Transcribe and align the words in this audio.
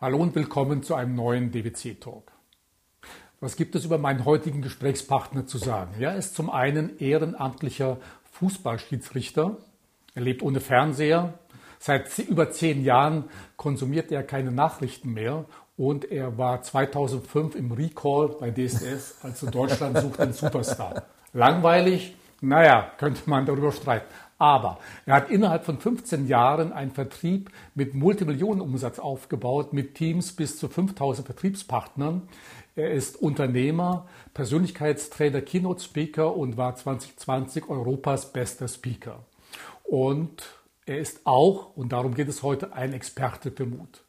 Hallo 0.00 0.18
und 0.18 0.36
willkommen 0.36 0.84
zu 0.84 0.94
einem 0.94 1.16
neuen 1.16 1.50
DWC 1.50 1.98
Talk. 1.98 2.30
Was 3.40 3.56
gibt 3.56 3.74
es 3.74 3.84
über 3.84 3.98
meinen 3.98 4.24
heutigen 4.24 4.62
Gesprächspartner 4.62 5.48
zu 5.48 5.58
sagen? 5.58 5.96
Er 5.98 6.14
ist 6.14 6.36
zum 6.36 6.50
einen 6.50 7.00
ehrenamtlicher 7.00 7.96
Fußballschiedsrichter. 8.30 9.56
Er 10.14 10.22
lebt 10.22 10.44
ohne 10.44 10.60
Fernseher. 10.60 11.34
Seit 11.80 12.16
über 12.20 12.52
zehn 12.52 12.84
Jahren 12.84 13.24
konsumiert 13.56 14.12
er 14.12 14.22
keine 14.22 14.52
Nachrichten 14.52 15.14
mehr 15.14 15.46
und 15.76 16.04
er 16.04 16.38
war 16.38 16.62
2005 16.62 17.56
im 17.56 17.72
Recall 17.72 18.36
bei 18.38 18.52
DSS, 18.52 19.16
also 19.22 19.50
Deutschland 19.50 19.98
sucht 19.98 20.20
den 20.20 20.32
Superstar. 20.32 21.06
Langweilig? 21.32 22.14
Naja, 22.40 22.92
könnte 22.98 23.28
man 23.28 23.46
darüber 23.46 23.72
streiten. 23.72 24.06
Aber 24.38 24.78
er 25.04 25.16
hat 25.16 25.30
innerhalb 25.30 25.64
von 25.64 25.78
15 25.78 26.28
Jahren 26.28 26.72
einen 26.72 26.92
Vertrieb 26.92 27.50
mit 27.74 27.94
Multimillionenumsatz 27.94 29.00
aufgebaut, 29.00 29.72
mit 29.72 29.96
Teams 29.96 30.32
bis 30.32 30.58
zu 30.58 30.68
5000 30.68 31.26
Vertriebspartnern. 31.26 32.28
Er 32.76 32.92
ist 32.92 33.20
Unternehmer, 33.20 34.06
Persönlichkeitstrainer, 34.34 35.40
Keynote 35.40 35.82
Speaker 35.82 36.36
und 36.36 36.56
war 36.56 36.76
2020 36.76 37.68
Europas 37.68 38.32
bester 38.32 38.68
Speaker. 38.68 39.24
Und 39.82 40.46
er 40.86 40.98
ist 40.98 41.26
auch, 41.26 41.76
und 41.76 41.92
darum 41.92 42.14
geht 42.14 42.28
es 42.28 42.44
heute, 42.44 42.72
ein 42.72 42.92
Experte 42.92 43.50
für 43.50 43.66
Mut. 43.66 44.04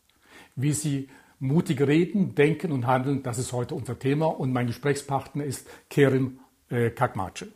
Wie 0.55 0.73
Sie 0.73 1.09
mutig 1.39 1.81
reden, 1.81 2.35
denken 2.35 2.71
und 2.71 2.85
handeln, 2.85 3.23
das 3.23 3.39
ist 3.39 3.51
heute 3.51 3.73
unser 3.73 3.97
Thema. 3.97 4.27
Und 4.27 4.53
mein 4.53 4.67
Gesprächspartner 4.67 5.43
ist 5.43 5.67
Kerim 5.89 6.39
äh, 6.69 6.91
Kakmace. 6.91 7.47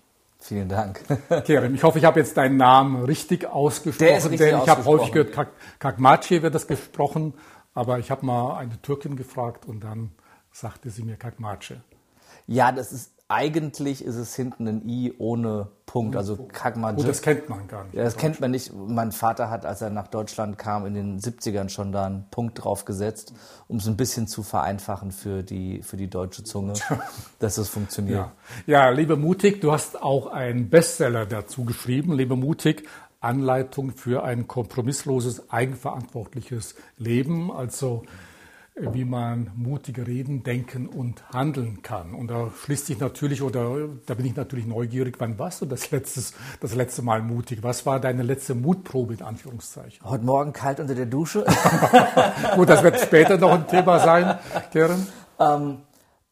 Vielen 0.44 0.68
Dank. 0.68 1.00
Kerem, 1.46 1.74
ich 1.74 1.84
hoffe, 1.84 2.00
ich 2.00 2.04
habe 2.04 2.20
jetzt 2.20 2.36
deinen 2.36 2.58
Namen 2.58 3.06
richtig 3.06 3.48
ausgesprochen, 3.48 4.06
Der 4.06 4.18
ist 4.18 4.26
richtig 4.26 4.40
denn 4.50 4.60
ich 4.62 4.68
habe 4.68 4.84
häufig 4.84 5.14
gehört, 5.14 5.32
Kak 5.32 5.52
Kakmaci 5.80 6.42
wird 6.42 6.54
das 6.54 6.68
gesprochen, 6.68 7.34
aber 7.74 8.00
ich 8.00 8.12
habe 8.12 8.26
mal 8.26 8.58
eine 8.58 8.82
Türkin 8.82 9.16
gefragt 9.16 9.66
und 9.66 9.86
dann 9.86 10.12
sagte 10.52 10.90
sie 10.90 11.04
mir 11.04 11.16
Kakmace. 11.16 11.76
Ja, 12.46 12.74
das 12.74 12.92
ist 12.92 13.13
eigentlich 13.28 14.04
ist 14.04 14.16
es 14.16 14.36
hinten 14.36 14.68
ein 14.68 14.88
I 14.88 15.14
ohne 15.18 15.70
Punkt, 15.86 16.16
also 16.16 16.48
Kagmaji. 16.52 16.98
Oh, 17.00 17.04
das 17.04 17.22
kennt 17.22 17.50
man 17.50 17.68
gar 17.68 17.84
nicht. 17.86 17.94
Ja, 17.94 18.04
das 18.04 18.18
kennt 18.18 18.40
man 18.42 18.52
nicht. 18.52 18.72
Mein 18.74 19.12
Vater 19.12 19.50
hat, 19.50 19.66
als 19.66 19.82
er 19.82 19.90
nach 19.90 20.08
Deutschland 20.08 20.58
kam, 20.58 20.86
in 20.86 20.94
den 20.94 21.20
70ern 21.20 21.70
schon 21.70 21.92
da 21.92 22.06
einen 22.06 22.26
Punkt 22.32 22.64
drauf 22.64 22.86
gesetzt, 22.86 23.34
um 23.68 23.78
es 23.78 23.88
ein 23.88 23.98
bisschen 23.98 24.28
zu 24.28 24.44
vereinfachen 24.44 25.12
für 25.12 25.44
die, 25.44 25.82
für 25.84 25.98
die 25.98 26.10
deutsche 26.10 26.44
Zunge, 26.44 26.74
dass 27.40 27.58
es 27.58 27.70
funktioniert. 27.70 28.30
Ja. 28.68 28.86
ja, 28.86 28.90
liebe 28.90 29.16
Mutig, 29.16 29.62
du 29.62 29.72
hast 29.72 30.02
auch 30.02 30.28
einen 30.28 30.70
Bestseller 30.70 31.26
dazu 31.26 31.64
geschrieben, 31.64 32.14
liebe 32.14 32.36
Mutig, 32.36 32.88
Anleitung 33.20 33.92
für 33.92 34.24
ein 34.24 34.48
kompromissloses, 34.48 35.50
eigenverantwortliches 35.50 36.76
Leben. 36.98 37.52
Also 37.52 38.04
wie 38.76 39.06
man 39.06 39.52
mutig 39.56 40.00
reden, 40.00 40.42
denken 40.42 40.88
und 40.88 41.30
handeln 41.32 41.84
kann. 41.84 42.16
Und 42.16 42.30
da 42.30 42.50
schließt 42.50 42.88
sich 42.88 43.00
natürlich, 43.00 43.44
oder 43.44 43.88
da 44.08 44.16
bin 44.16 44.26
ich 44.26 44.36
natürlich 44.36 44.66
neugierig, 44.66 45.16
wann 45.20 45.38
warst 45.38 45.62
du 45.62 45.66
das, 45.66 45.92
letztes, 45.92 46.34
das 46.60 46.74
letzte 46.74 47.04
Mal 47.04 47.22
mutig? 47.22 47.62
Was 47.62 47.86
war 47.86 48.00
deine 48.00 48.24
letzte 48.24 48.56
Mutprobe 48.56 49.14
in 49.14 49.22
Anführungszeichen? 49.22 50.04
Heute 50.10 50.26
Morgen 50.26 50.54
kalt 50.54 50.80
unter 50.80 50.96
der 50.96 51.06
Dusche. 51.06 51.46
Gut, 52.56 52.68
das 52.68 52.82
wird 52.82 53.00
später 53.00 53.38
noch 53.38 53.52
ein 53.52 53.68
Thema 53.68 54.00
sein, 54.00 54.40
Karen. 54.74 55.08
Ähm, 55.40 55.78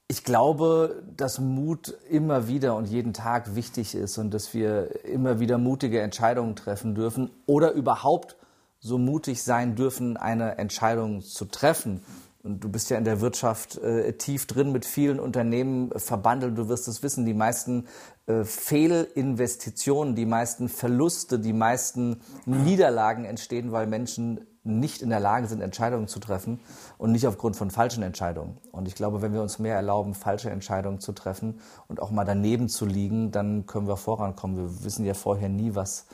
ich 0.08 0.24
glaube, 0.24 1.04
dass 1.16 1.40
Mut 1.40 1.96
immer 2.10 2.48
wieder 2.48 2.76
und 2.76 2.86
jeden 2.86 3.14
Tag 3.14 3.56
wichtig 3.56 3.94
ist 3.94 4.18
und 4.18 4.34
dass 4.34 4.54
wir 4.54 5.06
immer 5.06 5.40
wieder 5.40 5.60
mutige 5.60 6.02
Entscheidungen 6.02 6.56
treffen 6.56 6.96
dürfen 6.96 7.30
oder 7.46 7.72
überhaupt 7.72 8.36
so 8.80 8.98
mutig 8.98 9.44
sein 9.44 9.76
dürfen, 9.76 10.18
eine 10.18 10.58
Entscheidung 10.58 11.22
zu 11.22 11.46
treffen 11.46 12.02
und 12.44 12.64
du 12.64 12.70
bist 12.70 12.90
ja 12.90 12.98
in 12.98 13.04
der 13.04 13.22
Wirtschaft 13.22 13.78
äh, 13.78 14.14
tief 14.14 14.48
drin 14.48 14.72
mit 14.72 14.86
vielen 14.86 15.20
Unternehmen 15.20 15.92
verbandelt. 15.96 16.58
Du 16.58 16.70
wirst 16.70 16.88
es 16.88 17.04
wissen, 17.04 17.26
die 17.26 17.36
meisten 17.36 17.86
äh, 18.26 18.44
Fehlinvestitionen, 18.44 20.16
die 20.16 20.26
meisten 20.26 20.68
Verluste, 20.68 21.38
die 21.38 21.54
meisten 21.54 22.22
Niederlagen 22.46 23.26
entstehen, 23.26 23.72
weil 23.72 23.86
Menschen 23.86 24.48
nicht 24.64 25.02
in 25.02 25.10
der 25.10 25.20
Lage 25.20 25.48
sind, 25.48 25.62
Entscheidungen 25.62 26.08
zu 26.08 26.20
treffen 26.20 26.60
und 26.98 27.12
nicht 27.12 27.28
aufgrund 27.28 27.56
von 27.56 27.72
falschen 27.72 28.04
Entscheidungen. 28.04 28.58
Und 28.72 28.88
ich 28.88 28.96
glaube, 28.96 29.22
wenn 29.22 29.34
wir 29.34 29.42
uns 29.42 29.60
mehr 29.60 29.76
erlauben, 29.76 30.14
falsche 30.14 30.50
Entscheidungen 30.50 31.00
zu 31.00 31.14
treffen 31.14 31.60
und 31.88 32.00
auch 32.00 32.12
mal 32.12 32.26
daneben 32.26 32.70
zu 32.70 32.86
liegen, 32.86 33.32
dann 33.32 33.66
können 33.66 33.88
wir 33.88 33.98
vorankommen. 33.98 34.58
Wir 34.58 34.84
wissen 34.84 35.06
ja 35.06 35.16
vorher 35.16 35.50
nie, 35.50 35.74
was, 35.74 36.06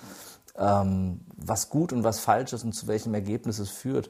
ähm, 0.58 1.22
was 1.36 1.70
gut 1.70 1.92
und 1.92 2.04
was 2.04 2.20
falsch 2.20 2.54
ist 2.54 2.64
und 2.64 2.74
zu 2.74 2.88
welchem 2.88 3.14
Ergebnis 3.14 3.60
es 3.60 3.70
führt 3.70 4.10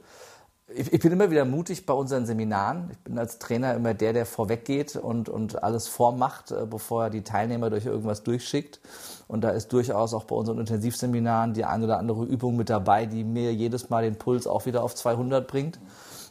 ich, 0.73 0.91
ich, 0.91 0.99
bin 0.99 1.11
immer 1.11 1.31
wieder 1.31 1.45
mutig 1.45 1.85
bei 1.85 1.93
unseren 1.93 2.25
Seminaren. 2.25 2.89
Ich 2.91 2.97
bin 2.99 3.17
als 3.17 3.39
Trainer 3.39 3.73
immer 3.73 3.93
der, 3.93 4.13
der 4.13 4.25
vorweggeht 4.25 4.95
und, 4.95 5.29
und 5.29 5.63
alles 5.63 5.87
vormacht, 5.87 6.51
äh, 6.51 6.65
bevor 6.65 7.05
er 7.05 7.09
die 7.09 7.23
Teilnehmer 7.23 7.69
durch 7.69 7.85
irgendwas 7.85 8.23
durchschickt. 8.23 8.81
Und 9.27 9.41
da 9.41 9.49
ist 9.49 9.71
durchaus 9.71 10.13
auch 10.13 10.25
bei 10.25 10.35
unseren 10.35 10.59
Intensivseminaren 10.59 11.53
die 11.53 11.65
eine 11.65 11.85
oder 11.85 11.99
andere 11.99 12.25
Übung 12.25 12.57
mit 12.57 12.69
dabei, 12.69 13.05
die 13.05 13.23
mir 13.23 13.53
jedes 13.53 13.89
Mal 13.89 14.03
den 14.03 14.17
Puls 14.17 14.45
auch 14.47 14.65
wieder 14.65 14.83
auf 14.83 14.93
200 14.95 15.47
bringt 15.47 15.79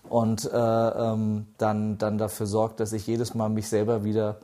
und 0.08 0.44
äh, 0.44 0.56
ähm, 0.56 1.46
dann, 1.58 1.98
dann 1.98 2.18
dafür 2.18 2.46
sorgt, 2.46 2.80
dass 2.80 2.92
ich 2.92 3.06
jedes 3.06 3.34
Mal 3.34 3.48
mich 3.48 3.68
selber 3.68 4.04
wieder 4.04 4.40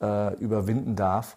äh, 0.00 0.34
überwinden 0.36 0.96
darf. 0.96 1.36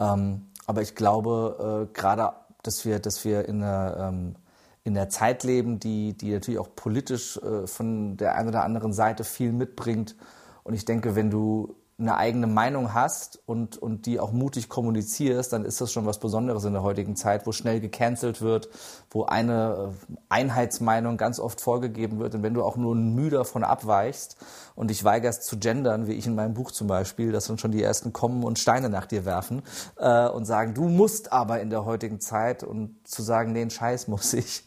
Ähm, 0.00 0.46
aber 0.66 0.82
ich 0.82 0.94
glaube 0.94 1.88
äh, 1.88 1.92
gerade, 1.92 2.32
dass 2.62 2.84
wir, 2.84 2.98
dass 2.98 3.24
wir 3.24 3.48
in 3.48 3.62
einer 3.62 4.08
ähm, 4.08 4.36
in 4.84 4.94
der 4.94 5.08
Zeit 5.08 5.44
leben, 5.44 5.78
die, 5.78 6.16
die 6.16 6.32
natürlich 6.32 6.58
auch 6.58 6.74
politisch 6.74 7.36
äh, 7.38 7.66
von 7.66 8.16
der 8.16 8.34
einen 8.34 8.48
oder 8.48 8.64
anderen 8.64 8.92
Seite 8.92 9.24
viel 9.24 9.52
mitbringt. 9.52 10.16
Und 10.64 10.74
ich 10.74 10.84
denke, 10.84 11.14
wenn 11.14 11.30
du 11.30 11.76
eine 11.98 12.16
eigene 12.16 12.46
Meinung 12.46 12.94
hast 12.94 13.40
und, 13.46 13.76
und 13.76 14.06
die 14.06 14.18
auch 14.18 14.32
mutig 14.32 14.68
kommunizierst, 14.68 15.52
dann 15.52 15.64
ist 15.64 15.80
das 15.80 15.92
schon 15.92 16.04
was 16.04 16.18
Besonderes 16.18 16.64
in 16.64 16.72
der 16.72 16.82
heutigen 16.82 17.16
Zeit, 17.16 17.46
wo 17.46 17.52
schnell 17.52 17.80
gecancelt 17.80 18.40
wird, 18.40 18.68
wo 19.10 19.24
eine 19.24 19.92
äh, 20.10 20.14
Einheitsmeinung 20.28 21.16
ganz 21.16 21.38
oft 21.38 21.60
vorgegeben 21.60 22.18
wird. 22.18 22.34
Und 22.34 22.42
wenn 22.42 22.54
du 22.54 22.64
auch 22.64 22.76
nur 22.76 22.94
Mühe 22.94 23.30
davon 23.30 23.62
abweichst 23.62 24.36
und 24.74 24.90
dich 24.90 25.04
weigerst 25.04 25.44
zu 25.44 25.58
gendern, 25.58 26.06
wie 26.06 26.12
ich 26.14 26.26
in 26.26 26.34
meinem 26.34 26.54
Buch 26.54 26.72
zum 26.72 26.88
Beispiel, 26.88 27.30
dass 27.30 27.46
dann 27.46 27.58
schon 27.58 27.72
die 27.72 27.82
ersten 27.82 28.12
kommen 28.12 28.42
und 28.42 28.58
Steine 28.58 28.88
nach 28.88 29.06
dir 29.06 29.24
werfen 29.24 29.62
äh, 29.96 30.28
und 30.28 30.44
sagen, 30.44 30.74
du 30.74 30.88
musst 30.88 31.32
aber 31.32 31.60
in 31.60 31.70
der 31.70 31.84
heutigen 31.84 32.20
Zeit 32.20 32.64
und 32.64 32.96
zu 33.06 33.22
sagen, 33.22 33.52
nee, 33.52 33.68
Scheiß 33.68 34.08
muss 34.08 34.32
ich, 34.32 34.64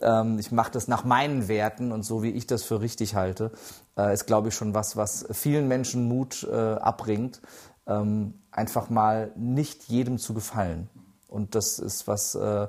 ähm, 0.00 0.38
ich 0.38 0.52
mache 0.52 0.70
das 0.70 0.88
nach 0.88 1.04
meinen 1.04 1.48
Werten 1.48 1.92
und 1.92 2.04
so, 2.04 2.22
wie 2.22 2.30
ich 2.30 2.46
das 2.46 2.62
für 2.62 2.80
richtig 2.80 3.14
halte, 3.14 3.52
äh, 3.96 4.12
ist, 4.12 4.26
glaube 4.26 4.48
ich, 4.48 4.54
schon 4.54 4.74
was, 4.74 4.96
was 4.96 5.26
vielen 5.32 5.68
Menschen 5.68 6.08
Mut 6.08 6.46
äh, 6.50 6.54
abbringt, 6.54 7.40
ähm, 7.86 8.34
einfach 8.50 8.90
mal 8.90 9.32
nicht 9.36 9.84
jedem 9.84 10.18
zu 10.18 10.34
gefallen. 10.34 10.88
Und 11.28 11.54
das 11.54 11.78
ist 11.78 12.06
was, 12.06 12.34
äh, 12.34 12.68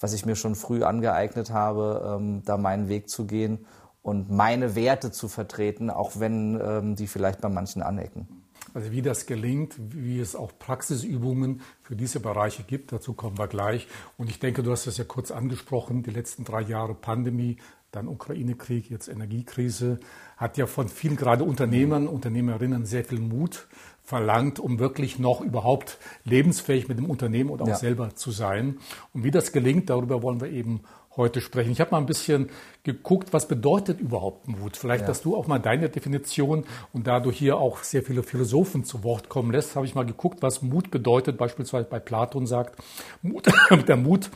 was 0.00 0.12
ich 0.12 0.26
mir 0.26 0.36
schon 0.36 0.54
früh 0.54 0.82
angeeignet 0.82 1.50
habe, 1.50 2.16
ähm, 2.18 2.42
da 2.44 2.56
meinen 2.56 2.88
Weg 2.88 3.08
zu 3.08 3.26
gehen 3.26 3.66
und 4.02 4.30
meine 4.30 4.74
Werte 4.74 5.10
zu 5.10 5.28
vertreten, 5.28 5.90
auch 5.90 6.12
wenn 6.18 6.60
ähm, 6.60 6.96
die 6.96 7.06
vielleicht 7.06 7.40
bei 7.40 7.48
manchen 7.48 7.82
anecken. 7.82 8.37
Also 8.74 8.92
wie 8.92 9.02
das 9.02 9.26
gelingt, 9.26 9.74
wie 9.78 10.20
es 10.20 10.36
auch 10.36 10.52
Praxisübungen 10.58 11.62
für 11.82 11.96
diese 11.96 12.20
Bereiche 12.20 12.62
gibt, 12.62 12.92
dazu 12.92 13.14
kommen 13.14 13.38
wir 13.38 13.48
gleich. 13.48 13.86
Und 14.16 14.30
ich 14.30 14.38
denke, 14.38 14.62
du 14.62 14.70
hast 14.70 14.86
das 14.86 14.96
ja 14.98 15.04
kurz 15.04 15.30
angesprochen, 15.30 16.02
die 16.02 16.10
letzten 16.10 16.44
drei 16.44 16.62
Jahre 16.62 16.94
Pandemie, 16.94 17.56
dann 17.90 18.06
Ukraine-Krieg, 18.08 18.90
jetzt 18.90 19.08
Energiekrise, 19.08 19.98
hat 20.36 20.58
ja 20.58 20.66
von 20.66 20.88
vielen 20.88 21.16
gerade 21.16 21.44
Unternehmern, 21.44 22.06
Unternehmerinnen 22.06 22.84
sehr 22.84 23.04
viel 23.04 23.20
Mut 23.20 23.66
verlangt, 24.04 24.58
um 24.58 24.78
wirklich 24.78 25.18
noch 25.18 25.40
überhaupt 25.40 25.98
lebensfähig 26.24 26.88
mit 26.88 26.98
dem 26.98 27.06
Unternehmen 27.06 27.50
und 27.50 27.60
auch 27.60 27.68
ja. 27.68 27.76
selber 27.76 28.14
zu 28.14 28.30
sein. 28.30 28.78
Und 29.12 29.24
wie 29.24 29.30
das 29.30 29.52
gelingt, 29.52 29.90
darüber 29.90 30.22
wollen 30.22 30.40
wir 30.40 30.50
eben 30.50 30.80
heute 31.18 31.42
sprechen. 31.42 31.70
Ich 31.70 31.80
habe 31.80 31.90
mal 31.90 31.98
ein 31.98 32.06
bisschen 32.06 32.48
geguckt, 32.84 33.34
was 33.34 33.46
bedeutet 33.46 34.00
überhaupt 34.00 34.48
Mut? 34.48 34.78
Vielleicht, 34.78 35.02
ja. 35.02 35.08
dass 35.08 35.20
du 35.20 35.36
auch 35.36 35.46
mal 35.46 35.58
deine 35.58 35.90
Definition 35.90 36.64
und 36.94 37.06
da 37.06 37.20
du 37.20 37.30
hier 37.30 37.58
auch 37.58 37.82
sehr 37.82 38.02
viele 38.02 38.22
Philosophen 38.22 38.84
zu 38.84 39.04
Wort 39.04 39.28
kommen 39.28 39.52
lässt, 39.52 39.76
habe 39.76 39.84
ich 39.84 39.94
mal 39.94 40.06
geguckt, 40.06 40.38
was 40.40 40.62
Mut 40.62 40.90
bedeutet. 40.90 41.36
Beispielsweise 41.36 41.86
bei 41.90 41.98
Platon 41.98 42.46
sagt, 42.46 42.82
Mut, 43.20 43.48
der 43.88 43.96
Mut, 43.96 44.30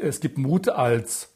es 0.00 0.20
gibt 0.20 0.38
Mut 0.38 0.68
als 0.68 1.34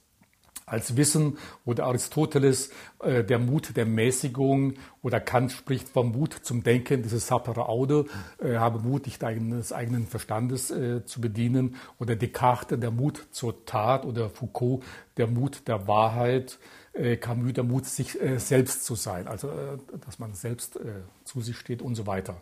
als 0.73 0.97
Wissen 0.97 1.39
oder 1.65 1.85
Aristoteles 1.85 2.71
äh, 3.03 3.23
der 3.23 3.39
Mut 3.39 3.77
der 3.77 3.87
Mäßigung 3.87 4.75
oder 5.03 5.21
Kant 5.21 5.53
spricht 5.53 5.89
vom 5.89 6.13
Mut 6.13 6.33
zum 6.33 6.63
Denken, 6.63 7.03
dieses 7.03 7.27
sapere 7.27 7.69
aude, 7.69 8.07
äh, 8.39 8.57
habe 8.57 8.79
Mut, 8.79 9.07
dich 9.07 9.19
deines 9.19 9.73
eigenen 9.73 10.07
Verstandes 10.07 10.71
äh, 10.71 11.05
zu 11.05 11.21
bedienen. 11.21 11.77
Oder 11.99 12.17
Descartes 12.17 12.81
der 12.81 12.91
Mut 12.91 13.27
zur 13.33 13.65
Tat. 13.67 14.05
Oder 14.05 14.31
Foucault 14.31 14.83
der 15.17 15.27
Mut 15.27 15.69
der 15.69 15.87
Wahrheit, 15.87 16.59
äh, 16.93 17.17
Camus 17.17 17.53
der 17.55 17.65
Mut, 17.65 17.87
sich 17.87 18.21
äh, 18.21 18.39
selbst 18.39 18.85
zu 18.85 18.95
sein, 18.95 19.29
also 19.29 19.49
äh, 19.49 19.79
dass 20.05 20.19
man 20.19 20.35
selbst 20.35 20.79
zu 21.25 21.41
sich 21.41 21.57
steht 21.57 21.83
und 21.83 21.95
so 21.95 22.07
weiter. 22.07 22.41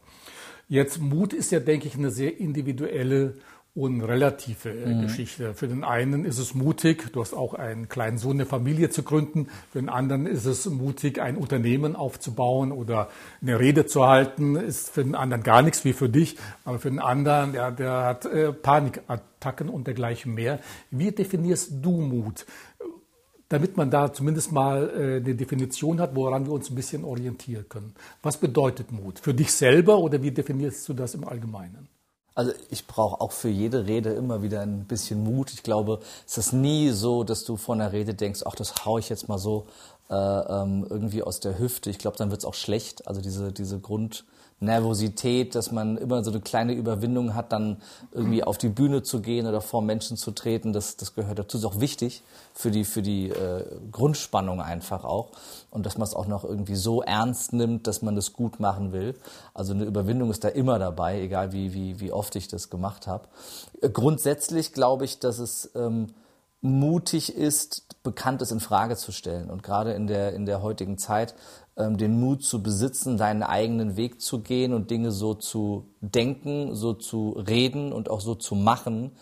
Jetzt 0.69 1.01
Mut 1.01 1.33
ist 1.33 1.51
ja, 1.51 1.61
denke 1.61 1.89
ich, 1.89 1.97
eine 1.97 2.11
sehr 2.11 2.39
individuelle 2.39 3.35
und 3.75 4.01
relative 4.01 4.71
äh, 4.71 4.95
mhm. 4.95 5.03
Geschichte. 5.03 5.55
Für 5.55 5.69
den 5.69 5.85
einen 5.85 6.25
ist 6.25 6.39
es 6.39 6.55
mutig, 6.55 7.13
du 7.13 7.21
hast 7.21 7.35
auch 7.35 7.55
einen 7.55 7.89
kleinen 7.89 8.19
Sohn, 8.19 8.33
eine 8.33 8.47
Familie 8.47 8.91
zu 8.91 9.03
gründen. 9.03 9.49
Für 9.71 9.81
den 9.81 9.89
anderen 9.89 10.27
ist 10.27 10.45
es 10.45 10.67
mutig, 10.67 11.21
ein 11.21 11.37
Unternehmen 11.37 11.95
aufzubauen 11.95 12.73
oder 12.73 13.09
eine 13.41 13.61
Rede 13.61 13.87
zu 13.87 14.07
halten. 14.07 14.57
Ist 14.57 14.91
für 14.91 15.05
den 15.05 15.15
anderen 15.15 15.43
gar 15.43 15.63
nichts 15.63 15.85
wie 15.85 15.93
für 15.93 16.09
dich. 16.09 16.37
Aber 16.65 16.79
für 16.79 16.91
den 16.91 16.99
anderen, 16.99 17.55
ja, 17.55 17.71
der 17.71 18.05
hat 18.05 18.27
äh, 18.27 18.53
Panikattacken 18.53 19.69
und 19.69 19.87
dergleichen 19.87 20.35
mehr. 20.35 20.59
Wie 20.91 21.13
definierst 21.13 21.73
du 21.81 22.01
Mut? 22.01 22.47
Damit 23.49 23.77
man 23.77 23.91
da 23.91 24.13
zumindest 24.13 24.53
mal 24.53 24.91
äh, 24.91 25.17
eine 25.17 25.35
Definition 25.35 26.01
hat, 26.01 26.15
woran 26.17 26.47
wir 26.47 26.53
uns 26.53 26.71
ein 26.71 26.77
bisschen 26.77 27.05
orientieren 27.05 27.69
können. 27.69 27.95
Was 28.23 28.37
bedeutet 28.37 28.91
Mut? 28.91 29.21
Für 29.21 29.35
dich 29.35 29.53
selber 29.53 29.99
oder 29.99 30.23
wie 30.23 30.31
definierst 30.33 30.89
du 30.89 30.95
das 30.95 31.15
im 31.15 31.25
Allgemeinen? 31.25 31.89
Also 32.41 32.55
ich 32.71 32.87
brauche 32.87 33.21
auch 33.21 33.33
für 33.33 33.51
jede 33.51 33.85
Rede 33.85 34.15
immer 34.15 34.41
wieder 34.41 34.63
ein 34.63 34.87
bisschen 34.87 35.23
Mut. 35.23 35.53
Ich 35.53 35.63
glaube, 35.63 36.01
es 36.27 36.39
ist 36.39 36.55
nie 36.55 36.89
so, 36.89 37.23
dass 37.23 37.45
du 37.45 37.59
von 37.59 37.81
der 37.81 37.93
Rede 37.93 38.15
denkst, 38.15 38.45
ach, 38.47 38.55
das 38.55 38.87
haue 38.87 38.99
ich 38.99 39.11
jetzt 39.11 39.29
mal 39.29 39.37
so 39.37 39.67
äh, 40.09 40.15
ähm, 40.15 40.87
irgendwie 40.89 41.23
aus 41.23 41.41
der 41.41 41.59
Hüfte. 41.59 41.91
Ich 41.91 41.99
glaube, 41.99 42.17
dann 42.17 42.31
wird 42.31 42.41
es 42.41 42.47
auch 42.47 42.55
schlecht. 42.55 43.07
Also 43.07 43.21
diese, 43.21 43.53
diese 43.53 43.79
Grund, 43.79 44.25
Nervosität, 44.61 45.55
dass 45.55 45.73
man 45.73 45.97
immer 45.97 46.23
so 46.23 46.31
eine 46.31 46.41
kleine 46.41 46.75
Überwindung 46.75 47.35
hat, 47.35 47.51
dann 47.51 47.81
irgendwie 48.13 48.45
auf 48.45 48.59
die 48.59 48.69
Bühne 48.69 49.03
zu 49.03 49.21
gehen 49.23 49.47
oder 49.47 49.63
vor 49.63 49.81
Menschen 49.81 50.19
zu 50.19 50.33
treten, 50.33 50.75
das, 50.75 50.97
das 50.97 51.15
gehört 51.15 51.39
dazu. 51.39 51.57
Ist 51.57 51.65
auch 51.65 51.81
wichtig 51.81 52.23
für 52.53 52.71
die, 52.71 52.85
für 52.85 53.01
die 53.01 53.31
äh, 53.31 53.65
Grundspannung 53.91 54.61
einfach 54.61 55.05
auch. 55.05 55.31
Und 55.71 55.87
dass 55.87 55.97
man 55.97 56.07
es 56.07 56.15
auch 56.15 56.27
noch 56.27 56.45
irgendwie 56.45 56.77
so 56.77 57.01
ernst 57.03 57.55
nimmt, 57.55 57.87
dass 57.87 58.03
man 58.03 58.17
das 58.17 58.35
gut 58.35 58.61
machen 58.61 58.93
will. 58.93 59.15
Also 59.55 59.73
eine 59.73 59.85
Überwindung 59.85 60.31
ist 60.31 60.45
da 60.45 60.49
immer 60.49 60.79
dabei, 60.79 61.23
egal 61.23 61.53
wie, 61.53 61.73
wie, 61.73 61.99
wie 61.99 62.13
oft 62.13 62.37
ich 62.37 62.49
das 62.49 62.69
gemacht 62.69 63.07
habe. 63.07 63.29
Äh, 63.81 63.89
grundsätzlich 63.89 64.75
glaube 64.75 65.07
ich, 65.07 65.21
dass 65.21 65.39
es 65.39 65.71
ähm, 65.75 66.09
mutig 66.61 67.35
ist, 67.35 67.87
Bekanntes 68.03 68.51
in 68.51 68.61
Frage 68.61 68.97
zu 68.97 69.13
stellen. 69.13 69.51
Und 69.51 69.63
gerade 69.63 69.93
in 69.93 70.07
der, 70.07 70.33
in 70.33 70.47
der 70.47 70.63
heutigen 70.63 70.97
Zeit 70.99 71.35
den 71.77 72.21
Mut 72.21 72.45
zu 72.45 72.63
besitzen, 72.63 73.17
deinen 73.17 73.43
eigenen 73.43 73.97
Weg 73.97 74.21
zu 74.21 74.41
gehen 74.41 74.75
und 74.75 74.91
Dinge 74.91 75.13
so 75.13 75.35
zu 75.35 75.87
denken, 76.01 76.75
so 76.75 76.93
zu 76.93 77.31
reden 77.31 77.93
und 77.93 78.11
auch 78.11 78.21
so 78.21 78.35
zu 78.35 78.55
machen, 78.55 79.13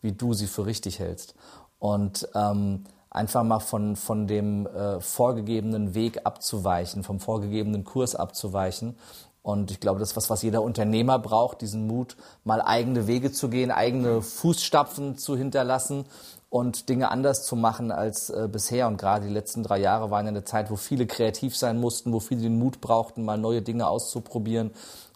wie 0.00 0.12
du 0.12 0.32
sie 0.32 0.46
für 0.46 0.66
richtig 0.66 0.98
hältst. 0.98 1.34
Und 1.78 2.28
ähm, 2.34 2.84
einfach 3.10 3.42
mal 3.42 3.60
von, 3.60 3.96
von 3.96 4.26
dem 4.26 4.66
äh, 4.66 5.00
vorgegebenen 5.00 5.94
Weg 5.94 6.20
abzuweichen, 6.24 7.02
vom 7.02 7.20
vorgegebenen 7.20 7.84
Kurs 7.84 8.14
abzuweichen. 8.14 8.96
Und 9.42 9.70
ich 9.70 9.80
glaube, 9.80 10.00
das 10.00 10.10
ist 10.10 10.16
was, 10.16 10.30
was 10.30 10.42
jeder 10.42 10.62
Unternehmer 10.62 11.18
braucht, 11.18 11.60
diesen 11.60 11.86
Mut, 11.86 12.16
mal 12.44 12.62
eigene 12.62 13.06
Wege 13.06 13.30
zu 13.30 13.48
gehen, 13.48 13.70
eigene 13.70 14.22
Fußstapfen 14.22 15.18
zu 15.18 15.36
hinterlassen 15.36 16.06
und 16.54 16.88
Dinge 16.88 17.10
anders 17.10 17.44
zu 17.44 17.56
machen 17.56 17.90
als 17.90 18.30
äh, 18.30 18.48
bisher. 18.48 18.86
Und 18.86 18.96
gerade 18.96 19.26
die 19.26 19.32
letzten 19.32 19.64
drei 19.64 19.80
Jahre 19.80 20.12
waren 20.12 20.26
ja 20.26 20.28
eine 20.28 20.44
Zeit, 20.44 20.70
wo 20.70 20.76
viele 20.76 21.04
kreativ 21.04 21.56
sein 21.56 21.80
mussten, 21.80 22.12
wo 22.12 22.20
viele 22.20 22.42
den 22.42 22.60
Mut 22.60 22.80
brauchten, 22.80 23.24
mal 23.24 23.36
neue 23.36 23.60
Dinge 23.60 23.88
auszuprobieren, 23.88 24.70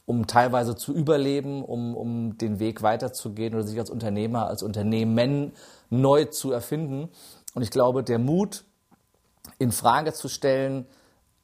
um 0.04 0.26
teilweise 0.26 0.74
zu 0.74 0.92
überleben, 0.92 1.64
um, 1.64 1.94
um 1.94 2.38
den 2.38 2.58
Weg 2.58 2.82
weiterzugehen 2.82 3.54
oder 3.54 3.62
sich 3.62 3.78
als 3.78 3.88
Unternehmer, 3.88 4.48
als 4.48 4.64
Unternehmen 4.64 5.52
neu 5.90 6.24
zu 6.24 6.50
erfinden. 6.50 7.08
Und 7.54 7.62
ich 7.62 7.70
glaube, 7.70 8.02
der 8.02 8.18
Mut, 8.18 8.64
in 9.60 9.70
Frage 9.70 10.14
zu 10.14 10.26
stellen, 10.26 10.86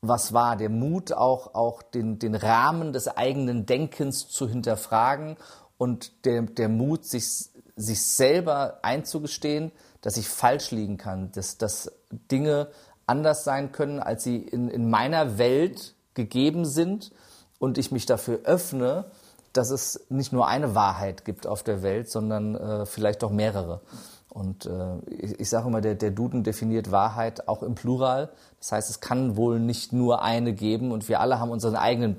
was 0.00 0.32
war, 0.32 0.56
der 0.56 0.70
Mut 0.70 1.12
auch, 1.12 1.54
auch 1.54 1.82
den, 1.82 2.18
den 2.18 2.34
Rahmen 2.34 2.92
des 2.92 3.06
eigenen 3.06 3.64
Denkens 3.64 4.26
zu 4.26 4.48
hinterfragen 4.48 5.36
und 5.78 6.24
der, 6.24 6.42
der 6.42 6.68
Mut, 6.68 7.04
sich 7.04 7.53
sich 7.76 8.02
selber 8.02 8.78
einzugestehen, 8.82 9.72
dass 10.00 10.16
ich 10.16 10.28
falsch 10.28 10.70
liegen 10.70 10.96
kann, 10.96 11.32
dass, 11.32 11.58
dass 11.58 11.90
Dinge 12.30 12.68
anders 13.06 13.44
sein 13.44 13.72
können, 13.72 14.00
als 14.00 14.24
sie 14.24 14.36
in, 14.36 14.68
in 14.68 14.88
meiner 14.90 15.38
Welt 15.38 15.94
gegeben 16.14 16.64
sind 16.64 17.10
und 17.58 17.78
ich 17.78 17.90
mich 17.90 18.06
dafür 18.06 18.40
öffne, 18.44 19.06
dass 19.52 19.70
es 19.70 20.06
nicht 20.08 20.32
nur 20.32 20.48
eine 20.48 20.74
Wahrheit 20.74 21.24
gibt 21.24 21.46
auf 21.46 21.62
der 21.62 21.82
Welt, 21.82 22.10
sondern 22.10 22.54
äh, 22.54 22.86
vielleicht 22.86 23.22
auch 23.24 23.30
mehrere. 23.30 23.80
Und 24.28 24.66
äh, 24.66 24.98
ich, 25.08 25.40
ich 25.40 25.48
sage 25.48 25.68
immer, 25.68 25.80
der, 25.80 25.94
der 25.94 26.10
Duden 26.10 26.42
definiert 26.42 26.90
Wahrheit 26.90 27.46
auch 27.46 27.62
im 27.62 27.76
Plural. 27.76 28.30
Das 28.58 28.72
heißt, 28.72 28.90
es 28.90 29.00
kann 29.00 29.36
wohl 29.36 29.60
nicht 29.60 29.92
nur 29.92 30.22
eine 30.22 30.52
geben 30.54 30.90
und 30.90 31.08
wir 31.08 31.20
alle 31.20 31.38
haben 31.38 31.50
unseren 31.50 31.76
eigenen 31.76 32.18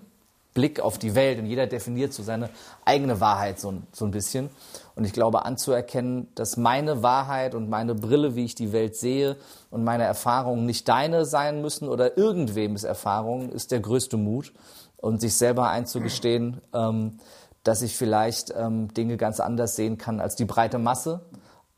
Blick 0.53 0.79
auf 0.79 0.97
die 0.97 1.13
Welt 1.13 1.37
und 1.37 1.45
jeder 1.45 1.67
definiert 1.67 2.13
so 2.13 2.23
seine 2.23 2.49
eigene 2.85 3.19
Wahrheit 3.19 3.59
so, 3.59 3.73
so 3.91 4.05
ein 4.05 4.11
bisschen. 4.11 4.49
Und 4.95 5.03
ich 5.03 5.13
glaube 5.13 5.45
anzuerkennen, 5.45 6.27
dass 6.35 6.55
meine 6.57 7.03
Wahrheit 7.03 7.53
und 7.53 7.69
meine 7.69 7.95
Brille, 7.95 8.35
wie 8.35 8.45
ich 8.45 8.55
die 8.55 8.71
Welt 8.71 8.95
sehe 8.95 9.35
und 9.69 9.83
meine 9.83 10.03
Erfahrungen 10.03 10.65
nicht 10.65 10.87
deine 10.87 11.25
sein 11.25 11.61
müssen 11.61 11.89
oder 11.89 12.17
irgendwems 12.17 12.83
Erfahrungen, 12.83 13.49
ist 13.49 13.71
der 13.71 13.81
größte 13.81 14.17
Mut. 14.17 14.53
Und 14.97 15.21
sich 15.21 15.35
selber 15.35 15.69
einzugestehen, 15.69 16.61
ähm, 16.73 17.19
dass 17.63 17.81
ich 17.81 17.95
vielleicht 17.95 18.53
ähm, 18.55 18.93
Dinge 18.93 19.17
ganz 19.17 19.39
anders 19.39 19.75
sehen 19.75 19.97
kann 19.97 20.19
als 20.19 20.35
die 20.35 20.45
breite 20.45 20.79
Masse, 20.79 21.25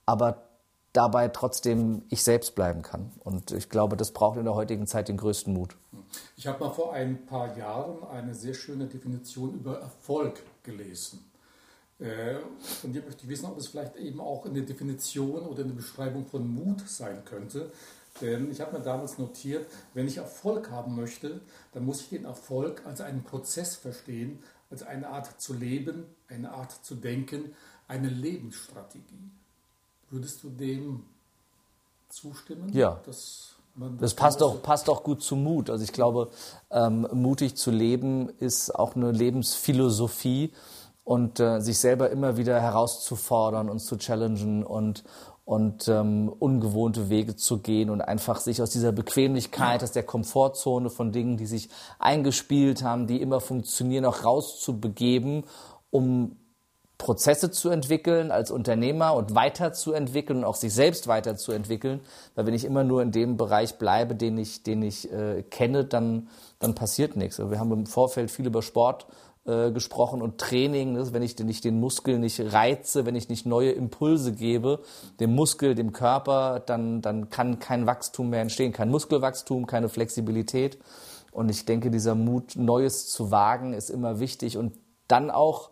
aber 0.05 0.43
dabei 0.93 1.27
trotzdem 1.27 2.03
ich 2.09 2.23
selbst 2.23 2.55
bleiben 2.55 2.81
kann. 2.81 3.11
Und 3.23 3.51
ich 3.51 3.69
glaube, 3.69 3.97
das 3.97 4.11
braucht 4.11 4.37
in 4.37 4.45
der 4.45 4.55
heutigen 4.55 4.87
Zeit 4.87 5.09
den 5.09 5.17
größten 5.17 5.53
Mut. 5.53 5.75
Ich 6.35 6.47
habe 6.47 6.63
mal 6.63 6.71
vor 6.71 6.93
ein 6.93 7.25
paar 7.25 7.57
Jahren 7.57 8.03
eine 8.11 8.33
sehr 8.33 8.53
schöne 8.53 8.85
Definition 8.87 9.53
über 9.53 9.79
Erfolg 9.79 10.41
gelesen. 10.63 11.19
Äh, 11.99 12.35
von 12.59 12.94
dir 12.94 13.01
möchte 13.01 13.23
ich 13.23 13.29
wissen, 13.29 13.45
ob 13.45 13.57
es 13.57 13.67
vielleicht 13.67 13.95
eben 13.95 14.21
auch 14.21 14.45
eine 14.45 14.61
Definition 14.61 15.41
oder 15.47 15.63
eine 15.63 15.73
Beschreibung 15.73 16.25
von 16.27 16.47
Mut 16.47 16.88
sein 16.88 17.23
könnte. 17.25 17.71
Denn 18.21 18.51
ich 18.51 18.61
habe 18.61 18.77
mir 18.77 18.83
damals 18.83 19.17
notiert, 19.17 19.67
wenn 19.94 20.07
ich 20.07 20.17
Erfolg 20.17 20.71
haben 20.71 20.95
möchte, 20.95 21.41
dann 21.73 21.85
muss 21.85 22.01
ich 22.01 22.09
den 22.09 22.25
Erfolg 22.25 22.83
als 22.85 23.01
einen 23.01 23.23
Prozess 23.23 23.75
verstehen, 23.75 24.39
als 24.69 24.83
eine 24.83 25.09
Art 25.09 25.39
zu 25.39 25.53
leben, 25.53 26.05
eine 26.27 26.51
Art 26.51 26.71
zu 26.83 26.95
denken, 26.95 27.55
eine 27.88 28.09
Lebensstrategie. 28.09 29.31
Würdest 30.09 30.44
du 30.44 30.49
dem 30.49 31.03
zustimmen? 32.09 32.71
Ja. 32.73 33.01
Das, 33.05 33.55
das 33.99 34.13
passt 34.13 34.41
doch, 34.41 34.61
passt 34.61 34.88
doch 34.88 35.03
gut 35.03 35.21
zu 35.21 35.35
Mut. 35.35 35.69
Also 35.69 35.83
ich 35.83 35.94
glaube, 35.94 36.31
ähm, 36.71 37.07
mutig 37.13 37.55
zu 37.55 37.71
leben 37.71 38.29
ist 38.39 38.73
auch 38.73 38.95
eine 38.95 39.11
Lebensphilosophie 39.11 40.53
und 41.07 41.39
äh, 41.39 41.62
sich 41.62 41.80
selber 41.80 42.09
immer 42.09 42.36
wieder 42.36 42.59
herauszufordern 42.59 43.69
und 43.69 43.80
zu 43.80 43.95
challengen 43.95 44.65
und, 44.65 45.06
und 45.45 45.88
ähm, 45.88 46.27
ungewohnte 46.38 47.09
Wege 47.09 47.38
zu 47.38 47.59
gehen 47.59 47.89
und 47.89 48.01
einfach 48.01 48.42
sich 48.42 48.62
aus 48.62 48.71
dieser 48.71 48.92
Bequemlichkeit, 48.92 49.83
aus 49.83 49.94
der 49.94 50.04
Komfortzone 50.04 50.89
von 50.89 51.13
Dingen, 51.13 51.38
die 51.38 51.45
sich 51.45 51.69
eingespielt 51.98 52.83
haben, 52.83 53.07
die 53.07 53.21
immer 53.21 53.40
funktionieren, 53.40 54.04
auch 54.04 54.26
rauszubegeben, 54.26 55.45
um 55.92 56.35
Prozesse 56.97 57.52
zu 57.52 57.69
entwickeln 57.69 58.30
als 58.30 58.52
Unternehmer 58.52 59.14
und 59.14 59.33
weiterzuentwickeln 59.33 60.40
und 60.40 60.44
auch 60.44 60.56
sich 60.56 60.73
selbst 60.73 61.07
weiterzuentwickeln. 61.07 62.02
Weil 62.35 62.47
wenn 62.47 62.54
ich 62.54 62.66
immer 62.66 62.83
nur 62.83 63.02
in 63.02 63.14
dem 63.14 63.37
Bereich 63.37 63.78
bleibe, 63.78 64.14
den 64.14 64.37
ich, 64.37 64.64
den 64.64 64.81
ich 64.81 65.09
äh, 65.14 65.44
kenne, 65.44 65.85
dann, 65.85 66.28
dann 66.59 66.76
passiert 66.76 67.16
nichts. 67.16 67.40
Also 67.40 67.49
wir 67.49 67.59
haben 67.59 67.71
im 67.71 67.85
Vorfeld 67.85 68.30
viel 68.30 68.47
über 68.47 68.61
Sport 68.61 69.07
äh, 69.47 69.71
gesprochen 69.71 70.21
und 70.21 70.37
Training, 70.39 70.94
ne? 70.94 71.13
wenn 71.13 71.21
ich 71.21 71.37
nicht 71.39 71.63
den 71.63 71.80
Muskel 71.80 72.19
nicht 72.19 72.39
reize, 72.54 73.06
wenn 73.06 73.16
ich 73.16 73.30
nicht 73.30 73.45
neue 73.45 73.71
Impulse 73.71 74.33
gebe, 74.33 74.83
dem 75.19 75.35
Muskel, 75.35 75.73
dem 75.73 75.94
Körper, 75.94 76.61
dann, 76.66 77.01
dann 77.01 77.30
kann 77.30 77.59
kein 77.59 77.87
Wachstum 77.87 78.30
mehr 78.30 78.42
entstehen, 78.42 78.73
kein 78.73 78.89
Muskelwachstum, 78.89 79.66
keine 79.66 79.89
Flexibilität. 79.89 80.77
Und 81.31 81.49
ich 81.49 81.66
denke, 81.66 81.92
dieser 81.92 82.13
Mut, 82.13 82.56
Neues 82.56 83.07
zu 83.09 83.31
wagen, 83.31 83.73
ist 83.73 83.89
immer 83.89 84.19
wichtig 84.19 84.57
und 84.57 84.73
dann 85.07 85.31
auch 85.31 85.69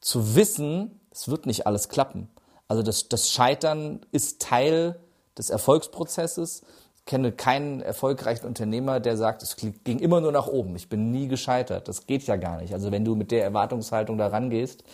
zu 0.00 0.36
wissen, 0.36 1.00
es 1.10 1.28
wird 1.28 1.46
nicht 1.46 1.66
alles 1.66 1.88
klappen. 1.88 2.28
Also 2.68 2.82
das, 2.82 3.08
das 3.08 3.30
Scheitern 3.30 4.06
ist 4.12 4.40
Teil 4.40 5.00
des 5.36 5.50
Erfolgsprozesses. 5.50 6.62
Kenne 7.10 7.32
keinen 7.32 7.80
erfolgreichen 7.80 8.46
Unternehmer, 8.46 9.00
der 9.00 9.16
sagt, 9.16 9.42
es 9.42 9.56
ging 9.56 9.98
immer 9.98 10.20
nur 10.20 10.30
nach 10.30 10.46
oben. 10.46 10.76
Ich 10.76 10.88
bin 10.88 11.10
nie 11.10 11.26
gescheitert. 11.26 11.88
Das 11.88 12.06
geht 12.06 12.22
ja 12.22 12.36
gar 12.36 12.60
nicht. 12.60 12.72
Also 12.72 12.92
wenn 12.92 13.04
du 13.04 13.16
mit 13.16 13.32
der 13.32 13.42
Erwartungshaltung 13.42 14.16
da 14.16 14.28
rangehst, 14.28 14.84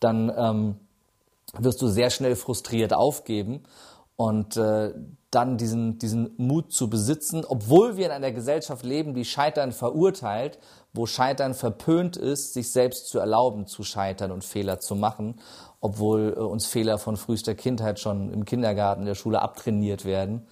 dann 0.00 0.32
ähm, 0.36 0.74
wirst 1.56 1.80
du 1.80 1.86
sehr 1.86 2.10
schnell 2.10 2.34
frustriert 2.34 2.92
aufgeben. 2.92 3.62
Und 4.16 4.56
äh, 4.56 4.92
dann 5.30 5.58
diesen, 5.58 5.98
diesen 5.98 6.32
Mut 6.38 6.72
zu 6.72 6.90
besitzen, 6.90 7.44
obwohl 7.44 7.96
wir 7.96 8.06
in 8.06 8.12
einer 8.12 8.32
Gesellschaft 8.32 8.84
leben, 8.84 9.14
die 9.14 9.24
Scheitern 9.24 9.70
verurteilt, 9.70 10.58
wo 10.92 11.06
Scheitern 11.06 11.54
verpönt 11.54 12.16
ist, 12.16 12.52
sich 12.52 12.72
selbst 12.72 13.06
zu 13.06 13.20
erlauben, 13.20 13.68
zu 13.68 13.84
scheitern 13.84 14.32
und 14.32 14.44
Fehler 14.44 14.80
zu 14.80 14.96
machen, 14.96 15.36
obwohl 15.80 16.34
äh, 16.36 16.40
uns 16.40 16.66
Fehler 16.66 16.98
von 16.98 17.16
frühester 17.16 17.54
Kindheit 17.54 18.00
schon 18.00 18.32
im 18.32 18.44
Kindergarten, 18.44 19.02
in 19.02 19.06
der 19.06 19.14
Schule 19.14 19.40
abtrainiert 19.40 20.04
werden 20.04 20.48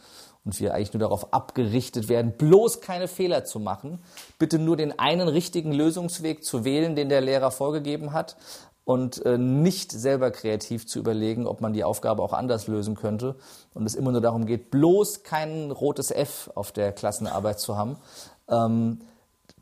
und 0.48 0.58
wir 0.60 0.72
eigentlich 0.72 0.94
nur 0.94 1.00
darauf 1.00 1.34
abgerichtet 1.34 2.08
werden, 2.08 2.32
bloß 2.32 2.80
keine 2.80 3.06
Fehler 3.06 3.44
zu 3.44 3.60
machen, 3.60 3.98
bitte 4.38 4.58
nur 4.58 4.78
den 4.78 4.98
einen 4.98 5.28
richtigen 5.28 5.72
Lösungsweg 5.72 6.42
zu 6.42 6.64
wählen, 6.64 6.96
den 6.96 7.10
der 7.10 7.20
Lehrer 7.20 7.50
vorgegeben 7.50 8.14
hat 8.14 8.38
und 8.86 9.26
äh, 9.26 9.36
nicht 9.36 9.92
selber 9.92 10.30
kreativ 10.30 10.86
zu 10.86 11.00
überlegen, 11.00 11.46
ob 11.46 11.60
man 11.60 11.74
die 11.74 11.84
Aufgabe 11.84 12.22
auch 12.22 12.32
anders 12.32 12.66
lösen 12.66 12.94
könnte 12.94 13.36
und 13.74 13.84
es 13.84 13.94
immer 13.94 14.10
nur 14.10 14.22
darum 14.22 14.46
geht, 14.46 14.70
bloß 14.70 15.22
kein 15.22 15.70
rotes 15.70 16.10
F 16.10 16.50
auf 16.54 16.72
der 16.72 16.92
Klassenarbeit 16.92 17.60
zu 17.60 17.76
haben. 17.76 17.98
Ähm, 18.48 19.00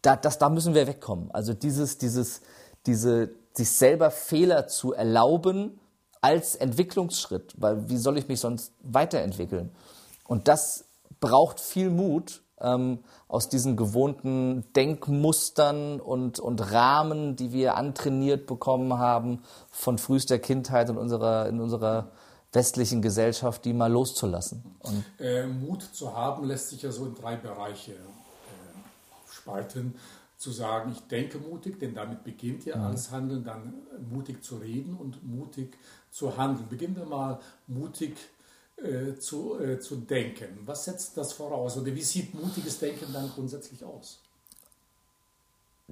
da, 0.02 0.14
das, 0.14 0.38
da 0.38 0.48
müssen 0.50 0.74
wir 0.74 0.86
wegkommen. 0.86 1.32
Also 1.32 1.52
dieses, 1.52 1.98
dieses, 1.98 2.42
diese, 2.86 3.30
sich 3.54 3.70
selber 3.72 4.12
Fehler 4.12 4.68
zu 4.68 4.92
erlauben 4.92 5.80
als 6.20 6.54
Entwicklungsschritt, 6.54 7.54
weil 7.56 7.88
wie 7.88 7.96
soll 7.96 8.18
ich 8.18 8.28
mich 8.28 8.38
sonst 8.38 8.72
weiterentwickeln? 8.84 9.72
Und 10.26 10.48
das 10.48 10.84
braucht 11.20 11.60
viel 11.60 11.90
Mut, 11.90 12.42
ähm, 12.60 13.00
aus 13.28 13.48
diesen 13.48 13.76
gewohnten 13.76 14.64
Denkmustern 14.74 16.00
und, 16.00 16.38
und 16.38 16.72
Rahmen, 16.72 17.36
die 17.36 17.52
wir 17.52 17.76
antrainiert 17.76 18.46
bekommen 18.46 18.98
haben 18.98 19.42
von 19.70 19.98
frühester 19.98 20.38
Kindheit 20.38 20.88
in 20.88 20.96
unserer, 20.96 21.48
in 21.48 21.60
unserer 21.60 22.12
westlichen 22.52 23.02
Gesellschaft, 23.02 23.64
die 23.64 23.72
mal 23.72 23.92
loszulassen. 23.92 24.62
Äh, 25.18 25.46
Mut 25.46 25.82
zu 25.82 26.14
haben 26.14 26.46
lässt 26.46 26.70
sich 26.70 26.82
ja 26.82 26.92
so 26.92 27.04
in 27.06 27.14
drei 27.14 27.36
Bereiche 27.36 27.92
äh, 27.92 27.96
aufspalten. 29.22 29.94
Zu 30.38 30.50
sagen, 30.50 30.92
ich 30.92 31.00
denke 31.08 31.38
mutig, 31.38 31.80
denn 31.80 31.94
damit 31.94 32.22
beginnt 32.22 32.66
ja 32.66 32.76
mhm. 32.76 32.84
alles 32.84 33.10
Handeln, 33.10 33.42
dann 33.42 33.72
mutig 34.10 34.44
zu 34.44 34.56
reden 34.56 34.94
und 34.94 35.26
mutig 35.26 35.76
zu 36.10 36.36
handeln. 36.36 36.68
Beginnen 36.68 36.94
wir 36.94 37.06
mal 37.06 37.40
mutig 37.66 38.12
äh, 38.12 38.35
zu, 39.18 39.58
äh, 39.58 39.80
zu 39.80 39.96
denken. 39.96 40.58
Was 40.66 40.84
setzt 40.84 41.16
das 41.16 41.32
voraus 41.32 41.76
oder 41.76 41.94
wie 41.94 42.02
sieht 42.02 42.34
mutiges 42.34 42.78
Denken 42.78 43.12
dann 43.12 43.30
grundsätzlich 43.30 43.82
aus? 43.84 44.20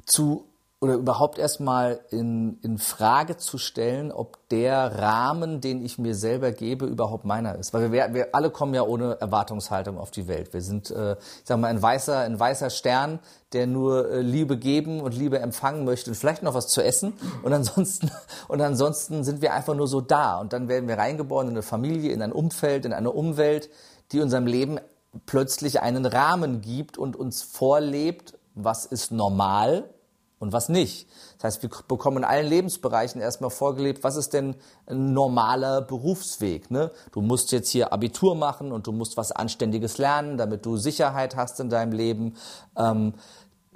Zu 0.05 0.47
oder 0.81 0.95
überhaupt 0.95 1.39
erstmal 1.39 2.01
in, 2.11 2.59
in 2.63 2.77
Frage 2.77 3.39
zu 3.39 3.57
stellen, 3.57 4.13
ob 4.13 4.49
der 4.51 4.99
Rahmen, 4.99 5.63
den 5.63 5.83
ich 5.83 5.99
mir 5.99 6.15
selber 6.15 6.53
gebe, 6.53 6.85
überhaupt 6.85 7.25
meiner 7.25 7.57
ist. 7.57 7.73
Weil 7.73 7.91
wir, 7.91 8.13
wir 8.13 8.35
alle 8.35 8.51
kommen 8.51 8.75
ja 8.75 8.83
ohne 8.83 9.19
Erwartungshaltung 9.19 9.97
auf 9.97 10.11
die 10.11 10.29
Welt. 10.29 10.53
Wir 10.53 10.61
sind, 10.61 10.91
äh, 10.91 11.13
ich 11.13 11.45
sag 11.45 11.59
mal, 11.59 11.69
ein 11.69 11.81
weißer, 11.81 12.19
ein 12.19 12.39
weißer 12.39 12.69
Stern, 12.69 13.21
der 13.55 13.67
nur 13.67 14.11
äh, 14.11 14.21
Liebe 14.21 14.59
geben 14.59 15.01
und 15.01 15.15
Liebe 15.15 15.39
empfangen 15.39 15.87
möchte 15.87 16.11
und 16.11 16.17
vielleicht 16.17 16.43
noch 16.43 16.55
was 16.55 16.69
zu 16.69 16.83
essen. 16.83 17.15
Und 17.43 17.55
ansonsten, 17.55 18.11
und 18.49 18.61
ansonsten 18.61 19.25
sind 19.25 19.41
wir 19.41 19.55
einfach 19.55 19.75
nur 19.75 19.89
so 19.89 20.03
da. 20.03 20.39
Und 20.39 20.53
dann 20.53 20.69
werden 20.69 20.87
wir 20.87 20.99
reingeboren 20.99 21.49
in 21.49 21.55
eine 21.55 21.63
Familie, 21.63 22.13
in 22.13 22.21
ein 22.21 22.33
Umfeld, 22.33 22.85
in 22.85 22.93
eine 22.93 23.11
Umwelt, 23.11 23.71
die 24.13 24.21
unserem 24.21 24.47
Leben 24.47 24.79
plötzlich 25.25 25.81
einen 25.81 26.05
Rahmen 26.05 26.61
gibt 26.61 26.99
und 26.99 27.17
uns 27.17 27.43
vorlebt, 27.43 28.35
was 28.55 28.85
ist 28.85 29.13
normal 29.13 29.94
und 30.39 30.53
was 30.53 30.69
nicht. 30.69 31.09
Das 31.37 31.45
heißt, 31.45 31.63
wir 31.63 31.71
bekommen 31.89 32.19
in 32.19 32.25
allen 32.25 32.47
Lebensbereichen 32.47 33.21
erstmal 33.21 33.51
vorgelebt, 33.51 34.05
was 34.05 34.17
ist 34.17 34.33
denn 34.33 34.57
ein 34.87 35.13
normaler 35.13 35.81
Berufsweg. 35.81 36.71
Ne? 36.71 36.91
Du 37.13 37.21
musst 37.21 37.53
jetzt 37.53 37.71
hier 37.71 37.93
Abitur 37.93 38.35
machen 38.35 38.73
und 38.73 38.87
du 38.87 38.93
musst 38.93 39.17
was 39.17 39.33
Anständiges 39.33 39.99
lernen, 39.99 40.37
damit 40.37 40.67
du 40.67 40.77
Sicherheit 40.77 41.37
hast 41.37 41.61
in 41.61 41.71
deinem 41.71 41.93
Leben. 41.93 42.35
Ähm, 42.77 43.15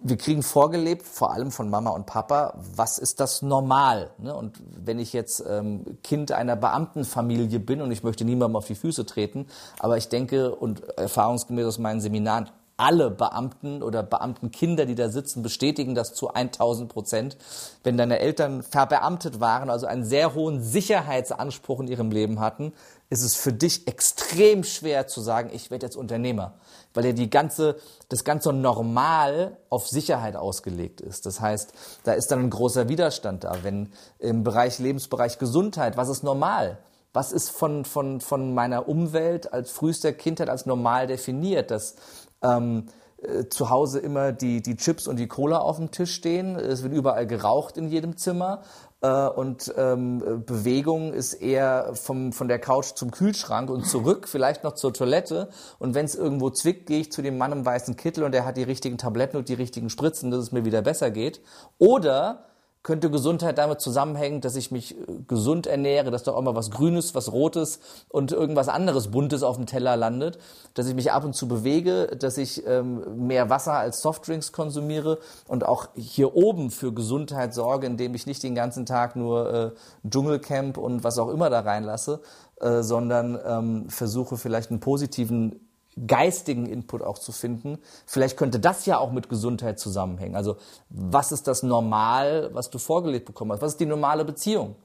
wir 0.00 0.16
kriegen 0.16 0.42
vorgelebt, 0.42 1.02
vor 1.02 1.32
allem 1.32 1.50
von 1.50 1.70
Mama 1.70 1.90
und 1.90 2.06
Papa, 2.06 2.54
was 2.76 2.98
ist 2.98 3.18
das 3.18 3.42
normal? 3.42 4.10
Ne? 4.18 4.34
Und 4.34 4.56
wenn 4.76 4.98
ich 4.98 5.12
jetzt 5.12 5.42
ähm, 5.48 5.98
Kind 6.04 6.30
einer 6.30 6.54
Beamtenfamilie 6.54 7.58
bin 7.58 7.80
und 7.80 7.90
ich 7.90 8.04
möchte 8.04 8.24
niemandem 8.24 8.56
auf 8.56 8.66
die 8.66 8.76
Füße 8.76 9.06
treten, 9.06 9.46
aber 9.78 9.96
ich 9.96 10.08
denke 10.08 10.54
und 10.54 10.88
erfahrungsgemäß 10.96 11.66
aus 11.66 11.78
meinen 11.78 12.00
Seminaren, 12.00 12.48
alle 12.78 13.10
Beamten 13.10 13.82
oder 13.82 14.02
Beamtenkinder, 14.04 14.86
die 14.86 14.94
da 14.94 15.10
sitzen, 15.10 15.42
bestätigen 15.42 15.94
das 15.94 16.14
zu 16.14 16.32
1000 16.32 16.88
Prozent. 16.88 17.36
Wenn 17.82 17.98
deine 17.98 18.20
Eltern 18.20 18.62
verbeamtet 18.62 19.40
waren, 19.40 19.68
also 19.68 19.86
einen 19.86 20.04
sehr 20.04 20.34
hohen 20.34 20.62
Sicherheitsanspruch 20.62 21.80
in 21.80 21.88
ihrem 21.88 22.12
Leben 22.12 22.38
hatten, 22.38 22.72
ist 23.10 23.22
es 23.22 23.34
für 23.34 23.52
dich 23.52 23.88
extrem 23.88 24.62
schwer 24.62 25.08
zu 25.08 25.20
sagen, 25.20 25.50
ich 25.52 25.70
werde 25.70 25.86
jetzt 25.86 25.96
Unternehmer, 25.96 26.54
weil 26.94 27.04
ja 27.04 27.12
die 27.12 27.30
ganze, 27.30 27.76
das 28.10 28.22
ganze 28.22 28.52
Normal 28.52 29.56
auf 29.70 29.88
Sicherheit 29.88 30.36
ausgelegt 30.36 31.00
ist. 31.00 31.26
Das 31.26 31.40
heißt, 31.40 31.72
da 32.04 32.12
ist 32.12 32.30
dann 32.30 32.40
ein 32.40 32.50
großer 32.50 32.88
Widerstand 32.88 33.42
da. 33.42 33.58
Wenn 33.62 33.92
im 34.20 34.44
Bereich 34.44 34.78
Lebensbereich 34.78 35.38
Gesundheit, 35.38 35.96
was 35.96 36.08
ist 36.08 36.22
normal? 36.22 36.78
Was 37.14 37.32
ist 37.32 37.50
von, 37.50 37.84
von, 37.84 38.20
von 38.20 38.54
meiner 38.54 38.88
Umwelt 38.88 39.52
als 39.52 39.70
frühester 39.70 40.12
Kindheit 40.12 40.50
als 40.50 40.66
normal 40.66 41.06
definiert? 41.06 41.70
Dass 41.70 41.96
ähm, 42.42 42.86
äh, 43.20 43.48
zu 43.48 43.70
Hause 43.70 43.98
immer 43.98 44.32
die, 44.32 44.62
die 44.62 44.76
Chips 44.76 45.08
und 45.08 45.16
die 45.16 45.26
Cola 45.26 45.58
auf 45.58 45.76
dem 45.76 45.90
Tisch 45.90 46.14
stehen. 46.14 46.56
Es 46.56 46.82
wird 46.82 46.92
überall 46.92 47.26
geraucht 47.26 47.76
in 47.76 47.88
jedem 47.88 48.16
Zimmer. 48.16 48.62
Äh, 49.00 49.28
und 49.28 49.72
ähm, 49.76 50.44
Bewegung 50.46 51.12
ist 51.12 51.34
eher 51.34 51.94
vom, 51.94 52.32
von 52.32 52.48
der 52.48 52.58
Couch 52.58 52.94
zum 52.94 53.10
Kühlschrank 53.10 53.70
und 53.70 53.86
zurück, 53.86 54.28
vielleicht 54.28 54.64
noch 54.64 54.74
zur 54.74 54.92
Toilette. 54.92 55.48
Und 55.78 55.94
wenn 55.94 56.04
es 56.04 56.14
irgendwo 56.14 56.50
zwickt, 56.50 56.86
gehe 56.86 57.00
ich 57.00 57.12
zu 57.12 57.22
dem 57.22 57.38
Mann 57.38 57.52
im 57.52 57.64
weißen 57.64 57.96
Kittel 57.96 58.24
und 58.24 58.32
der 58.32 58.44
hat 58.44 58.56
die 58.56 58.62
richtigen 58.62 58.98
Tabletten 58.98 59.36
und 59.36 59.48
die 59.48 59.54
richtigen 59.54 59.90
Spritzen, 59.90 60.30
dass 60.30 60.40
es 60.40 60.52
mir 60.52 60.64
wieder 60.64 60.82
besser 60.82 61.10
geht. 61.10 61.40
Oder 61.78 62.47
könnte 62.82 63.10
Gesundheit 63.10 63.58
damit 63.58 63.80
zusammenhängen, 63.80 64.40
dass 64.40 64.56
ich 64.56 64.70
mich 64.70 64.96
äh, 64.96 65.04
gesund 65.26 65.66
ernähre, 65.66 66.10
dass 66.10 66.22
doch 66.22 66.34
auch 66.34 66.42
mal 66.42 66.54
was 66.54 66.70
Grünes, 66.70 67.14
was 67.14 67.32
Rotes 67.32 67.80
und 68.08 68.32
irgendwas 68.32 68.68
anderes 68.68 69.08
Buntes 69.08 69.42
auf 69.42 69.56
dem 69.56 69.66
Teller 69.66 69.96
landet, 69.96 70.38
dass 70.74 70.86
ich 70.86 70.94
mich 70.94 71.12
ab 71.12 71.24
und 71.24 71.34
zu 71.34 71.48
bewege, 71.48 72.06
dass 72.18 72.38
ich 72.38 72.66
ähm, 72.66 73.26
mehr 73.26 73.50
Wasser 73.50 73.74
als 73.74 74.00
Softdrinks 74.00 74.52
konsumiere 74.52 75.18
und 75.48 75.66
auch 75.66 75.88
hier 75.94 76.34
oben 76.34 76.70
für 76.70 76.92
Gesundheit 76.92 77.52
sorge, 77.52 77.86
indem 77.86 78.14
ich 78.14 78.26
nicht 78.26 78.42
den 78.42 78.54
ganzen 78.54 78.86
Tag 78.86 79.16
nur 79.16 79.52
äh, 79.52 79.70
Dschungelcamp 80.08 80.78
und 80.78 81.04
was 81.04 81.18
auch 81.18 81.28
immer 81.28 81.50
da 81.50 81.60
reinlasse, 81.60 82.20
äh, 82.60 82.82
sondern 82.82 83.38
ähm, 83.44 83.90
versuche 83.90 84.36
vielleicht 84.36 84.70
einen 84.70 84.80
positiven 84.80 85.67
geistigen 86.06 86.66
Input 86.66 87.02
auch 87.02 87.18
zu 87.18 87.32
finden. 87.32 87.78
Vielleicht 88.06 88.36
könnte 88.36 88.60
das 88.60 88.86
ja 88.86 88.98
auch 88.98 89.12
mit 89.12 89.28
Gesundheit 89.28 89.78
zusammenhängen. 89.78 90.36
Also 90.36 90.56
was 90.90 91.32
ist 91.32 91.46
das 91.46 91.62
Normal, 91.62 92.50
was 92.52 92.70
du 92.70 92.78
vorgelegt 92.78 93.26
bekommen 93.26 93.52
hast? 93.52 93.62
Was 93.62 93.72
ist 93.72 93.80
die 93.80 93.86
normale 93.86 94.24
Beziehung? 94.24 94.76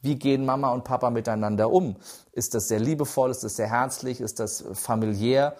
Wie 0.00 0.16
gehen 0.16 0.44
Mama 0.44 0.70
und 0.72 0.84
Papa 0.84 1.10
miteinander 1.10 1.70
um? 1.70 1.96
Ist 2.32 2.54
das 2.54 2.68
sehr 2.68 2.78
liebevoll? 2.78 3.30
Ist 3.30 3.42
das 3.42 3.56
sehr 3.56 3.70
herzlich? 3.70 4.20
Ist 4.20 4.38
das 4.38 4.64
familiär? 4.74 5.56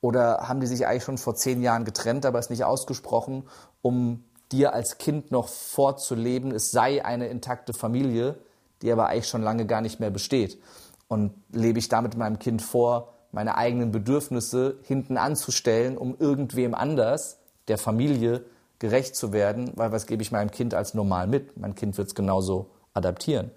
Oder 0.00 0.48
haben 0.48 0.60
die 0.60 0.66
sich 0.66 0.86
eigentlich 0.86 1.04
schon 1.04 1.18
vor 1.18 1.34
zehn 1.34 1.62
Jahren 1.62 1.84
getrennt, 1.84 2.24
aber 2.26 2.38
es 2.38 2.50
nicht 2.50 2.64
ausgesprochen, 2.64 3.48
um 3.82 4.24
dir 4.52 4.72
als 4.72 4.98
Kind 4.98 5.30
noch 5.30 5.48
vorzuleben, 5.48 6.52
es 6.52 6.70
sei 6.70 7.04
eine 7.04 7.28
intakte 7.28 7.72
Familie, 7.72 8.38
die 8.82 8.92
aber 8.92 9.08
eigentlich 9.08 9.28
schon 9.28 9.42
lange 9.42 9.66
gar 9.66 9.80
nicht 9.80 10.00
mehr 10.00 10.10
besteht? 10.10 10.60
Und 11.08 11.32
lebe 11.50 11.78
ich 11.78 11.88
damit 11.88 12.16
meinem 12.16 12.38
Kind 12.38 12.62
vor, 12.62 13.14
meine 13.32 13.56
eigenen 13.56 13.92
Bedürfnisse 13.92 14.78
hinten 14.82 15.16
anzustellen, 15.16 15.98
um 15.98 16.16
irgendwem 16.18 16.74
anders, 16.74 17.38
der 17.68 17.78
Familie, 17.78 18.44
gerecht 18.78 19.16
zu 19.16 19.32
werden, 19.32 19.72
weil 19.74 19.92
was 19.92 20.06
gebe 20.06 20.22
ich 20.22 20.30
meinem 20.30 20.50
Kind 20.50 20.72
als 20.72 20.94
normal 20.94 21.26
mit? 21.26 21.56
Mein 21.56 21.74
Kind 21.74 21.98
wird 21.98 22.08
es 22.08 22.14
genauso 22.14 22.66
adaptieren. 22.94 23.50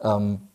Ähm, 0.00 0.48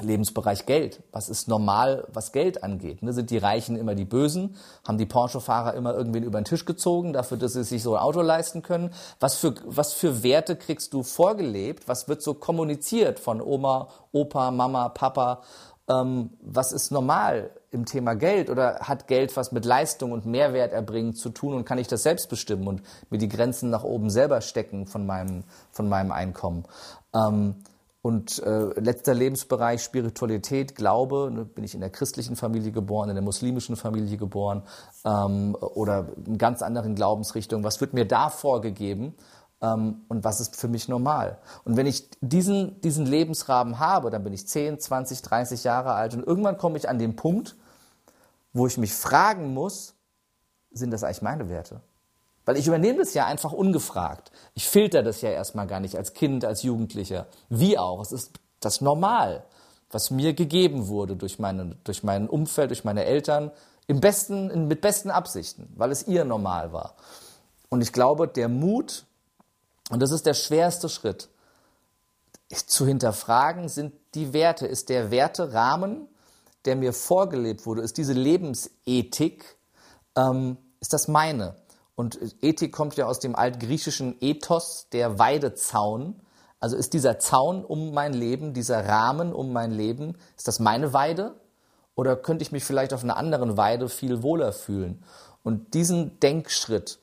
Lebensbereich 0.00 0.66
Geld. 0.66 1.04
Was 1.12 1.28
ist 1.28 1.46
normal, 1.46 2.04
was 2.12 2.32
Geld 2.32 2.64
angeht? 2.64 3.02
Ne? 3.02 3.12
Sind 3.12 3.30
die 3.30 3.38
Reichen 3.38 3.76
immer 3.76 3.94
die 3.94 4.04
Bösen? 4.04 4.56
Haben 4.86 4.98
die 4.98 5.06
Porsche-Fahrer 5.06 5.74
immer 5.74 5.94
irgendwen 5.94 6.24
über 6.24 6.40
den 6.40 6.44
Tisch 6.44 6.64
gezogen, 6.64 7.12
dafür, 7.12 7.36
dass 7.36 7.52
sie 7.52 7.62
sich 7.62 7.82
so 7.82 7.94
ein 7.94 8.02
Auto 8.02 8.20
leisten 8.20 8.62
können? 8.62 8.92
Was 9.20 9.36
für, 9.36 9.54
was 9.66 9.92
für 9.92 10.24
Werte 10.24 10.56
kriegst 10.56 10.92
du 10.94 11.04
vorgelebt? 11.04 11.86
Was 11.86 12.08
wird 12.08 12.22
so 12.22 12.34
kommuniziert 12.34 13.20
von 13.20 13.40
Oma, 13.40 13.88
Opa, 14.10 14.50
Mama, 14.50 14.88
Papa? 14.88 15.42
Ähm, 15.88 16.30
was 16.40 16.72
ist 16.72 16.90
normal 16.90 17.50
im 17.70 17.84
Thema 17.84 18.14
Geld 18.14 18.48
oder 18.48 18.80
hat 18.80 19.06
Geld 19.06 19.36
was 19.36 19.52
mit 19.52 19.64
Leistung 19.64 20.12
und 20.12 20.24
Mehrwert 20.24 20.72
erbringen 20.72 21.14
zu 21.14 21.28
tun 21.28 21.54
und 21.54 21.64
kann 21.64 21.78
ich 21.78 21.88
das 21.88 22.02
selbst 22.02 22.30
bestimmen 22.30 22.66
und 22.66 22.82
mir 23.10 23.18
die 23.18 23.28
Grenzen 23.28 23.68
nach 23.68 23.84
oben 23.84 24.08
selber 24.08 24.40
stecken 24.40 24.86
von 24.86 25.04
meinem, 25.04 25.44
von 25.72 25.88
meinem 25.88 26.12
Einkommen? 26.12 26.64
Ähm, 27.14 27.56
und 28.04 28.42
äh, 28.42 28.78
letzter 28.78 29.14
Lebensbereich 29.14 29.82
Spiritualität, 29.82 30.74
Glaube, 30.74 31.30
ne, 31.32 31.46
bin 31.46 31.64
ich 31.64 31.74
in 31.74 31.80
der 31.80 31.88
christlichen 31.88 32.36
Familie 32.36 32.70
geboren, 32.70 33.08
in 33.08 33.14
der 33.14 33.24
muslimischen 33.24 33.76
Familie 33.76 34.18
geboren 34.18 34.62
ähm, 35.06 35.56
oder 35.58 36.08
in 36.26 36.36
ganz 36.36 36.60
anderen 36.60 36.96
Glaubensrichtungen. 36.96 37.64
Was 37.64 37.80
wird 37.80 37.94
mir 37.94 38.04
da 38.04 38.28
vorgegeben? 38.28 39.14
Ähm, 39.64 40.02
und 40.08 40.24
was 40.24 40.40
ist 40.40 40.56
für 40.56 40.68
mich 40.68 40.88
normal. 40.88 41.38
Und 41.64 41.76
wenn 41.76 41.86
ich 41.86 42.08
diesen, 42.20 42.80
diesen 42.82 43.06
Lebensrahmen 43.06 43.78
habe, 43.78 44.10
dann 44.10 44.22
bin 44.22 44.32
ich 44.32 44.46
10, 44.46 44.78
20, 44.78 45.22
30 45.22 45.64
Jahre 45.64 45.94
alt 45.94 46.14
und 46.14 46.24
irgendwann 46.26 46.58
komme 46.58 46.76
ich 46.76 46.88
an 46.88 46.98
den 46.98 47.16
Punkt, 47.16 47.56
wo 48.52 48.66
ich 48.66 48.78
mich 48.78 48.92
fragen 48.92 49.54
muss, 49.54 49.94
sind 50.70 50.90
das 50.90 51.04
eigentlich 51.04 51.22
meine 51.22 51.48
Werte? 51.48 51.80
Weil 52.44 52.56
ich 52.56 52.66
übernehme 52.66 52.98
das 52.98 53.14
ja 53.14 53.24
einfach 53.24 53.52
ungefragt. 53.52 54.30
Ich 54.54 54.68
filter 54.68 55.02
das 55.02 55.22
ja 55.22 55.30
erstmal 55.30 55.66
gar 55.66 55.80
nicht 55.80 55.96
als 55.96 56.12
Kind, 56.12 56.44
als 56.44 56.62
Jugendlicher. 56.62 57.26
Wie 57.48 57.78
auch. 57.78 58.02
Es 58.02 58.12
ist 58.12 58.32
das 58.60 58.80
Normal, 58.80 59.44
was 59.90 60.10
mir 60.10 60.34
gegeben 60.34 60.88
wurde 60.88 61.16
durch, 61.16 61.38
meine, 61.38 61.76
durch 61.84 62.02
mein 62.02 62.28
Umfeld, 62.28 62.70
durch 62.70 62.84
meine 62.84 63.04
Eltern, 63.04 63.50
im 63.86 64.00
besten, 64.00 64.68
mit 64.68 64.80
besten 64.80 65.10
Absichten, 65.10 65.72
weil 65.76 65.90
es 65.90 66.06
ihr 66.06 66.24
Normal 66.24 66.72
war. 66.72 66.94
Und 67.68 67.80
ich 67.80 67.92
glaube, 67.92 68.28
der 68.28 68.48
Mut, 68.48 69.06
und 69.90 70.00
das 70.00 70.10
ist 70.10 70.26
der 70.26 70.34
schwerste 70.34 70.88
Schritt, 70.88 71.28
zu 72.66 72.86
hinterfragen 72.86 73.68
sind 73.68 73.94
die 74.14 74.32
Werte. 74.32 74.66
Ist 74.66 74.88
der 74.88 75.10
Werterahmen, 75.10 76.08
der 76.64 76.76
mir 76.76 76.92
vorgelebt 76.92 77.66
wurde, 77.66 77.82
ist 77.82 77.98
diese 77.98 78.12
Lebensethik, 78.12 79.56
ähm, 80.16 80.56
ist 80.80 80.92
das 80.92 81.08
meine? 81.08 81.56
Und 81.96 82.18
Ethik 82.42 82.72
kommt 82.72 82.96
ja 82.96 83.06
aus 83.06 83.20
dem 83.20 83.36
altgriechischen 83.36 84.16
Ethos, 84.20 84.88
der 84.92 85.18
Weidezaun. 85.18 86.20
Also 86.58 86.76
ist 86.76 86.92
dieser 86.92 87.18
Zaun 87.18 87.64
um 87.64 87.92
mein 87.92 88.12
Leben, 88.12 88.52
dieser 88.52 88.86
Rahmen 88.86 89.32
um 89.32 89.52
mein 89.52 89.70
Leben, 89.70 90.16
ist 90.36 90.48
das 90.48 90.58
meine 90.58 90.92
Weide? 90.92 91.40
Oder 91.94 92.16
könnte 92.16 92.42
ich 92.42 92.50
mich 92.50 92.64
vielleicht 92.64 92.92
auf 92.92 93.04
einer 93.04 93.16
anderen 93.16 93.56
Weide 93.56 93.88
viel 93.88 94.22
wohler 94.22 94.52
fühlen? 94.52 95.04
Und 95.44 95.74
diesen 95.74 96.18
Denkschritt, 96.20 96.98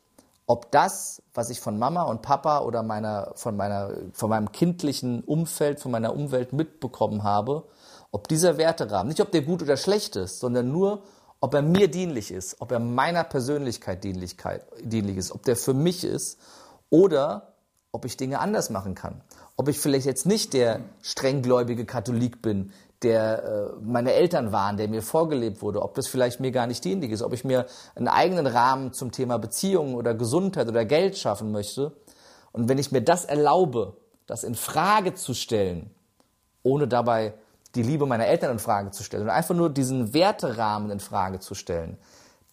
ob 0.51 0.69
das, 0.69 1.21
was 1.33 1.49
ich 1.49 1.61
von 1.61 1.79
Mama 1.79 2.03
und 2.03 2.21
Papa 2.21 2.59
oder 2.59 2.83
meiner, 2.83 3.31
von, 3.35 3.55
meiner, 3.55 3.93
von 4.11 4.29
meinem 4.29 4.51
kindlichen 4.51 5.23
Umfeld, 5.23 5.79
von 5.79 5.93
meiner 5.93 6.13
Umwelt 6.13 6.51
mitbekommen 6.51 7.23
habe, 7.23 7.63
ob 8.11 8.27
dieser 8.27 8.57
Werterahmen, 8.57 9.07
nicht 9.07 9.21
ob 9.21 9.31
der 9.31 9.43
gut 9.43 9.61
oder 9.61 9.77
schlecht 9.77 10.17
ist, 10.17 10.41
sondern 10.41 10.69
nur, 10.69 11.03
ob 11.39 11.53
er 11.53 11.61
mir 11.61 11.87
dienlich 11.89 12.31
ist, 12.31 12.57
ob 12.59 12.73
er 12.73 12.79
meiner 12.79 13.23
Persönlichkeit 13.23 14.03
dienlich 14.03 14.35
ist, 15.17 15.31
ob 15.31 15.43
der 15.43 15.55
für 15.55 15.73
mich 15.73 16.03
ist 16.03 16.37
oder 16.89 17.53
ob 17.93 18.03
ich 18.03 18.17
Dinge 18.17 18.39
anders 18.39 18.69
machen 18.69 18.93
kann. 18.93 19.21
Ob 19.55 19.69
ich 19.69 19.79
vielleicht 19.79 20.05
jetzt 20.05 20.25
nicht 20.25 20.51
der 20.51 20.81
strenggläubige 21.01 21.85
Katholik 21.85 22.41
bin, 22.41 22.73
der 23.03 23.43
äh, 23.43 23.81
meine 23.81 24.13
Eltern 24.13 24.51
waren, 24.51 24.77
der 24.77 24.87
mir 24.87 25.01
vorgelebt 25.01 25.61
wurde, 25.61 25.81
ob 25.81 25.95
das 25.95 26.07
vielleicht 26.07 26.39
mir 26.39 26.51
gar 26.51 26.67
nicht 26.67 26.83
dienlich 26.83 27.11
ist, 27.11 27.21
ob 27.21 27.33
ich 27.33 27.43
mir 27.43 27.65
einen 27.95 28.07
eigenen 28.07 28.47
Rahmen 28.47 28.93
zum 28.93 29.11
Thema 29.11 29.39
Beziehungen 29.39 29.95
oder 29.95 30.13
Gesundheit 30.13 30.67
oder 30.67 30.85
Geld 30.85 31.17
schaffen 31.17 31.51
möchte. 31.51 31.93
Und 32.51 32.69
wenn 32.69 32.77
ich 32.77 32.91
mir 32.91 33.01
das 33.01 33.25
erlaube, 33.25 33.97
das 34.27 34.43
in 34.43 34.55
Frage 34.55 35.15
zu 35.15 35.33
stellen, 35.33 35.89
ohne 36.63 36.87
dabei 36.87 37.33
die 37.75 37.83
Liebe 37.83 38.05
meiner 38.05 38.27
Eltern 38.27 38.51
in 38.51 38.59
Frage 38.59 38.91
zu 38.91 39.03
stellen 39.03 39.23
und 39.23 39.29
einfach 39.29 39.55
nur 39.55 39.69
diesen 39.69 40.13
Werterahmen 40.13 40.91
in 40.91 40.99
Frage 40.99 41.39
zu 41.39 41.55
stellen, 41.55 41.97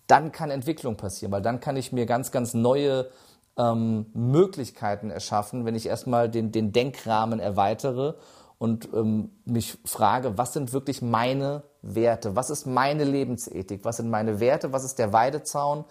dann 0.07 0.33
kann 0.33 0.51
Entwicklung 0.51 0.97
passieren, 0.97 1.33
weil 1.33 1.43
dann 1.43 1.61
kann 1.61 1.77
ich 1.77 1.93
mir 1.93 2.07
ganz, 2.07 2.31
ganz 2.31 2.55
neue 2.55 3.11
ähm, 3.59 4.07
Möglichkeiten 4.15 5.11
erschaffen, 5.11 5.67
wenn 5.67 5.75
ich 5.75 5.87
erstmal 5.87 6.31
den, 6.31 6.53
den 6.53 6.73
Denkrahmen 6.73 7.41
erweitere 7.41 8.15
und 8.59 8.89
ähm, 8.93 9.31
mich 9.45 9.79
frage, 9.85 10.37
was 10.37 10.53
sind 10.53 10.73
wirklich 10.73 11.01
meine 11.01 11.63
Werte? 11.83 12.35
Was 12.35 12.51
ist 12.51 12.67
meine 12.67 13.05
Lebensethik? 13.05 13.85
Was 13.85 13.99
sind 13.99 14.11
meine 14.11 14.41
Werte? 14.41 14.73
Was 14.73 14.85
ist 14.85 14.99
der 14.99 15.13
Weidezaun, 15.13 15.85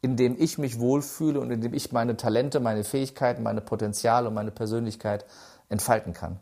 in 0.00 0.16
dem 0.16 0.34
ich 0.38 0.56
mich 0.56 0.78
wohlfühle 0.78 1.38
und 1.40 1.50
in 1.50 1.60
dem 1.60 1.74
ich 1.74 1.92
meine 1.92 2.16
Talente, 2.16 2.58
meine 2.60 2.84
Fähigkeiten, 2.84 3.42
meine 3.42 3.60
Potenziale 3.60 4.28
und 4.28 4.34
meine 4.34 4.50
Persönlichkeit 4.50 5.26
entfalten 5.68 6.14
kann? 6.14 6.40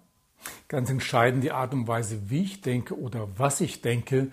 Ganz 0.68 0.90
entscheidend 0.90 1.42
die 1.42 1.52
Art 1.52 1.72
und 1.72 1.88
Weise, 1.88 2.30
wie 2.30 2.42
ich 2.42 2.60
denke 2.60 2.98
oder 2.98 3.28
was 3.36 3.60
ich 3.60 3.82
denke. 3.82 4.28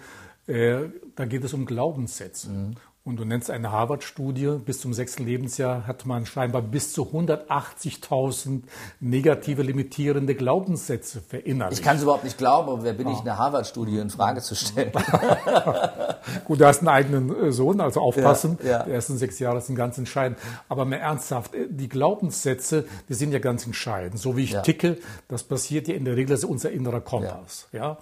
Äh, 0.45 0.89
da 1.15 1.25
geht 1.25 1.43
es 1.43 1.53
um 1.53 1.65
Glaubenssätze. 1.65 2.49
Mhm. 2.49 2.75
Und 3.03 3.19
du 3.19 3.25
nennst 3.25 3.49
eine 3.49 3.71
Harvard-Studie, 3.71 4.59
bis 4.63 4.79
zum 4.79 4.93
sechsten 4.93 5.25
Lebensjahr 5.25 5.87
hat 5.87 6.05
man 6.05 6.27
scheinbar 6.27 6.61
bis 6.61 6.93
zu 6.93 7.05
180.000 7.05 8.61
negative, 8.99 9.63
limitierende 9.63 10.35
Glaubenssätze 10.35 11.19
verinnerlicht. 11.19 11.79
Ich 11.79 11.83
kann 11.83 11.97
es 11.97 12.03
überhaupt 12.03 12.25
nicht 12.25 12.37
glauben, 12.37 12.69
aber 12.69 12.83
wer 12.83 12.93
bin 12.93 13.07
ich, 13.07 13.19
eine 13.21 13.39
Harvard-Studie 13.39 13.97
in 13.97 14.11
Frage 14.11 14.41
zu 14.41 14.53
stellen? 14.53 14.91
Gut, 16.45 16.59
du 16.59 16.67
hast 16.67 16.81
einen 16.81 16.89
eigenen 16.89 17.35
äh, 17.35 17.51
Sohn, 17.51 17.81
also 17.81 18.01
aufpassen. 18.01 18.59
Ja, 18.61 18.69
ja. 18.69 18.83
Die 18.83 18.91
ersten 18.91 19.17
sechs 19.17 19.39
Jahre 19.39 19.61
sind 19.61 19.75
ganz 19.75 19.97
entscheidend. 19.97 20.37
Aber 20.69 20.85
mehr 20.85 21.01
ernsthaft, 21.01 21.55
äh, 21.55 21.65
die 21.71 21.89
Glaubenssätze, 21.89 22.85
die 23.09 23.15
sind 23.15 23.31
ja 23.31 23.39
ganz 23.39 23.65
entscheidend. 23.65 24.19
So 24.19 24.37
wie 24.37 24.43
ich 24.43 24.51
ja. 24.51 24.61
ticke, 24.61 24.99
das 25.27 25.41
passiert 25.41 25.87
ja 25.87 25.95
in 25.95 26.05
der 26.05 26.17
Regel, 26.17 26.35
das 26.35 26.41
ist 26.41 26.49
unser 26.49 26.69
innerer 26.69 27.01
Kompass. 27.01 27.67
Ja. 27.71 27.97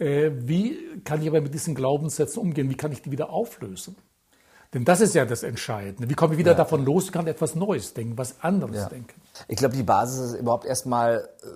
Äh, 0.00 0.32
wie 0.34 1.00
kann 1.04 1.22
ich 1.22 1.28
aber 1.28 1.40
mit 1.40 1.54
diesen 1.54 1.76
Glaubenssätzen 1.76 2.42
umgehen? 2.42 2.68
Wie 2.70 2.76
kann 2.76 2.90
ich 2.90 3.02
die 3.02 3.12
wieder 3.12 3.30
auflösen? 3.30 3.94
Denn 4.74 4.84
das 4.84 5.00
ist 5.00 5.14
ja 5.14 5.24
das 5.24 5.42
Entscheidende. 5.42 6.08
Wie 6.08 6.14
komme 6.14 6.34
ich 6.34 6.38
wieder 6.38 6.52
ja. 6.52 6.56
davon 6.56 6.84
los 6.84 7.12
kann 7.12 7.26
etwas 7.26 7.54
Neues 7.54 7.92
denken, 7.92 8.16
was 8.16 8.36
anderes 8.40 8.76
ja. 8.76 8.88
denken? 8.88 9.20
Ich 9.48 9.56
glaube, 9.56 9.76
die 9.76 9.82
Basis 9.82 10.32
ist 10.32 10.40
überhaupt 10.40 10.64
erstmal 10.64 11.28
äh, 11.42 11.46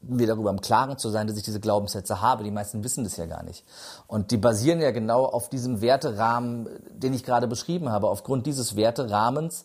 mir 0.00 0.26
darüber 0.26 0.50
im 0.50 0.60
Klaren 0.60 0.98
zu 0.98 1.08
sein, 1.08 1.26
dass 1.26 1.36
ich 1.36 1.42
diese 1.42 1.60
Glaubenssätze 1.60 2.20
habe. 2.20 2.44
Die 2.44 2.50
meisten 2.50 2.84
wissen 2.84 3.04
das 3.04 3.16
ja 3.16 3.26
gar 3.26 3.42
nicht. 3.42 3.64
Und 4.06 4.30
die 4.30 4.36
basieren 4.36 4.80
ja 4.80 4.90
genau 4.90 5.24
auf 5.24 5.48
diesem 5.48 5.80
Werterahmen, 5.80 6.68
den 6.90 7.14
ich 7.14 7.24
gerade 7.24 7.48
beschrieben 7.48 7.90
habe. 7.90 8.08
Aufgrund 8.08 8.46
dieses 8.46 8.76
Werterahmens 8.76 9.64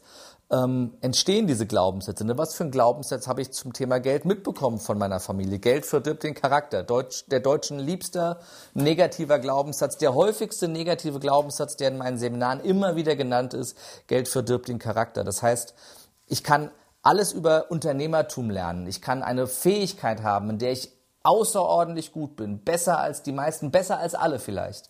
ähm, 0.52 0.94
entstehen 1.02 1.48
diese 1.48 1.66
Glaubenssätze. 1.66 2.26
Ne? 2.26 2.38
Was 2.38 2.56
für 2.56 2.66
ein 2.66 2.72
Glaubenssatz 2.72 3.28
habe 3.28 3.42
ich 3.42 3.52
zum 3.52 3.74
Thema 3.74 4.00
Geld 4.00 4.26
mitbekommen 4.26 4.80
von 4.80 4.98
meiner 4.98 5.20
Familie? 5.20 5.60
Geld 5.60 5.86
verdirbt 5.86 6.24
den 6.24 6.34
Charakter. 6.34 6.84
Deutsch, 6.84 7.26
der 7.28 7.40
Deutschen 7.40 7.80
liebster 7.80 8.40
negativer 8.74 9.40
Glaubenssatz, 9.40 9.98
der 9.98 10.14
häufigste 10.14 10.68
negative 10.68 11.20
Glaubenssatz, 11.20 11.76
der 11.78 11.90
in 11.90 11.98
meinen 11.98 12.18
Seminaren 12.18 12.60
immer 12.62 12.96
wieder 12.96 13.16
genannt 13.16 13.54
ist, 13.54 13.78
Geld 14.08 14.28
verdirbt 14.28 14.68
den 14.68 14.80
Charakter. 14.80 15.24
Das 15.24 15.42
heißt, 15.42 15.74
ich 16.28 16.44
kann 16.44 16.72
alles 17.02 17.34
über 17.34 17.70
Unternehmertum 17.70 18.50
lernen. 18.50 18.88
Ich 18.88 19.02
kann 19.02 19.24
eine 19.24 19.48
Fähigkeit 19.48 20.24
haben, 20.24 20.50
in 20.52 20.60
der 20.60 20.72
ich 20.72 20.92
außerordentlich 21.24 22.12
gut 22.12 22.36
bin, 22.36 22.64
besser 22.64 23.00
als 23.00 23.24
die 23.24 23.32
meisten, 23.32 23.72
besser 23.72 23.98
als 23.98 24.14
alle 24.14 24.40
vielleicht. 24.40 24.90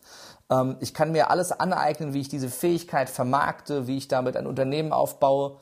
Ähm, 0.50 0.78
ich 0.80 0.94
kann 0.94 1.12
mir 1.12 1.30
alles 1.30 1.52
aneignen, 1.52 2.14
wie 2.14 2.22
ich 2.22 2.30
diese 2.30 2.50
Fähigkeit 2.50 3.10
vermarkte, 3.10 3.88
wie 3.88 3.98
ich 3.98 4.08
damit 4.08 4.38
ein 4.38 4.48
Unternehmen 4.48 4.94
aufbaue. 4.94 5.58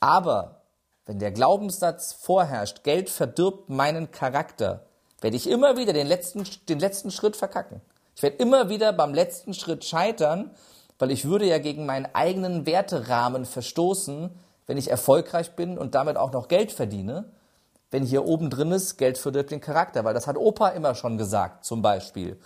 Aber 0.00 0.62
wenn 1.06 1.18
der 1.18 1.32
Glaubenssatz 1.32 2.12
vorherrscht, 2.12 2.84
Geld 2.84 3.10
verdirbt 3.10 3.68
meinen 3.68 4.10
Charakter, 4.10 4.86
werde 5.20 5.36
ich 5.36 5.48
immer 5.48 5.76
wieder 5.76 5.92
den 5.92 6.06
letzten, 6.06 6.44
den 6.68 6.78
letzten 6.78 7.10
Schritt 7.10 7.36
verkacken. 7.36 7.80
Ich 8.16 8.22
werde 8.22 8.36
immer 8.36 8.68
wieder 8.68 8.92
beim 8.92 9.14
letzten 9.14 9.54
Schritt 9.54 9.84
scheitern, 9.84 10.50
weil 10.98 11.10
ich 11.10 11.24
würde 11.24 11.46
ja 11.46 11.58
gegen 11.58 11.86
meinen 11.86 12.08
eigenen 12.12 12.66
Werterahmen 12.66 13.44
verstoßen, 13.44 14.30
wenn 14.66 14.76
ich 14.76 14.90
erfolgreich 14.90 15.56
bin 15.56 15.78
und 15.78 15.94
damit 15.94 16.16
auch 16.16 16.32
noch 16.32 16.48
Geld 16.48 16.72
verdiene. 16.72 17.24
Wenn 17.90 18.04
hier 18.04 18.24
oben 18.24 18.50
drin 18.50 18.70
ist, 18.70 18.98
Geld 18.98 19.18
verdirbt 19.18 19.50
den 19.50 19.60
Charakter, 19.60 20.04
weil 20.04 20.14
das 20.14 20.26
hat 20.26 20.36
Opa 20.36 20.68
immer 20.68 20.94
schon 20.94 21.18
gesagt, 21.18 21.64
zum 21.64 21.82
Beispiel. 21.82 22.38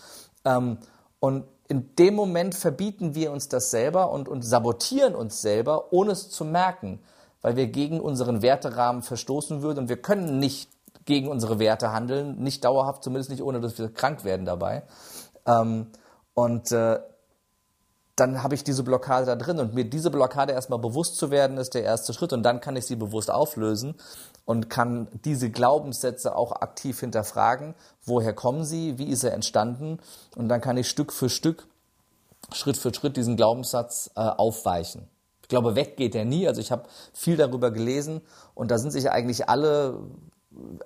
Ähm, 0.44 0.78
und 1.20 1.44
in 1.68 1.94
dem 1.96 2.14
Moment 2.14 2.54
verbieten 2.54 3.14
wir 3.14 3.32
uns 3.32 3.48
das 3.48 3.70
selber 3.70 4.10
und, 4.10 4.28
und 4.28 4.42
sabotieren 4.42 5.14
uns 5.14 5.40
selber, 5.40 5.92
ohne 5.92 6.12
es 6.12 6.28
zu 6.30 6.44
merken, 6.44 7.00
weil 7.40 7.56
wir 7.56 7.68
gegen 7.68 8.00
unseren 8.00 8.42
Werterahmen 8.42 9.02
verstoßen 9.02 9.62
würden 9.62 9.80
und 9.80 9.88
wir 9.88 10.00
können 10.00 10.38
nicht 10.38 10.70
gegen 11.04 11.28
unsere 11.28 11.58
Werte 11.58 11.92
handeln, 11.92 12.38
nicht 12.38 12.64
dauerhaft, 12.64 13.02
zumindest 13.02 13.30
nicht 13.30 13.42
ohne, 13.42 13.60
dass 13.60 13.78
wir 13.78 13.92
krank 13.92 14.24
werden 14.24 14.46
dabei. 14.46 14.82
Ähm, 15.46 15.88
und 16.34 16.72
äh, 16.72 17.00
dann 18.16 18.42
habe 18.42 18.54
ich 18.54 18.62
diese 18.62 18.84
Blockade 18.84 19.26
da 19.26 19.34
drin 19.34 19.58
und 19.58 19.74
mir 19.74 19.84
diese 19.84 20.10
Blockade 20.10 20.52
erstmal 20.52 20.78
bewusst 20.78 21.16
zu 21.16 21.30
werden, 21.30 21.58
ist 21.58 21.74
der 21.74 21.82
erste 21.82 22.12
Schritt 22.12 22.32
und 22.32 22.44
dann 22.44 22.60
kann 22.60 22.76
ich 22.76 22.86
sie 22.86 22.94
bewusst 22.96 23.30
auflösen 23.30 23.94
und 24.44 24.70
kann 24.70 25.08
diese 25.24 25.50
Glaubenssätze 25.50 26.36
auch 26.36 26.52
aktiv 26.52 27.00
hinterfragen. 27.00 27.74
Woher 28.04 28.32
kommen 28.32 28.64
sie? 28.64 28.98
Wie 28.98 29.08
ist 29.08 29.24
er 29.24 29.32
entstanden? 29.32 29.98
Und 30.36 30.48
dann 30.48 30.60
kann 30.60 30.76
ich 30.76 30.88
Stück 30.88 31.12
für 31.12 31.28
Stück, 31.28 31.66
Schritt 32.52 32.76
für 32.76 32.94
Schritt 32.94 33.16
diesen 33.16 33.36
Glaubenssatz 33.36 34.10
äh, 34.14 34.20
aufweichen. 34.20 35.08
Ich 35.42 35.48
glaube, 35.48 35.74
weg 35.74 35.96
geht 35.96 36.14
er 36.14 36.24
nie. 36.24 36.46
Also 36.46 36.60
ich 36.60 36.70
habe 36.70 36.84
viel 37.12 37.36
darüber 37.36 37.70
gelesen 37.72 38.20
und 38.54 38.70
da 38.70 38.78
sind 38.78 38.92
sich 38.92 39.10
eigentlich 39.10 39.48
alle, 39.48 39.98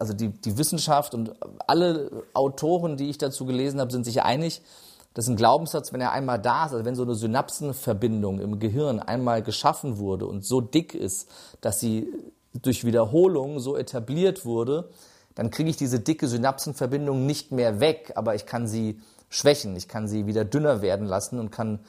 also 0.00 0.14
die, 0.14 0.28
die 0.30 0.56
Wissenschaft 0.56 1.14
und 1.14 1.34
alle 1.66 2.24
Autoren, 2.32 2.96
die 2.96 3.10
ich 3.10 3.18
dazu 3.18 3.44
gelesen 3.44 3.80
habe, 3.80 3.92
sind 3.92 4.04
sich 4.04 4.22
einig, 4.22 4.62
dass 5.18 5.26
ein 5.26 5.34
Glaubenssatz, 5.34 5.92
wenn 5.92 6.00
er 6.00 6.12
einmal 6.12 6.38
da 6.38 6.66
ist, 6.66 6.72
also 6.74 6.84
wenn 6.84 6.94
so 6.94 7.02
eine 7.02 7.16
Synapsenverbindung 7.16 8.38
im 8.38 8.60
Gehirn 8.60 9.00
einmal 9.00 9.42
geschaffen 9.42 9.98
wurde 9.98 10.26
und 10.26 10.44
so 10.44 10.60
dick 10.60 10.94
ist, 10.94 11.28
dass 11.60 11.80
sie 11.80 12.06
durch 12.52 12.84
Wiederholung 12.84 13.58
so 13.58 13.76
etabliert 13.76 14.44
wurde, 14.44 14.90
dann 15.34 15.50
kriege 15.50 15.70
ich 15.70 15.76
diese 15.76 15.98
dicke 15.98 16.28
Synapsenverbindung 16.28 17.26
nicht 17.26 17.50
mehr 17.50 17.80
weg, 17.80 18.12
aber 18.14 18.36
ich 18.36 18.46
kann 18.46 18.68
sie 18.68 19.00
schwächen, 19.28 19.74
ich 19.74 19.88
kann 19.88 20.06
sie 20.06 20.26
wieder 20.26 20.44
dünner 20.44 20.82
werden 20.82 21.04
lassen 21.04 21.40
und 21.40 21.50
kann 21.50 21.80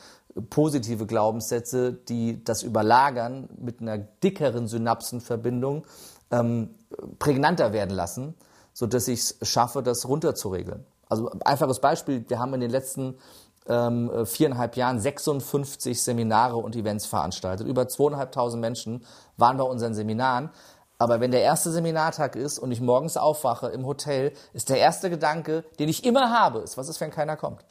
positive 0.49 1.05
Glaubenssätze, 1.05 1.93
die 1.93 2.43
das 2.43 2.63
überlagern, 2.63 3.47
mit 3.61 3.79
einer 3.79 3.99
dickeren 3.99 4.67
Synapsenverbindung 4.67 5.85
ähm, 6.31 6.71
prägnanter 7.19 7.73
werden 7.73 7.95
lassen, 7.95 8.33
sodass 8.73 9.07
ich 9.07 9.19
es 9.19 9.37
schaffe, 9.47 9.83
das 9.83 10.07
runterzuregeln. 10.07 10.83
Also 11.09 11.29
einfaches 11.43 11.79
Beispiel, 11.79 12.23
wir 12.27 12.39
haben 12.39 12.53
in 12.53 12.61
den 12.61 12.71
letzten 12.71 13.17
ähm, 13.67 14.25
viereinhalb 14.25 14.75
Jahren 14.77 14.99
56 14.99 16.01
Seminare 16.01 16.57
und 16.57 16.75
Events 16.75 17.05
veranstaltet. 17.05 17.67
Über 17.67 17.87
zweieinhalbtausend 17.87 18.61
Menschen 18.61 19.05
waren 19.37 19.57
bei 19.57 19.63
unseren 19.63 19.93
Seminaren. 19.93 20.49
Aber 20.97 21.21
wenn 21.21 21.31
der 21.31 21.41
erste 21.41 21.71
Seminartag 21.71 22.35
ist 22.35 22.59
und 22.59 22.71
ich 22.71 22.81
morgens 22.81 23.15
aufwache 23.15 23.67
im 23.67 23.85
Hotel, 23.85 24.33
ist 24.53 24.69
der 24.69 24.79
erste 24.79 25.09
Gedanke, 25.09 25.63
den 25.79 25.87
ich 25.87 26.03
immer 26.03 26.29
habe, 26.29 26.59
ist, 26.59 26.77
was 26.77 26.89
ist, 26.89 26.99
wenn 26.99 27.11
keiner 27.11 27.37
kommt? 27.37 27.63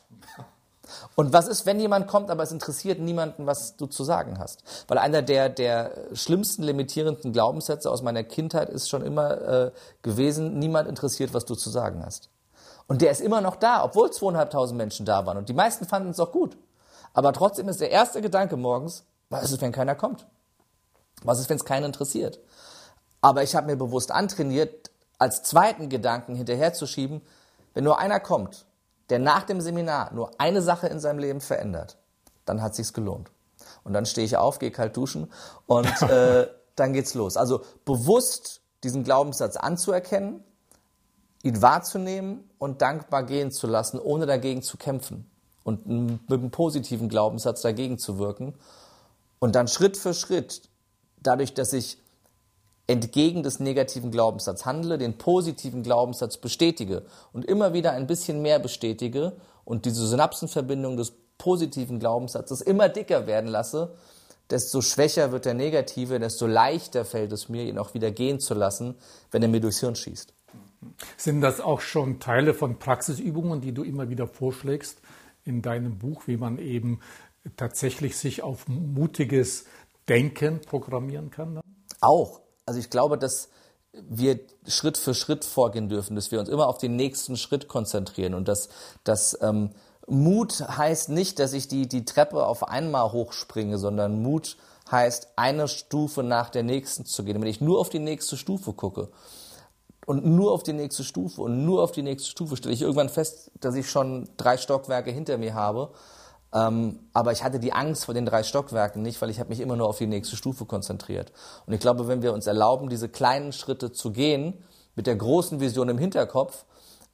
Und 1.14 1.34
was 1.34 1.46
ist, 1.48 1.66
wenn 1.66 1.78
jemand 1.78 2.06
kommt, 2.06 2.30
aber 2.30 2.42
es 2.42 2.52
interessiert 2.52 2.98
niemanden, 2.98 3.44
was 3.44 3.76
du 3.76 3.84
zu 3.86 4.04
sagen 4.04 4.38
hast? 4.38 4.62
Weil 4.88 4.96
einer 4.96 5.20
der, 5.20 5.50
der 5.50 5.92
schlimmsten 6.14 6.62
limitierenden 6.62 7.34
Glaubenssätze 7.34 7.90
aus 7.90 8.00
meiner 8.02 8.24
Kindheit 8.24 8.70
ist 8.70 8.88
schon 8.88 9.02
immer 9.02 9.66
äh, 9.66 9.70
gewesen, 10.00 10.58
niemand 10.58 10.88
interessiert, 10.88 11.34
was 11.34 11.44
du 11.44 11.54
zu 11.54 11.68
sagen 11.68 12.02
hast. 12.02 12.30
Und 12.88 13.02
der 13.02 13.10
ist 13.10 13.20
immer 13.20 13.40
noch 13.40 13.56
da, 13.56 13.84
obwohl 13.84 14.10
zweieinhalbtausend 14.10 14.76
Menschen 14.76 15.06
da 15.06 15.24
waren. 15.26 15.36
Und 15.36 15.48
die 15.48 15.54
meisten 15.54 15.86
fanden 15.86 16.10
es 16.10 16.18
auch 16.18 16.32
gut. 16.32 16.56
Aber 17.12 17.32
trotzdem 17.32 17.68
ist 17.68 17.80
der 17.80 17.90
erste 17.90 18.20
Gedanke 18.20 18.56
morgens, 18.56 19.04
was 19.28 19.52
ist, 19.52 19.60
wenn 19.60 19.72
keiner 19.72 19.94
kommt? 19.94 20.26
Was 21.22 21.38
ist, 21.38 21.50
wenn 21.50 21.58
es 21.58 21.64
keinen 21.64 21.84
interessiert? 21.84 22.40
Aber 23.20 23.42
ich 23.42 23.54
habe 23.54 23.66
mir 23.66 23.76
bewusst 23.76 24.10
antrainiert, 24.10 24.90
als 25.18 25.42
zweiten 25.42 25.88
Gedanken 25.88 26.34
hinterherzuschieben, 26.34 27.20
wenn 27.74 27.84
nur 27.84 27.98
einer 27.98 28.20
kommt, 28.20 28.66
der 29.10 29.18
nach 29.18 29.42
dem 29.42 29.60
Seminar 29.60 30.12
nur 30.14 30.30
eine 30.38 30.62
Sache 30.62 30.86
in 30.86 31.00
seinem 31.00 31.18
Leben 31.18 31.40
verändert, 31.40 31.98
dann 32.44 32.62
hat 32.62 32.74
sich's 32.74 32.92
gelohnt. 32.92 33.30
Und 33.84 33.92
dann 33.92 34.06
stehe 34.06 34.24
ich 34.24 34.36
auf, 34.36 34.58
gehe 34.58 34.70
kalt 34.70 34.96
duschen 34.96 35.30
und 35.66 36.02
äh, 36.02 36.48
dann 36.76 36.92
geht's 36.92 37.14
los. 37.14 37.36
Also 37.36 37.62
bewusst 37.84 38.62
diesen 38.84 39.04
Glaubenssatz 39.04 39.56
anzuerkennen, 39.56 40.44
ihn 41.42 41.62
wahrzunehmen 41.62 42.44
und 42.58 42.82
dankbar 42.82 43.24
gehen 43.24 43.50
zu 43.50 43.66
lassen, 43.66 43.98
ohne 43.98 44.26
dagegen 44.26 44.62
zu 44.62 44.76
kämpfen 44.76 45.30
und 45.64 45.86
mit 45.86 46.30
einem 46.30 46.50
positiven 46.50 47.08
Glaubenssatz 47.08 47.62
dagegen 47.62 47.98
zu 47.98 48.18
wirken 48.18 48.54
und 49.38 49.54
dann 49.54 49.68
Schritt 49.68 49.96
für 49.96 50.14
Schritt, 50.14 50.62
dadurch, 51.22 51.54
dass 51.54 51.72
ich 51.72 51.98
entgegen 52.86 53.42
des 53.42 53.60
negativen 53.60 54.10
Glaubenssatzes 54.10 54.64
handle, 54.64 54.98
den 54.98 55.18
positiven 55.18 55.82
Glaubenssatz 55.82 56.38
bestätige 56.38 57.04
und 57.32 57.44
immer 57.44 57.72
wieder 57.72 57.92
ein 57.92 58.06
bisschen 58.06 58.40
mehr 58.42 58.58
bestätige 58.58 59.34
und 59.64 59.84
diese 59.84 60.06
Synapsenverbindung 60.06 60.96
des 60.96 61.12
positiven 61.36 62.00
Glaubenssatzes 62.00 62.62
immer 62.62 62.88
dicker 62.88 63.26
werden 63.26 63.50
lasse, 63.50 63.94
desto 64.50 64.80
schwächer 64.80 65.30
wird 65.30 65.44
der 65.44 65.54
negative, 65.54 66.18
desto 66.18 66.46
leichter 66.46 67.04
fällt 67.04 67.32
es 67.32 67.50
mir, 67.50 67.64
ihn 67.64 67.78
auch 67.78 67.92
wieder 67.92 68.10
gehen 68.10 68.40
zu 68.40 68.54
lassen, 68.54 68.96
wenn 69.30 69.42
er 69.42 69.48
mir 69.48 69.60
durchs 69.60 69.80
Hirn 69.80 69.94
schießt. 69.94 70.32
Sind 71.16 71.40
das 71.40 71.60
auch 71.60 71.80
schon 71.80 72.20
Teile 72.20 72.54
von 72.54 72.78
Praxisübungen, 72.78 73.60
die 73.60 73.72
du 73.72 73.82
immer 73.82 74.08
wieder 74.08 74.26
vorschlägst 74.26 75.00
in 75.44 75.62
deinem 75.62 75.98
Buch, 75.98 76.22
wie 76.26 76.36
man 76.36 76.58
eben 76.58 77.00
tatsächlich 77.56 78.16
sich 78.16 78.42
auf 78.42 78.68
mutiges 78.68 79.64
Denken 80.08 80.60
programmieren 80.60 81.30
kann? 81.30 81.60
Auch 82.00 82.40
also 82.68 82.78
ich 82.78 82.90
glaube, 82.90 83.16
dass 83.16 83.48
wir 83.92 84.38
Schritt 84.66 84.98
für 84.98 85.14
Schritt 85.14 85.46
vorgehen 85.46 85.88
dürfen, 85.88 86.14
dass 86.14 86.30
wir 86.30 86.38
uns 86.38 86.50
immer 86.50 86.68
auf 86.68 86.76
den 86.76 86.96
nächsten 86.96 87.38
Schritt 87.38 87.66
konzentrieren 87.66 88.34
und 88.34 88.46
dass, 88.46 88.68
dass 89.04 89.38
ähm, 89.40 89.70
Mut 90.06 90.60
heißt 90.60 91.08
nicht, 91.08 91.38
dass 91.38 91.54
ich 91.54 91.66
die, 91.68 91.88
die 91.88 92.04
Treppe 92.04 92.46
auf 92.46 92.68
einmal 92.68 93.10
hochspringe, 93.12 93.78
sondern 93.78 94.22
Mut 94.22 94.58
heißt, 94.90 95.28
eine 95.36 95.66
Stufe 95.66 96.22
nach 96.22 96.50
der 96.50 96.62
nächsten 96.62 97.06
zu 97.06 97.24
gehen. 97.24 97.40
Wenn 97.40 97.48
ich 97.48 97.62
nur 97.62 97.80
auf 97.80 97.88
die 97.88 97.98
nächste 97.98 98.36
Stufe 98.36 98.74
gucke 98.74 99.08
und 100.08 100.24
nur 100.24 100.52
auf 100.52 100.62
die 100.62 100.72
nächste 100.72 101.04
Stufe 101.04 101.42
und 101.42 101.64
nur 101.64 101.82
auf 101.82 101.92
die 101.92 102.02
nächste 102.02 102.28
Stufe, 102.28 102.56
stelle 102.56 102.74
ich 102.74 102.82
irgendwann 102.82 103.08
fest, 103.08 103.50
dass 103.60 103.74
ich 103.74 103.90
schon 103.90 104.28
drei 104.36 104.56
Stockwerke 104.56 105.10
hinter 105.10 105.38
mir 105.38 105.54
habe 105.54 105.92
ähm, 106.52 107.00
aber 107.12 107.32
ich 107.32 107.44
hatte 107.44 107.58
die 107.58 107.72
Angst 107.72 108.06
vor 108.06 108.14
den 108.14 108.24
drei 108.24 108.42
Stockwerken 108.42 109.02
nicht, 109.02 109.20
weil 109.20 109.30
ich 109.30 109.38
habe 109.38 109.50
mich 109.50 109.60
immer 109.60 109.76
nur 109.76 109.88
auf 109.88 109.98
die 109.98 110.06
nächste 110.06 110.36
Stufe 110.36 110.64
konzentriert. 110.64 111.32
Und 111.66 111.74
ich 111.74 111.80
glaube, 111.80 112.08
wenn 112.08 112.22
wir 112.22 112.32
uns 112.32 112.46
erlauben, 112.46 112.88
diese 112.88 113.08
kleinen 113.08 113.52
Schritte 113.52 113.92
zu 113.92 114.12
gehen, 114.12 114.54
mit 114.94 115.06
der 115.06 115.16
großen 115.16 115.60
Vision 115.60 115.88
im 115.88 115.98
Hinterkopf, 115.98 116.64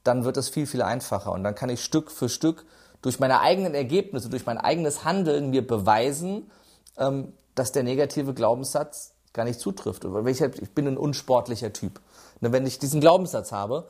dann 0.03 0.23
wird 0.23 0.37
es 0.37 0.49
viel, 0.49 0.67
viel 0.67 0.81
einfacher. 0.81 1.31
Und 1.31 1.43
dann 1.43 1.55
kann 1.55 1.69
ich 1.69 1.83
Stück 1.83 2.11
für 2.11 2.29
Stück 2.29 2.65
durch 3.01 3.19
meine 3.19 3.41
eigenen 3.41 3.75
Ergebnisse, 3.75 4.29
durch 4.29 4.45
mein 4.45 4.57
eigenes 4.57 5.03
Handeln 5.03 5.49
mir 5.49 5.65
beweisen, 5.67 6.49
ähm, 6.97 7.33
dass 7.55 7.71
der 7.71 7.83
negative 7.83 8.33
Glaubenssatz 8.33 9.13
gar 9.33 9.43
nicht 9.43 9.59
zutrifft. 9.59 10.05
Ich 10.05 10.73
bin 10.73 10.87
ein 10.87 10.97
unsportlicher 10.97 11.73
Typ. 11.73 11.99
Und 12.41 12.51
wenn 12.51 12.67
ich 12.67 12.79
diesen 12.79 13.01
Glaubenssatz 13.01 13.51
habe, 13.51 13.87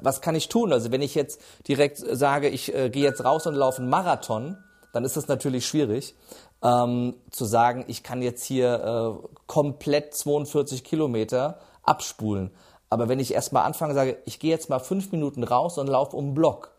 was 0.00 0.20
kann 0.20 0.34
ich 0.34 0.48
tun? 0.48 0.72
Also 0.72 0.90
wenn 0.90 1.02
ich 1.02 1.14
jetzt 1.14 1.40
direkt 1.68 1.98
sage, 1.98 2.48
ich 2.48 2.74
äh, 2.74 2.90
gehe 2.90 3.04
jetzt 3.04 3.24
raus 3.24 3.46
und 3.46 3.54
laufe 3.54 3.82
einen 3.82 3.90
Marathon, 3.90 4.56
dann 4.92 5.04
ist 5.04 5.16
es 5.16 5.28
natürlich 5.28 5.66
schwierig 5.66 6.14
ähm, 6.62 7.14
zu 7.30 7.44
sagen, 7.44 7.84
ich 7.88 8.02
kann 8.02 8.22
jetzt 8.22 8.44
hier 8.44 9.20
äh, 9.22 9.28
komplett 9.46 10.14
42 10.14 10.82
Kilometer 10.82 11.58
abspulen. 11.82 12.50
Aber 12.88 13.08
wenn 13.08 13.20
ich 13.20 13.34
erstmal 13.34 13.64
anfange, 13.64 13.94
sage, 13.94 14.18
ich 14.24 14.38
gehe 14.38 14.50
jetzt 14.50 14.70
mal 14.70 14.78
fünf 14.78 15.12
Minuten 15.12 15.44
raus 15.44 15.78
und 15.78 15.88
laufe 15.88 16.16
um 16.16 16.28
den 16.28 16.34
Block. 16.34 16.70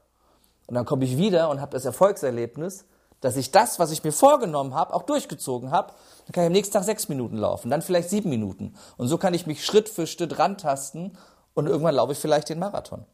Und 0.67 0.75
dann 0.75 0.85
komme 0.85 1.05
ich 1.05 1.17
wieder 1.17 1.49
und 1.49 1.61
habe 1.61 1.73
das 1.73 1.85
Erfolgserlebnis, 1.85 2.85
dass 3.21 3.37
ich 3.37 3.51
das, 3.51 3.79
was 3.79 3.91
ich 3.91 4.03
mir 4.03 4.11
vorgenommen 4.11 4.73
habe, 4.73 4.93
auch 4.93 5.03
durchgezogen 5.03 5.71
habe. 5.71 5.93
Dann 6.25 6.33
kann 6.33 6.43
ich 6.43 6.47
am 6.47 6.53
nächsten 6.53 6.73
Tag 6.73 6.83
sechs 6.83 7.07
Minuten 7.07 7.37
laufen, 7.37 7.69
dann 7.69 7.81
vielleicht 7.81 8.09
sieben 8.09 8.29
Minuten. 8.29 8.73
Und 8.97 9.07
so 9.07 9.17
kann 9.17 9.33
ich 9.33 9.45
mich 9.45 9.65
Schritt 9.65 9.89
für 9.89 10.07
Schritt 10.07 10.39
rantasten 10.39 11.17
und 11.53 11.67
irgendwann 11.67 11.95
laufe 11.95 12.13
ich 12.13 12.17
vielleicht 12.17 12.49
den 12.49 12.59
Marathon. 12.59 13.05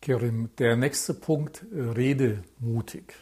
Kerim, 0.00 0.50
der 0.58 0.76
nächste 0.76 1.14
Punkt, 1.14 1.64
rede 1.72 2.44
mutig. 2.60 3.14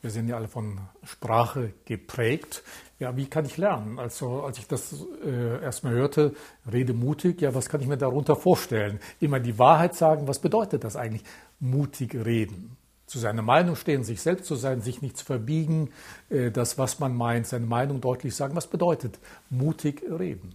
Wir 0.00 0.10
sind 0.10 0.26
ja 0.26 0.34
alle 0.34 0.48
von 0.48 0.80
Sprache 1.04 1.74
geprägt. 1.84 2.64
Ja, 2.98 3.16
wie 3.16 3.26
kann 3.26 3.44
ich 3.44 3.56
lernen? 3.56 4.00
Also, 4.00 4.42
als 4.42 4.58
ich 4.58 4.66
das 4.66 4.96
äh, 5.24 5.62
erstmal 5.62 5.92
hörte, 5.92 6.34
rede 6.72 6.92
mutig, 6.92 7.40
ja, 7.40 7.54
was 7.54 7.68
kann 7.68 7.80
ich 7.80 7.86
mir 7.86 7.96
darunter 7.96 8.34
vorstellen? 8.34 8.98
Immer 9.20 9.38
die 9.38 9.60
Wahrheit 9.60 9.94
sagen, 9.94 10.26
was 10.26 10.40
bedeutet 10.40 10.82
das 10.82 10.96
eigentlich? 10.96 11.22
Mutig 11.60 12.16
reden. 12.16 12.76
Zu 13.12 13.18
seiner 13.18 13.42
Meinung 13.42 13.76
stehen, 13.76 14.04
sich 14.04 14.22
selbst 14.22 14.46
zu 14.46 14.54
sein, 14.54 14.80
sich 14.80 15.02
nicht 15.02 15.18
zu 15.18 15.26
verbiegen, 15.26 15.90
äh, 16.30 16.50
das, 16.50 16.78
was 16.78 16.98
man 16.98 17.14
meint, 17.14 17.46
seine 17.46 17.66
Meinung 17.66 18.00
deutlich 18.00 18.34
sagen. 18.34 18.56
Was 18.56 18.68
bedeutet 18.68 19.18
mutig 19.50 20.02
reden? 20.08 20.54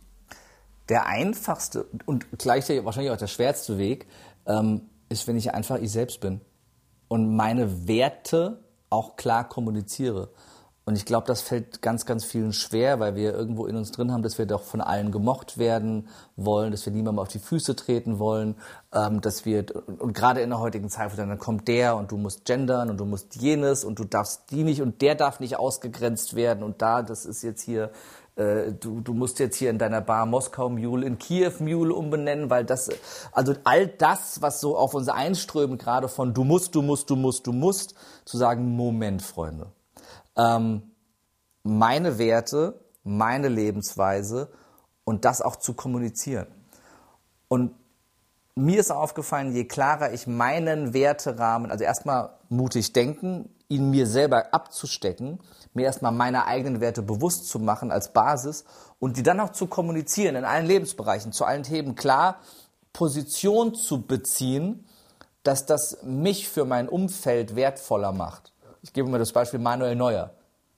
Der 0.89 1.05
einfachste 1.05 1.85
und 2.07 2.25
gleichzeitig 2.39 2.83
wahrscheinlich 2.83 3.11
auch 3.11 3.17
der 3.17 3.27
schwerste 3.27 3.77
Weg 3.77 4.07
ähm, 4.47 4.89
ist, 5.07 5.27
wenn 5.27 5.37
ich 5.37 5.53
einfach 5.53 5.77
ich 5.77 5.91
selbst 5.91 6.19
bin 6.19 6.41
und 7.09 7.35
meine 7.35 7.87
Werte 7.87 8.63
auch 8.89 9.17
klar 9.17 9.47
kommuniziere. 9.47 10.29
Und 10.87 10.95
ich 10.95 11.03
glaube, 11.03 11.27
das 11.27 11.41
fällt 11.41 11.81
ganz, 11.81 12.05
ganz 12.05 12.23
vielen 12.23 12.53
schwer, 12.53 13.01
weil 13.01 13.13
wir 13.15 13.33
irgendwo 13.33 13.65
in 13.65 13.75
uns 13.75 13.91
drin 13.91 14.13
haben, 14.13 14.23
dass 14.23 14.37
wir 14.37 14.45
doch 14.45 14.63
von 14.63 14.79
allen 14.79 15.11
gemocht 15.11 15.57
werden 15.57 16.07
wollen, 16.37 16.71
dass 16.71 16.85
wir 16.85 16.93
niemandem 16.93 17.19
auf 17.19 17.27
die 17.27 17.39
Füße 17.39 17.75
treten 17.75 18.19
wollen, 18.19 18.55
ähm, 18.93 19.19
dass 19.19 19.43
wir, 19.43 19.65
und 19.99 20.13
gerade 20.13 20.39
in 20.39 20.49
der 20.49 20.59
heutigen 20.59 20.89
Zeit, 20.89 21.11
dann 21.17 21.37
kommt 21.39 21.67
der 21.67 21.97
und 21.97 22.13
du 22.13 22.15
musst 22.15 22.45
gendern 22.45 22.89
und 22.89 23.01
du 23.01 23.03
musst 23.03 23.35
jenes 23.35 23.83
und 23.83 23.99
du 23.99 24.05
darfst 24.05 24.49
die 24.49 24.63
nicht 24.63 24.81
und 24.81 25.01
der 25.01 25.15
darf 25.15 25.41
nicht 25.41 25.59
ausgegrenzt 25.59 26.37
werden 26.37 26.63
und 26.63 26.81
da, 26.81 27.01
das 27.01 27.25
ist 27.25 27.43
jetzt 27.43 27.63
hier, 27.63 27.91
äh, 28.37 28.71
du, 28.71 29.01
du 29.01 29.13
musst 29.13 29.39
jetzt 29.39 29.57
hier 29.57 29.71
in 29.71 29.79
deiner 29.79 29.99
Bar 29.99 30.25
Moskau 30.25 30.69
Mule 30.69 31.05
in 31.05 31.17
Kiew 31.17 31.51
Mule 31.59 31.93
umbenennen, 31.93 32.49
weil 32.49 32.63
das, 32.63 32.87
also 33.33 33.55
all 33.65 33.87
das, 33.87 34.41
was 34.41 34.61
so 34.61 34.77
auf 34.77 34.93
uns 34.93 35.09
einströmt, 35.09 35.81
gerade 35.81 36.07
von 36.07 36.33
du 36.33 36.45
musst, 36.45 36.75
du 36.75 36.81
musst, 36.81 37.09
du 37.09 37.17
musst, 37.17 37.45
du 37.45 37.51
musst, 37.51 37.93
zu 38.23 38.37
sagen, 38.37 38.73
Moment, 38.77 39.21
Freunde. 39.21 39.67
Ähm, 40.37 40.91
meine 41.63 42.17
Werte, 42.17 42.79
meine 43.03 43.47
Lebensweise 43.47 44.51
und 45.03 45.25
das 45.25 45.41
auch 45.41 45.55
zu 45.55 45.73
kommunizieren. 45.73 46.47
Und 47.47 47.73
mir 48.55 48.79
ist 48.79 48.91
aufgefallen, 48.91 49.53
je 49.53 49.65
klarer 49.65 50.13
ich 50.13 50.27
meinen 50.27 50.93
Werterahmen, 50.93 51.71
also 51.71 51.83
erstmal 51.83 52.31
mutig 52.49 52.91
denken, 52.93 53.49
ihn 53.69 53.89
mir 53.89 54.07
selber 54.07 54.53
abzustecken, 54.53 55.39
mir 55.73 55.85
erstmal 55.85 56.11
meine 56.11 56.45
eigenen 56.45 56.81
Werte 56.81 57.01
bewusst 57.01 57.49
zu 57.49 57.59
machen 57.59 57.91
als 57.91 58.13
Basis 58.13 58.65
und 58.99 59.17
die 59.17 59.23
dann 59.23 59.39
auch 59.39 59.51
zu 59.51 59.67
kommunizieren 59.67 60.35
in 60.35 60.45
allen 60.45 60.65
Lebensbereichen, 60.65 61.31
zu 61.31 61.45
allen 61.45 61.63
Themen 61.63 61.95
klar 61.95 62.39
Position 62.93 63.75
zu 63.75 64.01
beziehen, 64.01 64.85
dass 65.43 65.65
das 65.65 65.99
mich 66.03 66.49
für 66.49 66.65
mein 66.65 66.89
Umfeld 66.89 67.55
wertvoller 67.55 68.11
macht. 68.11 68.53
Ich 68.81 68.93
gebe 68.93 69.09
mir 69.09 69.19
das 69.19 69.31
Beispiel 69.31 69.59
Manuel 69.59 69.95
Neuer. 69.95 70.31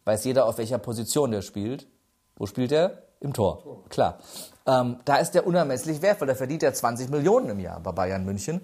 Weiß 0.05 0.23
jeder, 0.23 0.45
auf 0.45 0.57
welcher 0.57 0.77
Position 0.77 1.31
der 1.31 1.41
spielt. 1.41 1.87
Wo 2.35 2.45
spielt 2.45 2.71
er? 2.71 3.03
Im 3.21 3.33
Tor. 3.33 3.83
Klar. 3.89 4.19
Ähm, 4.65 4.97
da 5.03 5.17
ist 5.17 5.31
der 5.31 5.45
unermesslich 5.45 6.01
wertvoll. 6.01 6.27
Da 6.27 6.35
verdient 6.35 6.63
er 6.63 6.73
20 6.73 7.09
Millionen 7.09 7.49
im 7.49 7.59
Jahr 7.59 7.79
bei 7.81 7.91
Bayern 7.91 8.23
München. 8.23 8.61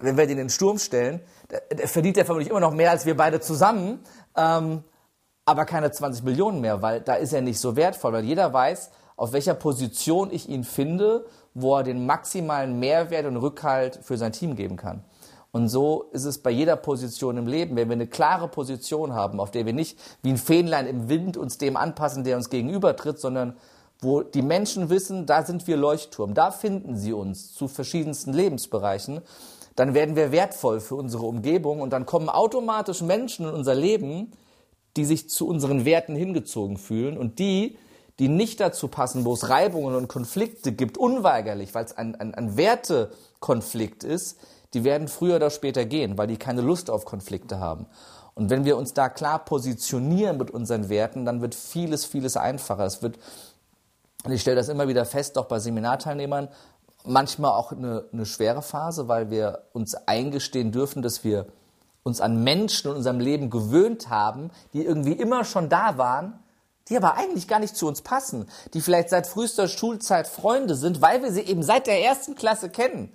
Wenn 0.00 0.16
wir 0.16 0.24
den 0.24 0.32
in 0.32 0.44
den 0.44 0.48
Sturm 0.48 0.78
stellen, 0.78 1.20
der 1.50 1.88
verdient 1.88 2.16
er 2.16 2.24
vermutlich 2.24 2.48
immer 2.48 2.60
noch 2.60 2.72
mehr 2.72 2.90
als 2.90 3.04
wir 3.04 3.16
beide 3.16 3.40
zusammen. 3.40 4.00
Ähm, 4.36 4.84
aber 5.44 5.64
keine 5.64 5.90
20 5.90 6.24
Millionen 6.24 6.60
mehr, 6.60 6.80
weil 6.80 7.00
da 7.00 7.14
ist 7.14 7.32
er 7.32 7.42
nicht 7.42 7.58
so 7.58 7.76
wertvoll, 7.76 8.12
weil 8.12 8.24
jeder 8.24 8.52
weiß, 8.52 8.90
auf 9.16 9.32
welcher 9.32 9.54
Position 9.54 10.30
ich 10.30 10.48
ihn 10.48 10.64
finde, 10.64 11.26
wo 11.54 11.76
er 11.76 11.82
den 11.82 12.06
maximalen 12.06 12.78
Mehrwert 12.78 13.26
und 13.26 13.36
Rückhalt 13.36 13.98
für 14.02 14.16
sein 14.16 14.32
Team 14.32 14.56
geben 14.56 14.76
kann. 14.76 15.04
Und 15.52 15.68
so 15.68 16.04
ist 16.12 16.24
es 16.24 16.38
bei 16.38 16.50
jeder 16.50 16.76
Position 16.76 17.36
im 17.36 17.46
Leben. 17.46 17.76
Wenn 17.76 17.88
wir 17.88 17.94
eine 17.94 18.06
klare 18.06 18.48
Position 18.48 19.14
haben, 19.14 19.40
auf 19.40 19.50
der 19.50 19.66
wir 19.66 19.72
nicht 19.72 19.98
wie 20.22 20.30
ein 20.30 20.36
Fähnlein 20.36 20.86
im 20.86 21.08
Wind 21.08 21.36
uns 21.36 21.58
dem 21.58 21.76
anpassen, 21.76 22.24
der 22.24 22.36
uns 22.36 22.50
gegenübertritt, 22.50 23.18
sondern 23.18 23.56
wo 24.00 24.22
die 24.22 24.42
Menschen 24.42 24.90
wissen, 24.90 25.26
da 25.26 25.44
sind 25.44 25.66
wir 25.66 25.76
Leuchtturm, 25.76 26.34
da 26.34 26.50
finden 26.50 26.96
sie 26.96 27.12
uns 27.12 27.52
zu 27.52 27.68
verschiedensten 27.68 28.32
Lebensbereichen, 28.32 29.20
dann 29.76 29.94
werden 29.94 30.16
wir 30.16 30.32
wertvoll 30.32 30.80
für 30.80 30.94
unsere 30.94 31.24
Umgebung 31.24 31.80
und 31.80 31.90
dann 31.92 32.06
kommen 32.06 32.28
automatisch 32.28 33.02
Menschen 33.02 33.46
in 33.46 33.54
unser 33.54 33.74
Leben, 33.74 34.32
die 34.96 35.04
sich 35.04 35.28
zu 35.28 35.46
unseren 35.46 35.84
Werten 35.84 36.16
hingezogen 36.16 36.76
fühlen 36.76 37.18
und 37.18 37.38
die, 37.38 37.76
die 38.18 38.28
nicht 38.28 38.60
dazu 38.60 38.88
passen, 38.88 39.24
wo 39.24 39.34
es 39.34 39.48
Reibungen 39.48 39.94
und 39.94 40.08
Konflikte 40.08 40.72
gibt, 40.72 40.98
unweigerlich, 40.98 41.74
weil 41.74 41.84
es 41.84 41.96
ein, 41.96 42.14
ein, 42.14 42.34
ein 42.34 42.56
Wertekonflikt 42.56 44.04
ist, 44.04 44.38
die 44.74 44.84
werden 44.84 45.08
früher 45.08 45.36
oder 45.36 45.50
später 45.50 45.84
gehen, 45.84 46.16
weil 46.18 46.26
die 46.26 46.36
keine 46.36 46.60
Lust 46.60 46.90
auf 46.90 47.04
Konflikte 47.04 47.58
haben. 47.58 47.86
Und 48.34 48.50
wenn 48.50 48.64
wir 48.64 48.76
uns 48.76 48.94
da 48.94 49.08
klar 49.08 49.44
positionieren 49.44 50.38
mit 50.38 50.50
unseren 50.50 50.88
Werten, 50.88 51.24
dann 51.24 51.42
wird 51.42 51.54
vieles, 51.54 52.04
vieles 52.04 52.36
einfacher. 52.36 52.84
Es 52.84 53.02
wird, 53.02 53.18
und 54.24 54.32
ich 54.32 54.40
stelle 54.40 54.56
das 54.56 54.68
immer 54.68 54.88
wieder 54.88 55.04
fest, 55.04 55.36
auch 55.36 55.46
bei 55.46 55.58
Seminarteilnehmern, 55.58 56.48
manchmal 57.04 57.52
auch 57.52 57.72
eine, 57.72 58.04
eine 58.12 58.26
schwere 58.26 58.62
Phase, 58.62 59.08
weil 59.08 59.30
wir 59.30 59.64
uns 59.72 59.94
eingestehen 59.94 60.72
dürfen, 60.72 61.02
dass 61.02 61.24
wir 61.24 61.46
uns 62.02 62.20
an 62.20 62.42
Menschen 62.42 62.90
in 62.90 62.96
unserem 62.96 63.20
Leben 63.20 63.50
gewöhnt 63.50 64.08
haben, 64.08 64.50
die 64.72 64.84
irgendwie 64.84 65.12
immer 65.12 65.44
schon 65.44 65.68
da 65.68 65.98
waren, 65.98 66.38
die 66.88 66.96
aber 66.96 67.14
eigentlich 67.14 67.46
gar 67.46 67.60
nicht 67.60 67.76
zu 67.76 67.86
uns 67.86 68.02
passen, 68.02 68.48
die 68.74 68.80
vielleicht 68.80 69.10
seit 69.10 69.26
frühester 69.26 69.68
Schulzeit 69.68 70.26
Freunde 70.26 70.74
sind, 70.74 71.02
weil 71.02 71.22
wir 71.22 71.30
sie 71.30 71.42
eben 71.42 71.62
seit 71.62 71.86
der 71.86 72.02
ersten 72.02 72.34
Klasse 72.34 72.68
kennen, 72.68 73.12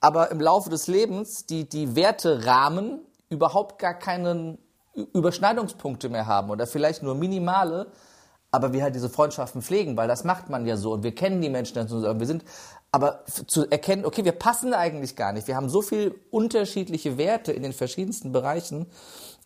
aber 0.00 0.30
im 0.30 0.40
Laufe 0.40 0.70
des 0.70 0.86
Lebens 0.86 1.46
die, 1.46 1.68
die 1.68 1.94
Werterahmen 1.94 3.00
überhaupt 3.28 3.78
gar 3.78 3.94
keine 3.94 4.58
Überschneidungspunkte 4.94 6.08
mehr 6.08 6.26
haben 6.26 6.50
oder 6.50 6.66
vielleicht 6.66 7.02
nur 7.02 7.14
minimale, 7.14 7.92
aber 8.50 8.72
wir 8.72 8.82
halt 8.82 8.94
diese 8.94 9.08
Freundschaften 9.08 9.62
pflegen, 9.62 9.96
weil 9.96 10.08
das 10.08 10.24
macht 10.24 10.50
man 10.50 10.66
ja 10.66 10.76
so 10.76 10.92
und 10.92 11.04
wir 11.04 11.14
kennen 11.14 11.40
die 11.40 11.50
Menschen 11.50 11.74
dann 11.74 11.88
so, 11.88 12.02
wir 12.02 12.26
sind 12.26 12.44
aber 12.92 13.24
zu 13.26 13.70
erkennen, 13.70 14.04
okay, 14.04 14.24
wir 14.24 14.32
passen 14.32 14.74
eigentlich 14.74 15.14
gar 15.14 15.32
nicht. 15.32 15.46
Wir 15.46 15.54
haben 15.54 15.68
so 15.68 15.80
viel 15.80 16.14
unterschiedliche 16.30 17.18
Werte 17.18 17.52
in 17.52 17.62
den 17.62 17.72
verschiedensten 17.72 18.32
Bereichen. 18.32 18.86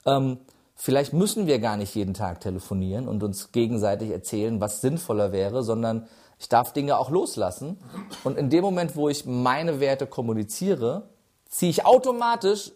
Ähm, 0.06 0.38
vielleicht 0.74 1.12
müssen 1.12 1.46
wir 1.46 1.58
gar 1.58 1.76
nicht 1.76 1.94
jeden 1.94 2.14
Tag 2.14 2.40
telefonieren 2.40 3.06
und 3.06 3.22
uns 3.22 3.52
gegenseitig 3.52 4.10
erzählen, 4.10 4.62
was 4.62 4.80
sinnvoller 4.80 5.30
wäre, 5.32 5.62
sondern 5.62 6.08
ich 6.38 6.48
darf 6.48 6.72
Dinge 6.72 6.98
auch 6.98 7.10
loslassen. 7.10 7.78
Und 8.22 8.36
in 8.38 8.50
dem 8.50 8.62
Moment, 8.62 8.96
wo 8.96 9.08
ich 9.08 9.26
meine 9.26 9.80
Werte 9.80 10.06
kommuniziere, 10.06 11.08
ziehe 11.48 11.70
ich 11.70 11.86
automatisch 11.86 12.72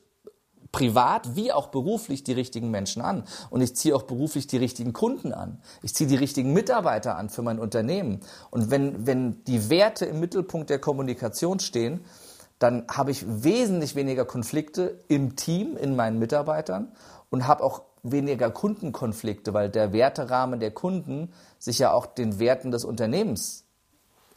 privat 0.73 1.35
wie 1.35 1.53
auch 1.53 1.68
beruflich 1.68 2.25
die 2.25 2.33
richtigen 2.33 2.71
Menschen 2.71 3.03
an. 3.03 3.25
Und 3.51 3.61
ich 3.61 3.75
ziehe 3.75 3.97
auch 3.97 4.03
beruflich 4.03 4.47
die 4.47 4.59
richtigen 4.59 4.92
Kunden 4.92 5.33
an. 5.33 5.61
Ich 5.83 5.94
ziehe 5.94 6.09
die 6.09 6.16
richtigen 6.16 6.53
Mitarbeiter 6.53 7.16
an 7.16 7.31
für 7.31 7.42
mein 7.42 7.59
Unternehmen. 7.59 8.21
Und 8.51 8.71
wenn, 8.71 9.07
wenn 9.07 9.42
die 9.44 9.71
Werte 9.71 10.05
im 10.05 10.21
Mittelpunkt 10.21 10.71
der 10.71 10.79
Kommunikation 10.79 11.59
stehen, 11.61 12.05
dann 12.59 12.85
habe 12.88 13.12
ich 13.12 13.25
wesentlich 13.27 13.94
weniger 13.94 14.25
Konflikte 14.25 14.99
im 15.09 15.37
Team, 15.37 15.77
in 15.77 15.97
meinen 15.97 16.18
Mitarbeitern 16.18 16.92
und 17.31 17.47
habe 17.47 17.62
auch 17.62 17.83
weniger 18.12 18.51
Kundenkonflikte, 18.51 19.55
weil 19.55 19.68
der 19.68 19.92
Werterahmen 19.92 20.61
der 20.61 20.71
Kunden 20.71 21.33
sich 21.59 21.79
ja 21.79 21.92
auch 21.92 22.07
den 22.07 22.38
Werten 22.38 22.71
des 22.71 22.85
Unternehmens 22.85 23.64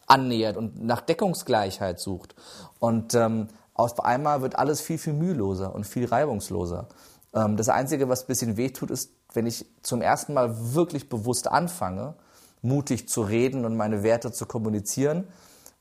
annähert 0.07 0.57
und 0.57 0.83
nach 0.83 1.01
Deckungsgleichheit 1.01 1.99
sucht. 1.99 2.35
Und 2.79 3.13
ähm, 3.13 3.47
auf 3.73 4.03
einmal 4.03 4.41
wird 4.41 4.57
alles 4.57 4.81
viel, 4.81 4.97
viel 4.97 5.13
müheloser 5.13 5.73
und 5.73 5.85
viel 5.85 6.05
reibungsloser. 6.05 6.87
Ähm, 7.33 7.57
das 7.57 7.69
Einzige, 7.69 8.09
was 8.09 8.23
ein 8.23 8.27
bisschen 8.27 8.57
wehtut, 8.57 8.91
ist, 8.91 9.11
wenn 9.33 9.45
ich 9.45 9.65
zum 9.81 10.01
ersten 10.01 10.33
Mal 10.33 10.73
wirklich 10.73 11.09
bewusst 11.09 11.47
anfange, 11.47 12.15
mutig 12.61 13.07
zu 13.07 13.21
reden 13.21 13.65
und 13.65 13.75
meine 13.75 14.03
Werte 14.03 14.31
zu 14.31 14.45
kommunizieren, 14.45 15.27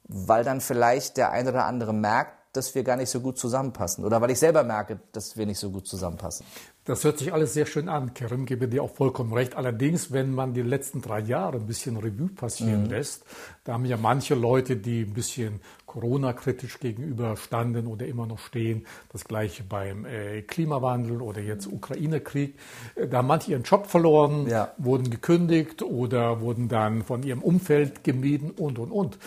weil 0.04 0.44
dann 0.44 0.60
vielleicht 0.60 1.16
der 1.16 1.30
eine 1.30 1.50
oder 1.50 1.66
andere 1.66 1.92
merkt, 1.92 2.39
dass 2.52 2.74
wir 2.74 2.82
gar 2.82 2.96
nicht 2.96 3.10
so 3.10 3.20
gut 3.20 3.38
zusammenpassen 3.38 4.04
oder 4.04 4.20
weil 4.20 4.30
ich 4.30 4.38
selber 4.38 4.64
merke, 4.64 4.98
dass 5.12 5.36
wir 5.36 5.46
nicht 5.46 5.58
so 5.58 5.70
gut 5.70 5.86
zusammenpassen. 5.86 6.44
Das 6.84 7.04
hört 7.04 7.18
sich 7.18 7.32
alles 7.32 7.54
sehr 7.54 7.66
schön 7.66 7.88
an, 7.88 8.14
Kerem, 8.14 8.46
gebe 8.46 8.66
dir 8.66 8.82
auch 8.82 8.90
vollkommen 8.90 9.32
recht. 9.32 9.54
Allerdings, 9.54 10.12
wenn 10.12 10.34
man 10.34 10.54
die 10.54 10.62
letzten 10.62 11.02
drei 11.02 11.20
Jahre 11.20 11.58
ein 11.58 11.66
bisschen 11.66 11.96
Revue 11.96 12.28
passieren 12.28 12.84
mhm. 12.84 12.90
lässt, 12.90 13.24
da 13.62 13.74
haben 13.74 13.84
ja 13.84 13.96
manche 13.96 14.34
Leute, 14.34 14.76
die 14.76 15.02
ein 15.02 15.12
bisschen 15.12 15.60
Corona-kritisch 15.86 16.80
gegenüberstanden 16.80 17.86
oder 17.86 18.06
immer 18.06 18.26
noch 18.26 18.38
stehen, 18.38 18.86
das 19.12 19.24
gleiche 19.24 19.62
beim 19.62 20.04
äh, 20.04 20.42
Klimawandel 20.42 21.20
oder 21.20 21.40
jetzt 21.40 21.66
Ukraine-Krieg, 21.66 22.58
äh, 22.96 23.06
da 23.06 23.18
haben 23.18 23.28
manche 23.28 23.52
ihren 23.52 23.62
Job 23.62 23.86
verloren, 23.86 24.48
ja. 24.48 24.72
wurden 24.78 25.10
gekündigt 25.10 25.82
oder 25.82 26.40
wurden 26.40 26.68
dann 26.68 27.04
von 27.04 27.22
ihrem 27.22 27.42
Umfeld 27.42 28.02
gemieden 28.02 28.50
und, 28.50 28.78
und, 28.78 28.90
und. 28.90 29.18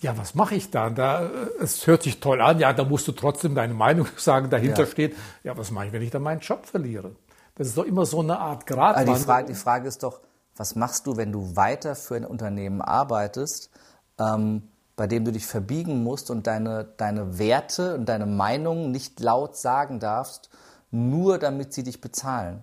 Äh, 0.00 0.06
ja, 0.06 0.18
was 0.18 0.34
mache 0.34 0.54
ich 0.54 0.70
da? 0.70 0.90
da? 0.90 1.30
Es 1.60 1.86
hört 1.86 2.02
sich 2.02 2.20
toll 2.20 2.40
an, 2.40 2.58
ja, 2.58 2.72
da 2.72 2.84
musst 2.84 3.08
du 3.08 3.12
trotzdem 3.12 3.54
deine 3.54 3.74
Meinung 3.74 4.06
sagen, 4.16 4.50
dahinter 4.50 4.84
ja. 4.84 4.86
steht, 4.86 5.16
ja, 5.44 5.56
was 5.56 5.70
mache 5.70 5.86
ich, 5.86 5.92
wenn 5.92 6.02
ich 6.02 6.10
dann 6.10 6.22
meinen 6.22 6.40
Job 6.40 6.66
verliere? 6.66 7.16
Das 7.54 7.66
ist 7.68 7.76
doch 7.76 7.84
immer 7.84 8.06
so 8.06 8.20
eine 8.20 8.38
Art. 8.38 8.70
Also 8.70 9.12
die, 9.12 9.20
Frage, 9.20 9.46
die 9.48 9.54
Frage 9.54 9.88
ist 9.88 10.02
doch, 10.02 10.20
was 10.56 10.76
machst 10.76 11.06
du, 11.06 11.16
wenn 11.16 11.32
du 11.32 11.56
weiter 11.56 11.94
für 11.94 12.16
ein 12.16 12.24
Unternehmen 12.24 12.80
arbeitest, 12.80 13.70
ähm, 14.18 14.68
bei 14.96 15.06
dem 15.06 15.24
du 15.24 15.32
dich 15.32 15.46
verbiegen 15.46 16.02
musst 16.02 16.30
und 16.30 16.46
deine, 16.46 16.84
deine 16.96 17.38
Werte 17.38 17.94
und 17.94 18.06
deine 18.06 18.26
Meinung 18.26 18.90
nicht 18.90 19.20
laut 19.20 19.56
sagen 19.56 20.00
darfst, 20.00 20.50
nur 20.90 21.38
damit 21.38 21.72
sie 21.72 21.82
dich 21.82 22.00
bezahlen? 22.00 22.62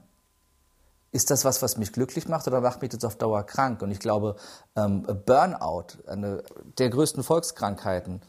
Ist 1.11 1.31
das 1.31 1.45
was, 1.45 1.61
was 1.61 1.77
mich 1.77 1.93
glücklich 1.93 2.27
macht 2.27 2.47
oder 2.47 2.61
macht 2.61 2.81
mich 2.81 2.91
das 2.91 3.03
auf 3.05 3.15
Dauer 3.15 3.43
krank? 3.43 3.81
Und 3.81 3.91
ich 3.91 3.99
glaube, 3.99 4.35
ähm, 4.75 5.03
Burnout, 5.25 6.03
eine 6.07 6.43
der 6.77 6.89
größten 6.89 7.23
Volkskrankheiten, 7.23 8.21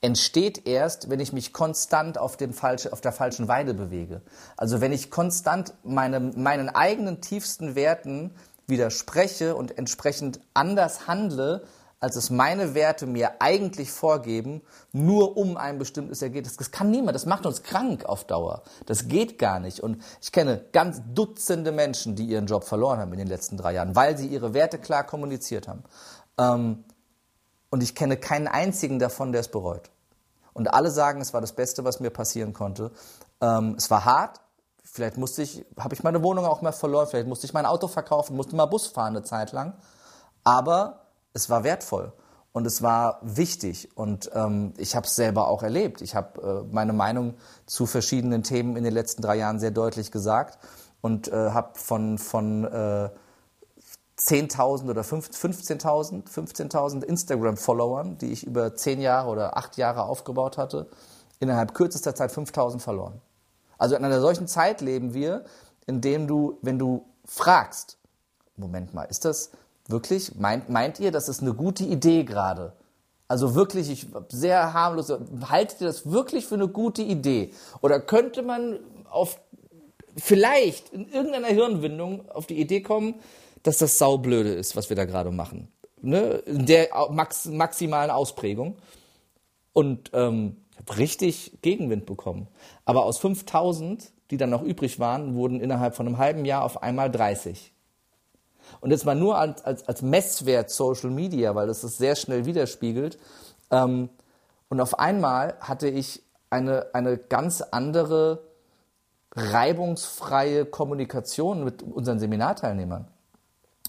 entsteht 0.00 0.66
erst, 0.66 1.08
wenn 1.08 1.20
ich 1.20 1.32
mich 1.32 1.54
konstant 1.54 2.18
auf, 2.18 2.36
dem 2.36 2.52
falsche, 2.52 2.92
auf 2.92 3.00
der 3.00 3.12
falschen 3.12 3.48
Weide 3.48 3.72
bewege. 3.72 4.20
Also 4.56 4.82
wenn 4.82 4.92
ich 4.92 5.10
konstant 5.10 5.72
meine, 5.82 6.20
meinen 6.20 6.68
eigenen 6.68 7.22
tiefsten 7.22 7.74
Werten 7.74 8.34
widerspreche 8.66 9.56
und 9.56 9.78
entsprechend 9.78 10.40
anders 10.52 11.06
handle, 11.06 11.62
als 12.04 12.16
es 12.16 12.28
meine 12.28 12.74
Werte 12.74 13.06
mir 13.06 13.40
eigentlich 13.40 13.90
vorgeben, 13.90 14.60
nur 14.92 15.38
um 15.38 15.56
ein 15.56 15.78
bestimmtes 15.78 16.20
Ergebnis. 16.20 16.58
Das 16.58 16.70
kann 16.70 16.90
niemand, 16.90 17.14
das 17.14 17.24
macht 17.24 17.46
uns 17.46 17.62
krank 17.62 18.04
auf 18.04 18.24
Dauer. 18.24 18.62
Das 18.84 19.08
geht 19.08 19.38
gar 19.38 19.58
nicht. 19.58 19.80
Und 19.80 20.02
ich 20.20 20.30
kenne 20.30 20.62
ganz 20.72 21.00
Dutzende 21.14 21.72
Menschen, 21.72 22.14
die 22.14 22.26
ihren 22.26 22.44
Job 22.44 22.64
verloren 22.64 22.98
haben 22.98 23.10
in 23.12 23.18
den 23.18 23.26
letzten 23.26 23.56
drei 23.56 23.72
Jahren, 23.72 23.96
weil 23.96 24.18
sie 24.18 24.26
ihre 24.26 24.52
Werte 24.52 24.78
klar 24.78 25.04
kommuniziert 25.04 25.66
haben. 25.66 25.82
Ähm, 26.36 26.84
und 27.70 27.82
ich 27.82 27.94
kenne 27.94 28.18
keinen 28.18 28.48
einzigen 28.48 28.98
davon, 28.98 29.32
der 29.32 29.40
es 29.40 29.48
bereut. 29.48 29.90
Und 30.52 30.74
alle 30.74 30.90
sagen, 30.90 31.22
es 31.22 31.32
war 31.32 31.40
das 31.40 31.54
Beste, 31.54 31.84
was 31.84 32.00
mir 32.00 32.10
passieren 32.10 32.52
konnte. 32.52 32.90
Ähm, 33.40 33.76
es 33.78 33.90
war 33.90 34.04
hart. 34.04 34.40
Vielleicht 34.82 35.16
musste 35.16 35.40
ich, 35.40 35.64
habe 35.78 35.94
ich 35.94 36.02
meine 36.02 36.22
Wohnung 36.22 36.44
auch 36.44 36.60
mal 36.60 36.72
verloren. 36.72 37.06
Vielleicht 37.06 37.28
musste 37.28 37.46
ich 37.46 37.54
mein 37.54 37.64
Auto 37.64 37.88
verkaufen, 37.88 38.36
musste 38.36 38.54
mal 38.56 38.66
Bus 38.66 38.88
fahren 38.88 39.16
eine 39.16 39.24
Zeit 39.24 39.52
lang. 39.52 39.72
Aber 40.44 41.03
es 41.34 41.50
war 41.50 41.64
wertvoll 41.64 42.12
und 42.52 42.66
es 42.66 42.82
war 42.82 43.18
wichtig 43.22 43.90
und 43.96 44.30
ähm, 44.32 44.72
ich 44.78 44.96
habe 44.96 45.06
es 45.06 45.16
selber 45.16 45.48
auch 45.48 45.62
erlebt. 45.62 46.00
Ich 46.00 46.14
habe 46.14 46.64
äh, 46.70 46.72
meine 46.72 46.92
Meinung 46.92 47.34
zu 47.66 47.84
verschiedenen 47.84 48.44
Themen 48.44 48.76
in 48.76 48.84
den 48.84 48.94
letzten 48.94 49.20
drei 49.20 49.36
Jahren 49.36 49.58
sehr 49.58 49.72
deutlich 49.72 50.12
gesagt 50.12 50.58
und 51.02 51.28
äh, 51.28 51.50
habe 51.50 51.70
von, 51.74 52.16
von 52.16 52.64
äh, 52.64 53.10
10.000 54.16 54.88
oder 54.88 55.02
15.000 55.02 56.28
15 56.28 57.02
Instagram-Followern, 57.02 58.18
die 58.18 58.32
ich 58.32 58.46
über 58.46 58.76
zehn 58.76 59.00
Jahre 59.00 59.28
oder 59.28 59.56
acht 59.56 59.76
Jahre 59.76 60.04
aufgebaut 60.04 60.56
hatte, 60.56 60.88
innerhalb 61.40 61.74
kürzester 61.74 62.14
Zeit 62.14 62.30
5.000 62.30 62.78
verloren. 62.78 63.20
Also 63.76 63.96
in 63.96 64.04
einer 64.04 64.20
solchen 64.20 64.46
Zeit 64.46 64.80
leben 64.80 65.12
wir, 65.14 65.44
in 65.86 66.00
dem 66.00 66.28
du, 66.28 66.58
wenn 66.62 66.78
du 66.78 67.04
fragst, 67.24 67.98
Moment 68.56 68.94
mal, 68.94 69.04
ist 69.04 69.24
das, 69.24 69.50
Wirklich? 69.88 70.34
Meint, 70.36 70.68
meint 70.68 70.98
ihr, 71.00 71.10
das 71.12 71.28
ist 71.28 71.42
eine 71.42 71.54
gute 71.54 71.84
Idee 71.84 72.24
gerade? 72.24 72.72
Also 73.28 73.54
wirklich, 73.54 73.90
ich 73.90 74.06
sehr 74.28 74.72
harmlos. 74.72 75.12
Haltet 75.48 75.80
ihr 75.80 75.86
das 75.86 76.10
wirklich 76.10 76.46
für 76.46 76.54
eine 76.54 76.68
gute 76.68 77.02
Idee? 77.02 77.52
Oder 77.80 78.00
könnte 78.00 78.42
man 78.42 78.78
auf 79.10 79.40
vielleicht 80.16 80.90
in 80.90 81.08
irgendeiner 81.08 81.48
Hirnwindung 81.48 82.28
auf 82.30 82.46
die 82.46 82.60
Idee 82.60 82.80
kommen, 82.80 83.14
dass 83.62 83.78
das 83.78 83.98
saublöde 83.98 84.52
ist, 84.52 84.76
was 84.76 84.88
wir 84.88 84.96
da 84.96 85.04
gerade 85.04 85.30
machen? 85.30 85.68
Ne? 86.00 86.42
In 86.46 86.66
der 86.66 86.88
max 87.10 87.46
maximalen 87.46 88.10
Ausprägung. 88.10 88.76
Und 89.72 90.10
ähm, 90.12 90.56
habe 90.76 90.98
richtig 90.98 91.58
Gegenwind 91.62 92.06
bekommen. 92.06 92.48
Aber 92.84 93.04
aus 93.04 93.18
5000, 93.18 94.12
die 94.30 94.36
dann 94.36 94.50
noch 94.50 94.62
übrig 94.62 95.00
waren, 95.00 95.34
wurden 95.34 95.60
innerhalb 95.60 95.96
von 95.96 96.06
einem 96.06 96.18
halben 96.18 96.44
Jahr 96.44 96.64
auf 96.64 96.82
einmal 96.82 97.10
30. 97.10 97.73
Und 98.80 98.90
jetzt 98.90 99.04
mal 99.04 99.14
nur 99.14 99.38
als, 99.38 99.64
als, 99.64 99.86
als 99.88 100.02
Messwert 100.02 100.70
Social 100.70 101.10
Media, 101.10 101.54
weil 101.54 101.66
das 101.66 101.80
das 101.80 101.96
sehr 101.96 102.16
schnell 102.16 102.44
widerspiegelt. 102.44 103.18
Ähm, 103.70 104.08
und 104.68 104.80
auf 104.80 104.98
einmal 104.98 105.56
hatte 105.60 105.88
ich 105.88 106.22
eine, 106.50 106.86
eine 106.94 107.16
ganz 107.18 107.60
andere 107.60 108.42
reibungsfreie 109.36 110.64
Kommunikation 110.64 111.64
mit 111.64 111.82
unseren 111.82 112.18
Seminarteilnehmern. 112.18 113.08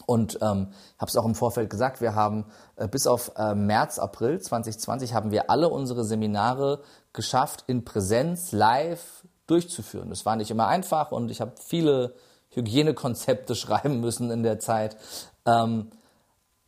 Und 0.06 0.38
ähm, 0.42 0.68
habe 1.00 1.10
es 1.10 1.16
auch 1.16 1.26
im 1.26 1.36
Vorfeld 1.36 1.70
gesagt, 1.70 2.02
wir 2.02 2.14
haben 2.14 2.46
äh, 2.76 2.88
bis 2.88 3.08
auf 3.08 3.32
äh, 3.38 3.56
März, 3.56 3.98
April 3.98 4.40
2020 4.40 5.14
haben 5.14 5.32
wir 5.32 5.50
alle 5.50 5.70
unsere 5.70 6.04
Seminare 6.04 6.82
geschafft, 7.14 7.64
in 7.68 7.86
Präsenz, 7.86 8.52
live 8.52 9.26
durchzuführen. 9.48 10.10
Das 10.10 10.26
war 10.26 10.36
nicht 10.36 10.52
immer 10.52 10.68
einfach 10.68 11.12
und 11.12 11.32
ich 11.32 11.42
habe 11.42 11.54
viele 11.60 12.14
Hygienekonzepte 12.56 13.56
schreiben 13.56 14.00
müssen 14.00 14.32
in 14.32 14.44
der 14.44 14.60
Zeit. 14.60 14.98
Ähm, 15.46 15.92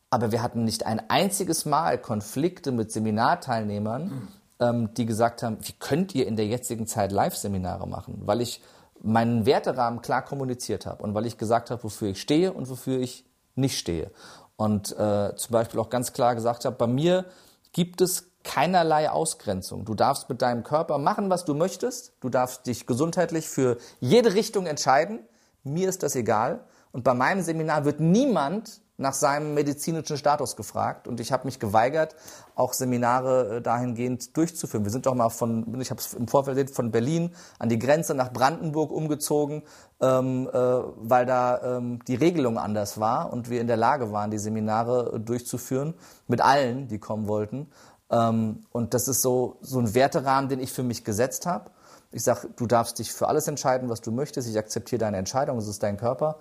aber 0.09 0.31
wir 0.31 0.41
hatten 0.41 0.63
nicht 0.63 0.85
ein 0.85 1.09
einziges 1.09 1.65
Mal 1.65 1.97
Konflikte 1.97 2.71
mit 2.71 2.91
Seminarteilnehmern, 2.91 4.29
ähm, 4.59 4.93
die 4.93 5.05
gesagt 5.05 5.43
haben, 5.43 5.57
wie 5.61 5.73
könnt 5.73 6.15
ihr 6.15 6.27
in 6.27 6.35
der 6.35 6.47
jetzigen 6.47 6.87
Zeit 6.87 7.11
Live-Seminare 7.11 7.87
machen? 7.87 8.21
Weil 8.25 8.41
ich 8.41 8.61
meinen 9.01 9.45
Werterahmen 9.45 10.01
klar 10.01 10.23
kommuniziert 10.23 10.85
habe 10.85 11.03
und 11.03 11.13
weil 11.13 11.25
ich 11.25 11.37
gesagt 11.37 11.71
habe, 11.71 11.83
wofür 11.83 12.09
ich 12.09 12.21
stehe 12.21 12.53
und 12.53 12.69
wofür 12.69 12.99
ich 12.99 13.25
nicht 13.55 13.77
stehe. 13.77 14.11
Und 14.55 14.91
äh, 14.97 15.35
zum 15.35 15.51
Beispiel 15.51 15.79
auch 15.79 15.89
ganz 15.89 16.13
klar 16.13 16.35
gesagt 16.35 16.65
habe, 16.65 16.75
bei 16.75 16.87
mir 16.87 17.25
gibt 17.73 18.01
es 18.01 18.31
keinerlei 18.43 19.09
Ausgrenzung. 19.09 19.85
Du 19.85 19.93
darfst 19.93 20.29
mit 20.29 20.41
deinem 20.41 20.63
Körper 20.63 20.97
machen, 20.97 21.29
was 21.29 21.45
du 21.45 21.53
möchtest. 21.53 22.13
Du 22.21 22.29
darfst 22.29 22.65
dich 22.65 22.87
gesundheitlich 22.87 23.47
für 23.47 23.77
jede 23.99 24.33
Richtung 24.33 24.65
entscheiden. 24.65 25.19
Mir 25.67 25.89
ist 25.89 26.03
das 26.03 26.15
egal. 26.15 26.61
Und 26.91 27.03
bei 27.03 27.13
meinem 27.13 27.41
Seminar 27.41 27.85
wird 27.85 27.99
niemand 27.99 28.81
nach 28.97 29.13
seinem 29.13 29.53
medizinischen 29.53 30.17
Status 30.17 30.55
gefragt 30.55 31.07
und 31.07 31.19
ich 31.19 31.31
habe 31.31 31.45
mich 31.45 31.59
geweigert, 31.59 32.15
auch 32.55 32.73
Seminare 32.73 33.57
äh, 33.57 33.61
dahingehend 33.61 34.35
durchzuführen. 34.35 34.83
Wir 34.85 34.91
sind 34.91 35.05
doch 35.05 35.13
mal 35.13 35.29
von, 35.29 35.79
ich 35.79 35.91
habe 35.91 36.01
es 36.01 36.15
im 36.15 36.27
Vorfeld 36.27 36.71
von 36.71 36.89
Berlin 36.91 37.35
an 37.59 37.69
die 37.69 37.77
Grenze 37.77 38.15
nach 38.15 38.33
Brandenburg 38.33 38.91
umgezogen, 38.91 39.61
ähm, 40.01 40.49
äh, 40.51 40.57
weil 40.57 41.27
da 41.27 41.77
ähm, 41.77 41.99
die 42.07 42.15
Regelung 42.15 42.57
anders 42.57 42.99
war 42.99 43.31
und 43.31 43.49
wir 43.51 43.61
in 43.61 43.67
der 43.67 43.77
Lage 43.77 44.11
waren, 44.11 44.31
die 44.31 44.39
Seminare 44.39 45.13
äh, 45.15 45.19
durchzuführen 45.19 45.93
mit 46.27 46.41
allen, 46.41 46.87
die 46.87 46.97
kommen 46.97 47.27
wollten. 47.27 47.69
Ähm, 48.09 48.63
und 48.71 48.95
das 48.95 49.07
ist 49.07 49.21
so 49.21 49.57
so 49.61 49.79
ein 49.79 49.93
Werterahmen, 49.93 50.49
den 50.49 50.59
ich 50.59 50.71
für 50.71 50.83
mich 50.83 51.03
gesetzt 51.03 51.45
habe. 51.45 51.69
Ich 52.17 52.23
sage, 52.23 52.49
du 52.55 52.65
darfst 52.65 52.99
dich 52.99 53.13
für 53.13 53.27
alles 53.27 53.47
entscheiden, 53.47 53.89
was 53.89 54.01
du 54.01 54.11
möchtest. 54.11 54.49
Ich 54.49 54.57
akzeptiere 54.57 54.99
deine 54.99 55.17
Entscheidung, 55.17 55.57
es 55.57 55.67
ist 55.67 55.83
dein 55.83 55.97
Körper 55.97 56.37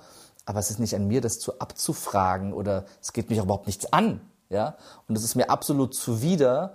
aber 0.46 0.60
es 0.60 0.70
ist 0.70 0.78
nicht 0.78 0.94
an 0.94 1.06
mir, 1.06 1.20
das 1.20 1.40
zu 1.40 1.58
abzufragen 1.58 2.54
oder 2.54 2.86
es 3.02 3.12
geht 3.12 3.28
mich 3.28 3.38
überhaupt 3.38 3.66
nichts 3.66 3.92
an. 3.92 4.20
Ja? 4.48 4.76
Und 5.08 5.18
es 5.18 5.24
ist 5.24 5.34
mir 5.34 5.50
absolut 5.50 5.94
zuwider, 5.94 6.74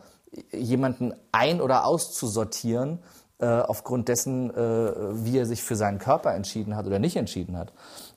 jemanden 0.51 1.13
ein- 1.31 1.61
oder 1.61 1.85
auszusortieren, 1.85 2.99
äh, 3.39 3.47
aufgrund 3.47 4.09
dessen, 4.09 4.53
äh, 4.53 5.25
wie 5.25 5.37
er 5.37 5.45
sich 5.45 5.63
für 5.63 5.75
seinen 5.75 5.99
Körper 5.99 6.35
entschieden 6.35 6.75
hat 6.75 6.85
oder 6.85 6.99
nicht 6.99 7.15
entschieden 7.15 7.57
hat. 7.57 7.73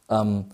Ähm, 0.09 0.47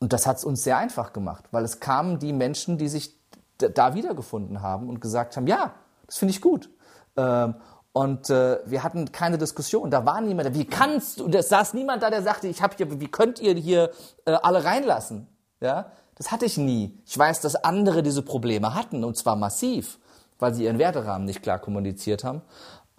und 0.00 0.12
das 0.12 0.26
hat 0.26 0.38
es 0.38 0.44
uns 0.44 0.64
sehr 0.64 0.76
einfach 0.76 1.12
gemacht, 1.12 1.44
weil 1.52 1.64
es 1.64 1.80
kamen 1.80 2.18
die 2.18 2.32
Menschen, 2.32 2.76
die 2.76 2.88
sich 2.88 3.16
da 3.56 3.94
wiedergefunden 3.94 4.62
haben 4.62 4.88
und 4.88 5.00
gesagt 5.00 5.36
haben, 5.36 5.46
ja, 5.46 5.74
das 6.06 6.18
finde 6.18 6.32
ich 6.32 6.40
gut. 6.40 6.68
Ähm, 7.16 7.54
und 7.94 8.28
äh, 8.28 8.58
wir 8.66 8.82
hatten 8.82 9.12
keine 9.12 9.38
Diskussion. 9.38 9.88
Da 9.88 10.04
war 10.04 10.20
niemand. 10.20 10.52
Wie 10.58 10.64
kannst 10.64 11.20
du? 11.20 11.28
Es 11.28 11.48
saß 11.48 11.74
niemand 11.74 12.02
da, 12.02 12.10
der 12.10 12.22
sagte, 12.22 12.48
ich 12.48 12.60
habe 12.60 12.74
hier, 12.76 13.00
wie 13.00 13.06
könnt 13.06 13.38
ihr 13.38 13.54
hier 13.54 13.92
äh, 14.24 14.32
alle 14.32 14.64
reinlassen? 14.64 15.28
Ja, 15.60 15.92
das 16.16 16.32
hatte 16.32 16.44
ich 16.44 16.58
nie. 16.58 16.98
Ich 17.06 17.16
weiß, 17.16 17.40
dass 17.40 17.54
andere 17.54 18.02
diese 18.02 18.22
Probleme 18.22 18.74
hatten 18.74 19.04
und 19.04 19.16
zwar 19.16 19.36
massiv, 19.36 20.00
weil 20.40 20.52
sie 20.52 20.64
ihren 20.64 20.80
Werterahmen 20.80 21.24
nicht 21.24 21.40
klar 21.40 21.60
kommuniziert 21.60 22.24
haben. 22.24 22.42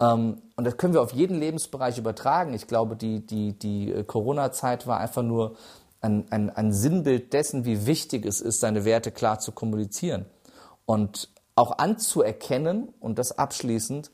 Ähm, 0.00 0.40
und 0.56 0.64
das 0.64 0.78
können 0.78 0.94
wir 0.94 1.02
auf 1.02 1.12
jeden 1.12 1.38
Lebensbereich 1.38 1.98
übertragen. 1.98 2.54
Ich 2.54 2.66
glaube, 2.66 2.96
die 2.96 3.20
die 3.26 3.52
die 3.52 3.92
äh, 3.92 4.02
Corona-Zeit 4.02 4.86
war 4.86 4.98
einfach 4.98 5.22
nur 5.22 5.56
ein, 6.00 6.24
ein, 6.30 6.48
ein 6.48 6.72
Sinnbild 6.72 7.34
dessen, 7.34 7.66
wie 7.66 7.84
wichtig 7.84 8.24
es 8.24 8.40
ist, 8.40 8.60
seine 8.60 8.86
Werte 8.86 9.10
klar 9.10 9.40
zu 9.40 9.52
kommunizieren 9.52 10.24
und 10.86 11.28
auch 11.54 11.76
anzuerkennen 11.76 12.94
und 12.98 13.18
das 13.18 13.36
abschließend 13.36 14.10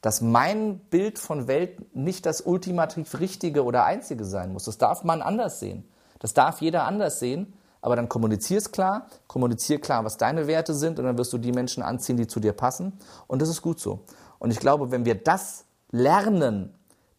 dass 0.00 0.20
mein 0.20 0.78
Bild 0.78 1.18
von 1.18 1.46
Welt 1.46 1.94
nicht 1.94 2.26
das 2.26 2.40
ultimativ 2.40 3.18
richtige 3.20 3.64
oder 3.64 3.84
einzige 3.84 4.24
sein 4.24 4.52
muss. 4.52 4.64
Das 4.64 4.78
darf 4.78 5.04
man 5.04 5.22
anders 5.22 5.60
sehen. 5.60 5.88
Das 6.18 6.34
darf 6.34 6.60
jeder 6.60 6.84
anders 6.84 7.18
sehen. 7.18 7.54
Aber 7.82 7.96
dann 7.96 8.08
kommunizier 8.08 8.58
es 8.58 8.72
klar, 8.72 9.06
kommunizier 9.26 9.80
klar, 9.80 10.04
was 10.04 10.18
deine 10.18 10.46
Werte 10.46 10.74
sind 10.74 10.98
und 10.98 11.06
dann 11.06 11.16
wirst 11.16 11.32
du 11.32 11.38
die 11.38 11.52
Menschen 11.52 11.82
anziehen, 11.82 12.18
die 12.18 12.26
zu 12.26 12.38
dir 12.38 12.52
passen. 12.52 12.98
Und 13.26 13.40
das 13.40 13.48
ist 13.48 13.62
gut 13.62 13.80
so. 13.80 14.00
Und 14.38 14.50
ich 14.50 14.60
glaube, 14.60 14.90
wenn 14.90 15.06
wir 15.06 15.14
das 15.14 15.64
lernen, 15.90 16.74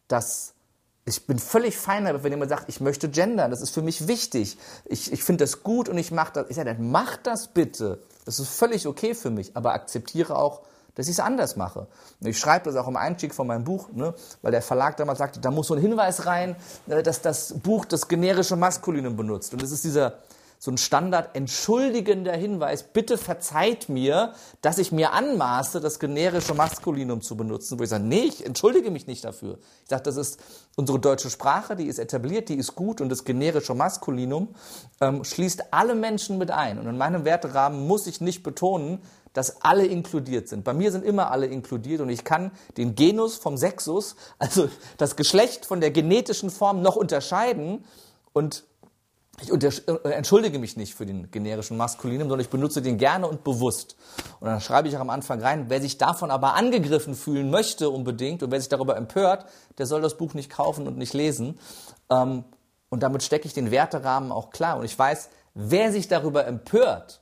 dass 0.06 0.54
ich 1.04 1.26
bin 1.26 1.40
völlig 1.40 1.76
fein 1.76 2.04
damit, 2.04 2.22
wenn 2.22 2.30
jemand 2.30 2.50
sagt, 2.50 2.68
ich 2.68 2.80
möchte 2.80 3.08
gendern, 3.08 3.50
das 3.50 3.60
ist 3.60 3.70
für 3.70 3.82
mich 3.82 4.06
wichtig. 4.06 4.56
Ich, 4.84 5.12
ich 5.12 5.24
finde 5.24 5.42
das 5.42 5.64
gut 5.64 5.88
und 5.88 5.98
ich 5.98 6.12
mache 6.12 6.32
das. 6.34 6.46
Ich 6.48 6.56
sage, 6.56 6.72
dann 6.72 6.90
mach 6.92 7.16
das 7.16 7.48
bitte. 7.48 8.00
Das 8.24 8.38
ist 8.38 8.48
völlig 8.48 8.86
okay 8.86 9.14
für 9.14 9.30
mich, 9.30 9.56
aber 9.56 9.72
akzeptiere 9.72 10.36
auch, 10.36 10.60
dass 10.94 11.06
ich 11.06 11.12
es 11.12 11.20
anders 11.20 11.56
mache. 11.56 11.86
Ich 12.20 12.38
schreibe 12.38 12.66
das 12.66 12.76
auch 12.76 12.88
im 12.88 12.96
Einstieg 12.96 13.34
von 13.34 13.46
meinem 13.46 13.64
Buch, 13.64 13.88
ne, 13.92 14.14
weil 14.42 14.52
der 14.52 14.62
Verlag 14.62 14.96
damals 14.96 15.18
sagte, 15.18 15.40
da 15.40 15.50
muss 15.50 15.68
so 15.68 15.74
ein 15.74 15.80
Hinweis 15.80 16.26
rein, 16.26 16.56
äh, 16.88 17.02
dass 17.02 17.22
das 17.22 17.54
Buch 17.54 17.84
das 17.84 18.08
generische 18.08 18.56
Maskulinum 18.56 19.16
benutzt. 19.16 19.52
Und 19.52 19.62
es 19.62 19.72
ist 19.72 19.84
dieser 19.84 20.14
so 20.64 20.70
ein 20.70 20.78
Standard 20.78 21.34
entschuldigender 21.34 22.36
Hinweis, 22.36 22.84
bitte 22.84 23.18
verzeiht 23.18 23.88
mir, 23.88 24.32
dass 24.60 24.78
ich 24.78 24.92
mir 24.92 25.12
anmaße, 25.12 25.80
das 25.80 25.98
generische 25.98 26.54
Maskulinum 26.54 27.20
zu 27.20 27.36
benutzen, 27.36 27.80
wo 27.80 27.82
ich 27.82 27.88
sage, 27.88 28.04
nee, 28.04 28.20
ich 28.20 28.46
entschuldige 28.46 28.92
mich 28.92 29.08
nicht 29.08 29.24
dafür. 29.24 29.58
Ich 29.82 29.88
sage, 29.88 30.04
das 30.04 30.16
ist 30.16 30.38
unsere 30.76 31.00
deutsche 31.00 31.30
Sprache, 31.30 31.74
die 31.74 31.86
ist 31.86 31.98
etabliert, 31.98 32.48
die 32.48 32.54
ist 32.54 32.76
gut 32.76 33.00
und 33.00 33.08
das 33.08 33.24
generische 33.24 33.74
Maskulinum 33.74 34.54
ähm, 35.00 35.24
schließt 35.24 35.72
alle 35.72 35.96
Menschen 35.96 36.38
mit 36.38 36.52
ein. 36.52 36.78
Und 36.78 36.86
in 36.86 36.96
meinem 36.96 37.24
Werterahmen 37.24 37.88
muss 37.88 38.06
ich 38.06 38.20
nicht 38.20 38.44
betonen, 38.44 39.02
dass 39.32 39.62
alle 39.62 39.84
inkludiert 39.84 40.48
sind. 40.48 40.62
Bei 40.62 40.74
mir 40.74 40.92
sind 40.92 41.04
immer 41.04 41.32
alle 41.32 41.46
inkludiert 41.46 42.00
und 42.00 42.08
ich 42.08 42.22
kann 42.22 42.52
den 42.76 42.94
Genus 42.94 43.34
vom 43.34 43.56
Sexus, 43.56 44.14
also 44.38 44.68
das 44.96 45.16
Geschlecht 45.16 45.66
von 45.66 45.80
der 45.80 45.90
genetischen 45.90 46.50
Form 46.50 46.82
noch 46.82 46.94
unterscheiden 46.94 47.84
und 48.32 48.62
ich 49.40 49.50
äh, 49.50 50.10
entschuldige 50.10 50.58
mich 50.58 50.76
nicht 50.76 50.94
für 50.94 51.06
den 51.06 51.30
generischen 51.30 51.76
Maskulinum, 51.76 52.28
sondern 52.28 52.40
ich 52.44 52.50
benutze 52.50 52.82
den 52.82 52.98
gerne 52.98 53.26
und 53.26 53.44
bewusst. 53.44 53.96
Und 54.40 54.48
dann 54.48 54.60
schreibe 54.60 54.88
ich 54.88 54.96
auch 54.96 55.00
am 55.00 55.10
Anfang 55.10 55.40
rein, 55.40 55.66
wer 55.68 55.80
sich 55.80 55.98
davon 55.98 56.30
aber 56.30 56.54
angegriffen 56.54 57.14
fühlen 57.14 57.50
möchte 57.50 57.88
unbedingt 57.88 58.42
und 58.42 58.50
wer 58.50 58.60
sich 58.60 58.68
darüber 58.68 58.96
empört, 58.96 59.46
der 59.78 59.86
soll 59.86 60.02
das 60.02 60.16
Buch 60.16 60.34
nicht 60.34 60.50
kaufen 60.50 60.86
und 60.86 60.98
nicht 60.98 61.14
lesen. 61.14 61.58
Ähm, 62.10 62.44
und 62.90 63.02
damit 63.02 63.22
stecke 63.22 63.46
ich 63.46 63.54
den 63.54 63.70
Werterahmen 63.70 64.32
auch 64.32 64.50
klar. 64.50 64.76
Und 64.76 64.84
ich 64.84 64.98
weiß, 64.98 65.30
wer 65.54 65.92
sich 65.92 66.08
darüber 66.08 66.46
empört, 66.46 67.21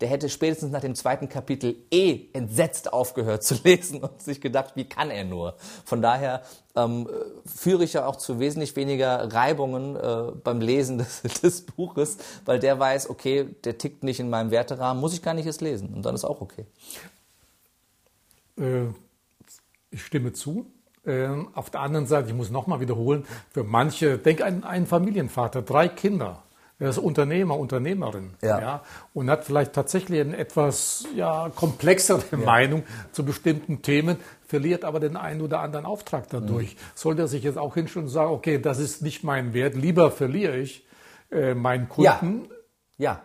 der 0.00 0.08
hätte 0.08 0.28
spätestens 0.28 0.72
nach 0.72 0.80
dem 0.80 0.94
zweiten 0.94 1.28
Kapitel 1.28 1.76
eh 1.90 2.26
entsetzt 2.32 2.92
aufgehört 2.92 3.42
zu 3.42 3.54
lesen 3.64 4.02
und 4.02 4.22
sich 4.22 4.40
gedacht, 4.40 4.72
wie 4.76 4.84
kann 4.84 5.10
er 5.10 5.24
nur? 5.24 5.56
Von 5.84 6.00
daher 6.02 6.42
ähm, 6.74 7.08
führe 7.44 7.84
ich 7.84 7.92
ja 7.94 8.06
auch 8.06 8.16
zu 8.16 8.38
wesentlich 8.38 8.76
weniger 8.76 9.32
Reibungen 9.32 9.96
äh, 9.96 10.32
beim 10.42 10.60
Lesen 10.60 10.98
des, 11.22 11.22
des, 11.22 11.62
Buches, 11.62 12.18
weil 12.44 12.58
der 12.58 12.78
weiß, 12.78 13.10
okay, 13.10 13.48
der 13.64 13.78
tickt 13.78 14.02
nicht 14.02 14.20
in 14.20 14.30
meinem 14.30 14.50
Werterahmen, 14.50 15.00
muss 15.00 15.14
ich 15.14 15.22
gar 15.22 15.34
nicht 15.34 15.46
es 15.46 15.60
lesen 15.60 15.92
und 15.94 16.04
dann 16.04 16.14
ist 16.14 16.24
auch 16.24 16.40
okay. 16.40 16.66
Äh, 18.58 18.86
ich 19.90 20.04
stimme 20.04 20.32
zu. 20.32 20.66
Äh, 21.04 21.28
auf 21.54 21.70
der 21.70 21.80
anderen 21.80 22.06
Seite, 22.06 22.28
ich 22.28 22.34
muss 22.34 22.50
nochmal 22.50 22.80
wiederholen, 22.80 23.26
für 23.50 23.64
manche, 23.64 24.18
denk 24.18 24.42
an 24.42 24.64
einen 24.64 24.86
Familienvater, 24.86 25.62
drei 25.62 25.88
Kinder 25.88 26.42
er 26.80 26.88
ist 26.88 26.98
Unternehmer, 26.98 27.58
Unternehmerin. 27.58 28.30
Ja. 28.42 28.60
ja. 28.60 28.82
und 29.12 29.28
hat 29.30 29.44
vielleicht 29.44 29.74
tatsächlich 29.74 30.20
eine 30.20 30.36
etwas 30.36 31.04
ja, 31.14 31.50
komplexere 31.54 32.22
ja. 32.32 32.38
Meinung 32.38 32.84
zu 33.12 33.22
bestimmten 33.22 33.82
Themen, 33.82 34.16
verliert 34.46 34.84
aber 34.84 34.98
den 34.98 35.16
einen 35.16 35.42
oder 35.42 35.60
anderen 35.60 35.84
Auftrag 35.84 36.28
dadurch. 36.30 36.74
Mhm. 36.74 36.78
Sollte 36.94 37.22
er 37.22 37.28
sich 37.28 37.44
jetzt 37.44 37.58
auch 37.58 37.74
hinstellen 37.74 38.06
und 38.06 38.12
sagen, 38.12 38.32
okay, 38.32 38.58
das 38.58 38.78
ist 38.78 39.02
nicht 39.02 39.22
mein 39.22 39.52
Wert, 39.52 39.76
lieber 39.76 40.10
verliere 40.10 40.56
ich 40.56 40.86
äh, 41.30 41.54
meinen 41.54 41.88
Kunden? 41.88 42.48
Ja. 42.96 43.12
ja. 43.12 43.20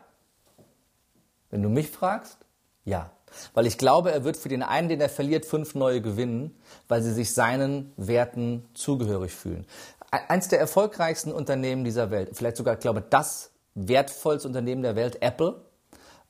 Wenn 1.50 1.64
du 1.64 1.70
mich 1.70 1.90
fragst, 1.90 2.38
ja. 2.84 3.10
Weil 3.54 3.66
ich 3.66 3.78
glaube, 3.78 4.12
er 4.12 4.24
wird 4.24 4.38
für 4.38 4.50
den 4.50 4.64
einen, 4.64 4.88
den 4.88 5.02
er 5.02 5.10
verliert, 5.10 5.46
fünf 5.46 5.76
neue 5.76 6.02
gewinnen, 6.02 6.56
weil 6.88 7.02
sie 7.02 7.12
sich 7.12 7.34
seinen 7.34 7.92
Werten 7.98 8.66
zugehörig 8.74 9.34
fühlen 9.34 9.66
eins 10.12 10.48
der 10.48 10.60
erfolgreichsten 10.60 11.32
Unternehmen 11.32 11.84
dieser 11.84 12.12
Welt, 12.12 12.30
vielleicht 12.34 12.58
sogar, 12.58 12.76
ich 12.76 12.80
glaube, 12.80 13.02
das 13.02 13.52
wertvollste 13.76 14.48
Unternehmen 14.48 14.82
der 14.82 14.96
Welt, 14.96 15.22
Apple. 15.22 15.62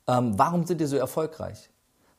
Ähm, 0.08 0.38
warum 0.38 0.66
sind 0.66 0.80
die 0.80 0.86
so 0.86 0.96
erfolgreich? 0.96 1.70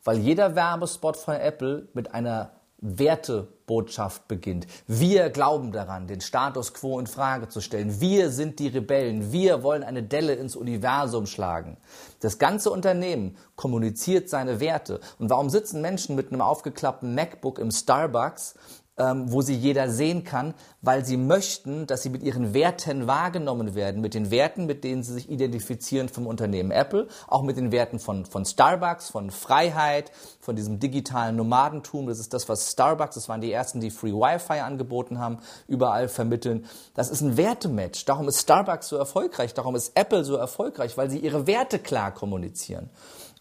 Weil 0.03 0.17
jeder 0.17 0.55
Werbespot 0.55 1.17
von 1.17 1.35
Apple 1.35 1.87
mit 1.93 2.13
einer 2.13 2.51
Wertebotschaft 2.79 4.27
beginnt. 4.27 4.67
Wir 4.85 5.29
glauben 5.31 5.71
daran, 5.71 6.07
den 6.07 6.21
Status 6.21 6.73
quo 6.73 6.99
in 6.99 7.07
Frage 7.07 7.49
zu 7.49 7.59
stellen. 7.59 7.99
Wir 7.99 8.29
sind 8.29 8.59
die 8.59 8.67
Rebellen. 8.67 9.31
Wir 9.31 9.63
wollen 9.63 9.83
eine 9.83 10.03
Delle 10.03 10.35
ins 10.35 10.55
Universum 10.55 11.25
schlagen. 11.25 11.77
Das 12.19 12.37
ganze 12.37 12.69
Unternehmen 12.69 13.35
kommuniziert 13.55 14.29
seine 14.29 14.59
Werte. 14.59 14.99
Und 15.17 15.29
warum 15.31 15.49
sitzen 15.49 15.81
Menschen 15.81 16.15
mit 16.15 16.31
einem 16.31 16.41
aufgeklappten 16.41 17.15
MacBook 17.15 17.57
im 17.57 17.71
Starbucks 17.71 18.55
ähm, 18.97 19.31
wo 19.31 19.41
sie 19.41 19.53
jeder 19.53 19.89
sehen 19.89 20.23
kann, 20.23 20.53
weil 20.81 21.05
sie 21.05 21.17
möchten, 21.17 21.85
dass 21.85 22.01
sie 22.01 22.09
mit 22.09 22.23
ihren 22.23 22.53
Werten 22.53 23.05
wahrgenommen 23.05 23.75
werden, 23.75 24.01
mit 24.01 24.13
den 24.13 24.31
Werten, 24.31 24.65
mit 24.65 24.83
denen 24.83 25.03
sie 25.03 25.13
sich 25.13 25.29
identifizieren 25.29 26.09
vom 26.09 26.25
Unternehmen 26.25 26.71
Apple, 26.71 27.07
auch 27.27 27.43
mit 27.43 27.57
den 27.57 27.71
Werten 27.71 27.99
von, 27.99 28.25
von 28.25 28.45
Starbucks, 28.45 29.09
von 29.09 29.29
Freiheit, 29.29 30.11
von 30.39 30.55
diesem 30.55 30.79
digitalen 30.79 31.35
Nomadentum. 31.35 32.07
Das 32.07 32.19
ist 32.19 32.33
das, 32.33 32.49
was 32.49 32.71
Starbucks, 32.71 33.15
das 33.15 33.29
waren 33.29 33.41
die 33.41 33.51
ersten, 33.51 33.81
die 33.81 33.91
Free 33.91 34.13
Wi-Fi 34.13 34.59
angeboten 34.59 35.19
haben, 35.19 35.39
überall 35.67 36.07
vermitteln. 36.07 36.65
Das 36.95 37.09
ist 37.09 37.21
ein 37.21 37.37
Wertematch. 37.37 38.05
Darum 38.05 38.27
ist 38.27 38.41
Starbucks 38.41 38.87
so 38.87 38.97
erfolgreich, 38.97 39.53
darum 39.53 39.75
ist 39.75 39.91
Apple 39.95 40.23
so 40.23 40.35
erfolgreich, 40.35 40.97
weil 40.97 41.09
sie 41.09 41.19
ihre 41.19 41.45
Werte 41.45 41.77
klar 41.77 42.11
kommunizieren. 42.13 42.89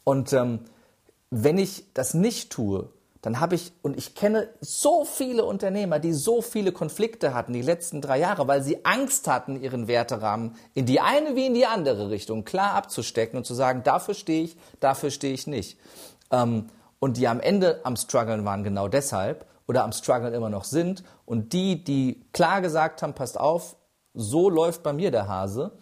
Und 0.05 0.33
ähm, 0.33 0.61
wenn 1.31 1.59
ich 1.59 1.93
das 1.95 2.15
nicht 2.15 2.51
tue, 2.51 2.89
dann 3.27 3.41
habe 3.41 3.57
ich, 3.57 3.73
und 3.83 3.99
ich 3.99 4.15
kenne 4.15 4.51
so 4.61 5.05
viele 5.05 5.45
Unternehmer, 5.45 5.99
die 5.99 6.13
so 6.13 6.43
viele 6.43 6.71
Konflikte 6.71 7.35
hatten 7.35 7.55
die 7.55 7.61
letzten 7.61 8.01
drei 8.01 8.21
Jahre, 8.21 8.47
weil 8.47 8.63
sie 8.63 8.85
Angst 8.85 9.27
hatten, 9.27 9.61
ihren 9.61 9.89
Werterahmen 9.89 10.55
in 10.75 10.87
die 10.87 11.01
eine 11.01 11.35
wie 11.35 11.47
in 11.47 11.55
die 11.55 11.67
andere 11.67 12.09
Richtung 12.11 12.45
klar 12.45 12.75
abzustecken 12.75 13.37
und 13.37 13.45
zu 13.45 13.53
sagen, 13.53 13.83
dafür 13.83 14.15
stehe 14.15 14.45
ich, 14.45 14.57
dafür 14.79 15.11
stehe 15.11 15.35
ich 15.35 15.49
nicht. 15.49 15.77
Ähm, 16.31 16.67
und 17.01 17.17
die 17.17 17.27
am 17.27 17.41
Ende 17.41 17.81
am 17.83 17.97
Struggeln 17.97 18.45
waren 18.45 18.63
genau 18.63 18.87
deshalb 18.87 19.45
oder 19.67 19.83
am 19.83 19.91
Struggeln 19.91 20.33
immer 20.33 20.49
noch 20.49 20.63
sind. 20.63 21.03
Und 21.25 21.53
die, 21.53 21.83
die 21.83 22.25
klar 22.33 22.61
gesagt 22.61 23.03
haben, 23.03 23.15
passt 23.15 23.41
auf, 23.41 23.75
so 24.15 24.49
läuft 24.49 24.85
bei 24.85 24.93
mir 24.93 25.11
der 25.11 25.27
Hase, 25.27 25.73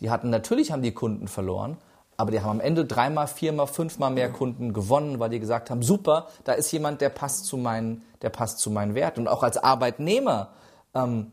die 0.00 0.08
hatten 0.08 0.30
natürlich 0.30 0.72
haben 0.72 0.80
die 0.80 0.94
Kunden 0.94 1.28
verloren, 1.28 1.76
aber 2.16 2.30
die 2.30 2.40
haben 2.40 2.50
am 2.50 2.60
Ende 2.60 2.84
dreimal, 2.84 3.26
viermal, 3.26 3.66
fünfmal 3.66 4.10
mehr 4.10 4.30
Kunden 4.30 4.72
gewonnen, 4.72 5.18
weil 5.18 5.30
die 5.30 5.40
gesagt 5.40 5.70
haben, 5.70 5.82
super, 5.82 6.28
da 6.44 6.52
ist 6.52 6.72
jemand, 6.72 7.00
der 7.00 7.10
passt 7.10 7.46
zu 7.46 7.56
meinen, 7.56 8.02
der 8.22 8.30
passt 8.30 8.58
zu 8.58 8.70
meinen 8.70 8.94
Werten. 8.94 9.20
Und 9.20 9.28
auch 9.28 9.42
als 9.42 9.58
Arbeitnehmer 9.58 10.50
ähm, 10.94 11.32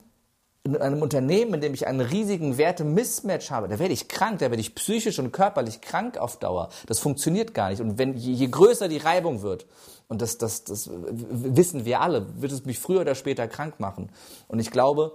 in 0.65 0.77
einem 0.77 1.01
Unternehmen, 1.01 1.55
in 1.55 1.61
dem 1.61 1.73
ich 1.73 1.87
einen 1.87 2.01
riesigen 2.01 2.57
Werte-Mismatch 2.57 3.51
habe, 3.51 3.67
da 3.67 3.79
werde 3.79 3.93
ich 3.93 4.07
krank, 4.07 4.39
da 4.39 4.49
werde 4.49 4.61
ich 4.61 4.75
psychisch 4.75 5.19
und 5.19 5.31
körperlich 5.31 5.81
krank 5.81 6.17
auf 6.17 6.37
Dauer. 6.37 6.69
Das 6.87 6.99
funktioniert 6.99 7.53
gar 7.53 7.69
nicht. 7.69 7.81
Und 7.81 7.97
wenn 7.97 8.15
je, 8.15 8.31
je 8.31 8.47
größer 8.47 8.87
die 8.87 8.97
Reibung 8.97 9.41
wird, 9.41 9.65
und 10.07 10.21
das, 10.21 10.37
das, 10.37 10.63
das 10.63 10.89
wissen 10.91 11.85
wir 11.85 12.01
alle, 12.01 12.41
wird 12.41 12.51
es 12.51 12.65
mich 12.65 12.79
früher 12.79 13.01
oder 13.01 13.15
später 13.15 13.47
krank 13.47 13.79
machen. 13.79 14.09
Und 14.47 14.59
ich 14.59 14.69
glaube, 14.69 15.13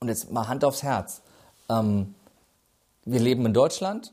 und 0.00 0.08
jetzt 0.08 0.32
mal 0.32 0.48
Hand 0.48 0.64
aufs 0.64 0.82
Herz, 0.82 1.22
ähm, 1.68 2.14
wir 3.04 3.20
leben 3.20 3.44
in 3.46 3.52
Deutschland, 3.52 4.12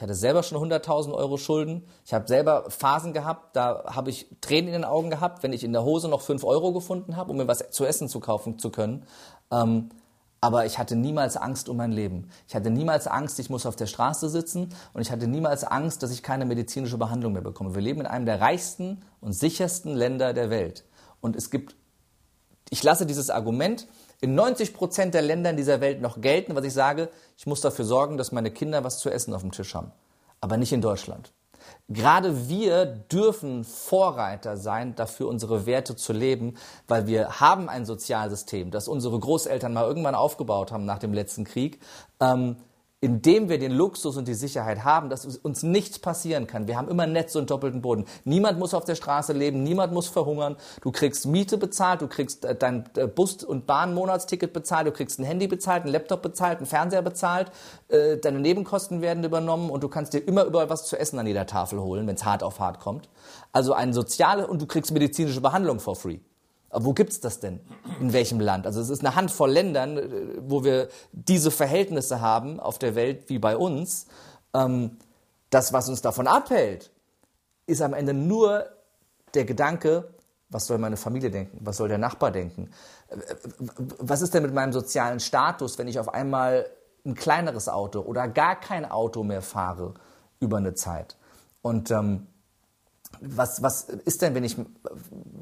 ich 0.00 0.02
hatte 0.02 0.14
selber 0.14 0.42
schon 0.42 0.56
100.000 0.56 1.12
Euro 1.12 1.36
Schulden. 1.36 1.84
Ich 2.06 2.14
habe 2.14 2.26
selber 2.26 2.70
Phasen 2.70 3.12
gehabt, 3.12 3.54
da 3.54 3.84
habe 3.84 4.08
ich 4.08 4.34
Tränen 4.40 4.68
in 4.68 4.72
den 4.72 4.84
Augen 4.86 5.10
gehabt, 5.10 5.42
wenn 5.42 5.52
ich 5.52 5.62
in 5.62 5.74
der 5.74 5.84
Hose 5.84 6.08
noch 6.08 6.22
5 6.22 6.42
Euro 6.42 6.72
gefunden 6.72 7.16
habe, 7.16 7.32
um 7.32 7.36
mir 7.36 7.46
was 7.46 7.70
zu 7.70 7.84
essen 7.84 8.08
zu 8.08 8.18
kaufen 8.18 8.58
zu 8.58 8.70
können. 8.70 9.04
Ähm, 9.50 9.90
aber 10.40 10.64
ich 10.64 10.78
hatte 10.78 10.96
niemals 10.96 11.36
Angst 11.36 11.68
um 11.68 11.76
mein 11.76 11.92
Leben. 11.92 12.30
Ich 12.48 12.54
hatte 12.54 12.70
niemals 12.70 13.08
Angst, 13.08 13.38
ich 13.40 13.50
muss 13.50 13.66
auf 13.66 13.76
der 13.76 13.84
Straße 13.84 14.30
sitzen 14.30 14.70
und 14.94 15.02
ich 15.02 15.10
hatte 15.10 15.26
niemals 15.26 15.64
Angst, 15.64 16.02
dass 16.02 16.12
ich 16.12 16.22
keine 16.22 16.46
medizinische 16.46 16.96
Behandlung 16.96 17.34
mehr 17.34 17.42
bekomme. 17.42 17.74
Wir 17.74 17.82
leben 17.82 18.00
in 18.00 18.06
einem 18.06 18.24
der 18.24 18.40
reichsten 18.40 19.02
und 19.20 19.34
sichersten 19.34 19.94
Länder 19.94 20.32
der 20.32 20.48
Welt. 20.48 20.86
Und 21.20 21.36
es 21.36 21.50
gibt, 21.50 21.76
ich 22.70 22.82
lasse 22.82 23.04
dieses 23.04 23.28
Argument, 23.28 23.86
in 24.20 24.34
90 24.34 24.74
Prozent 24.74 25.14
der 25.14 25.22
Ländern 25.22 25.56
dieser 25.56 25.80
Welt 25.80 26.00
noch 26.00 26.20
gelten, 26.20 26.54
was 26.54 26.64
ich 26.64 26.72
sage, 26.72 27.08
ich 27.38 27.46
muss 27.46 27.60
dafür 27.60 27.84
sorgen, 27.84 28.16
dass 28.16 28.32
meine 28.32 28.50
Kinder 28.50 28.84
was 28.84 28.98
zu 28.98 29.10
essen 29.10 29.34
auf 29.34 29.42
dem 29.42 29.52
Tisch 29.52 29.74
haben. 29.74 29.92
Aber 30.40 30.56
nicht 30.56 30.72
in 30.72 30.82
Deutschland. 30.82 31.32
Gerade 31.88 32.48
wir 32.48 32.86
dürfen 32.86 33.64
Vorreiter 33.64 34.56
sein, 34.56 34.94
dafür 34.94 35.28
unsere 35.28 35.66
Werte 35.66 35.96
zu 35.96 36.12
leben, 36.12 36.56
weil 36.86 37.06
wir 37.06 37.40
haben 37.40 37.68
ein 37.68 37.84
Sozialsystem, 37.84 38.70
das 38.70 38.88
unsere 38.88 39.18
Großeltern 39.18 39.72
mal 39.72 39.86
irgendwann 39.86 40.14
aufgebaut 40.14 40.72
haben 40.72 40.84
nach 40.84 40.98
dem 40.98 41.12
letzten 41.12 41.44
Krieg, 41.44 41.80
ähm, 42.20 42.56
indem 43.00 43.48
wir 43.48 43.58
den 43.58 43.72
Luxus 43.72 44.16
und 44.16 44.28
die 44.28 44.34
Sicherheit 44.34 44.84
haben, 44.84 45.08
dass 45.08 45.24
uns 45.24 45.62
nichts 45.62 45.98
passieren 45.98 46.46
kann. 46.46 46.68
Wir 46.68 46.76
haben 46.76 46.88
immer 46.88 47.06
Netz 47.06 47.34
und 47.34 47.50
doppelten 47.50 47.80
Boden. 47.80 48.04
Niemand 48.24 48.58
muss 48.58 48.74
auf 48.74 48.84
der 48.84 48.94
Straße 48.94 49.32
leben, 49.32 49.62
niemand 49.62 49.92
muss 49.92 50.08
verhungern. 50.08 50.56
Du 50.82 50.92
kriegst 50.92 51.26
Miete 51.26 51.56
bezahlt, 51.56 52.02
du 52.02 52.08
kriegst 52.08 52.44
äh, 52.44 52.54
dein 52.54 52.84
äh, 52.96 53.06
Bus- 53.06 53.42
und 53.42 53.66
Bahnmonatsticket 53.66 54.52
bezahlt, 54.52 54.86
du 54.86 54.92
kriegst 54.92 55.18
ein 55.18 55.24
Handy 55.24 55.46
bezahlt, 55.46 55.84
ein 55.84 55.88
Laptop 55.88 56.20
bezahlt, 56.20 56.58
einen 56.58 56.66
Fernseher 56.66 57.02
bezahlt, 57.02 57.50
äh, 57.88 58.18
deine 58.18 58.38
Nebenkosten 58.40 59.00
werden 59.00 59.24
übernommen 59.24 59.70
und 59.70 59.82
du 59.82 59.88
kannst 59.88 60.12
dir 60.12 60.18
immer 60.18 60.44
überall 60.44 60.68
was 60.68 60.86
zu 60.86 60.98
essen 60.98 61.18
an 61.18 61.26
jeder 61.26 61.46
Tafel 61.46 61.80
holen, 61.80 62.06
wenn 62.06 62.16
es 62.16 62.24
hart 62.24 62.42
auf 62.42 62.60
hart 62.60 62.80
kommt. 62.80 63.08
Also 63.52 63.72
ein 63.72 63.94
soziale 63.94 64.46
und 64.46 64.60
du 64.60 64.66
kriegst 64.66 64.92
medizinische 64.92 65.40
Behandlung 65.40 65.80
for 65.80 65.96
free. 65.96 66.18
Wo 66.72 66.92
gibt's 66.92 67.20
das 67.20 67.40
denn? 67.40 67.60
In 68.00 68.12
welchem 68.12 68.38
Land? 68.38 68.66
Also 68.66 68.80
es 68.80 68.90
ist 68.90 69.04
eine 69.04 69.16
Handvoll 69.16 69.50
Ländern, 69.50 69.98
äh, 69.98 70.08
wo 70.40 70.62
wir 70.64 70.88
diese 71.12 71.50
Verhältnisse 71.50 72.20
haben 72.20 72.60
auf 72.60 72.78
der 72.78 72.94
Welt 72.94 73.28
wie 73.28 73.38
bei 73.38 73.56
uns. 73.56 74.06
Ähm, 74.54 74.98
das, 75.50 75.72
was 75.72 75.88
uns 75.88 76.00
davon 76.00 76.28
abhält, 76.28 76.90
ist 77.66 77.82
am 77.82 77.92
Ende 77.92 78.14
nur 78.14 78.66
der 79.34 79.44
Gedanke, 79.44 80.14
was 80.48 80.66
soll 80.66 80.78
meine 80.78 80.96
Familie 80.96 81.30
denken? 81.30 81.58
Was 81.60 81.76
soll 81.76 81.88
der 81.88 81.98
Nachbar 81.98 82.30
denken? 82.30 82.70
Äh, 83.08 83.16
was 83.98 84.22
ist 84.22 84.34
denn 84.34 84.42
mit 84.42 84.54
meinem 84.54 84.72
sozialen 84.72 85.18
Status, 85.18 85.76
wenn 85.78 85.88
ich 85.88 85.98
auf 85.98 86.12
einmal 86.12 86.66
ein 87.04 87.14
kleineres 87.14 87.68
Auto 87.68 88.00
oder 88.00 88.28
gar 88.28 88.60
kein 88.60 88.88
Auto 88.88 89.24
mehr 89.24 89.42
fahre 89.42 89.94
über 90.38 90.58
eine 90.58 90.74
Zeit? 90.74 91.16
Und 91.62 91.90
ähm, 91.90 92.28
was, 93.20 93.62
was 93.62 93.84
ist 93.84 94.22
denn, 94.22 94.34
wenn 94.34 94.44
ich 94.44 94.56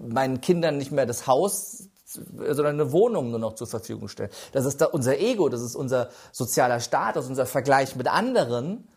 meinen 0.08 0.40
Kindern 0.40 0.78
nicht 0.78 0.90
mehr 0.90 1.06
das 1.06 1.26
Haus, 1.26 1.88
sondern 2.06 2.80
eine 2.80 2.92
Wohnung 2.92 3.30
nur 3.30 3.38
noch 3.38 3.54
zur 3.54 3.66
Verfügung 3.66 4.08
stelle? 4.08 4.30
Das 4.52 4.64
ist 4.64 4.80
da 4.80 4.86
unser 4.86 5.18
Ego, 5.18 5.48
das 5.48 5.60
ist 5.60 5.76
unser 5.76 6.10
sozialer 6.32 6.80
Status, 6.80 7.26
unser 7.26 7.46
Vergleich 7.46 7.94
mit 7.96 8.08
anderen, 8.08 8.88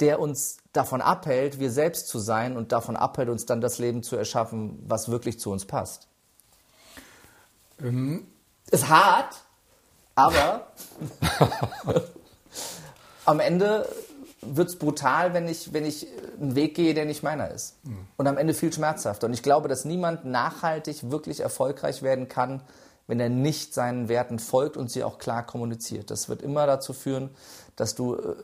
der 0.00 0.20
uns 0.20 0.58
davon 0.72 1.00
abhält, 1.00 1.58
wir 1.58 1.70
selbst 1.70 2.08
zu 2.08 2.18
sein 2.18 2.56
und 2.56 2.72
davon 2.72 2.96
abhält, 2.96 3.28
uns 3.28 3.46
dann 3.46 3.60
das 3.60 3.78
Leben 3.78 4.02
zu 4.02 4.16
erschaffen, 4.16 4.82
was 4.86 5.10
wirklich 5.10 5.40
zu 5.40 5.50
uns 5.50 5.64
passt. 5.64 6.08
Ähm. 7.80 8.26
Ist 8.70 8.88
hart, 8.88 9.36
aber 10.16 10.66
am 13.24 13.38
Ende 13.38 13.88
wird 14.42 14.68
es 14.68 14.76
brutal, 14.76 15.34
wenn 15.34 15.48
ich, 15.48 15.72
wenn 15.72 15.84
ich 15.84 16.06
einen 16.40 16.54
Weg 16.54 16.74
gehe, 16.74 16.94
der 16.94 17.04
nicht 17.04 17.22
meiner 17.22 17.50
ist. 17.50 17.76
Mhm. 17.84 18.06
Und 18.16 18.26
am 18.26 18.36
Ende 18.36 18.54
viel 18.54 18.72
schmerzhafter. 18.72 19.26
Und 19.26 19.32
ich 19.32 19.42
glaube, 19.42 19.68
dass 19.68 19.84
niemand 19.84 20.24
nachhaltig 20.24 21.10
wirklich 21.10 21.40
erfolgreich 21.40 22.02
werden 22.02 22.28
kann, 22.28 22.62
wenn 23.06 23.20
er 23.20 23.28
nicht 23.28 23.72
seinen 23.72 24.08
Werten 24.08 24.38
folgt 24.38 24.76
und 24.76 24.90
sie 24.90 25.04
auch 25.04 25.18
klar 25.18 25.46
kommuniziert. 25.46 26.10
Das 26.10 26.28
wird 26.28 26.42
immer 26.42 26.66
dazu 26.66 26.92
führen, 26.92 27.30
dass 27.76 27.94
du 27.94 28.14
äh, 28.14 28.34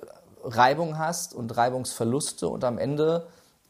Reibung 0.45 0.99
hast 0.99 1.35
und 1.35 1.57
Reibungsverluste 1.57 2.49
und 2.49 2.65
am 2.65 2.79
Ende 2.79 3.27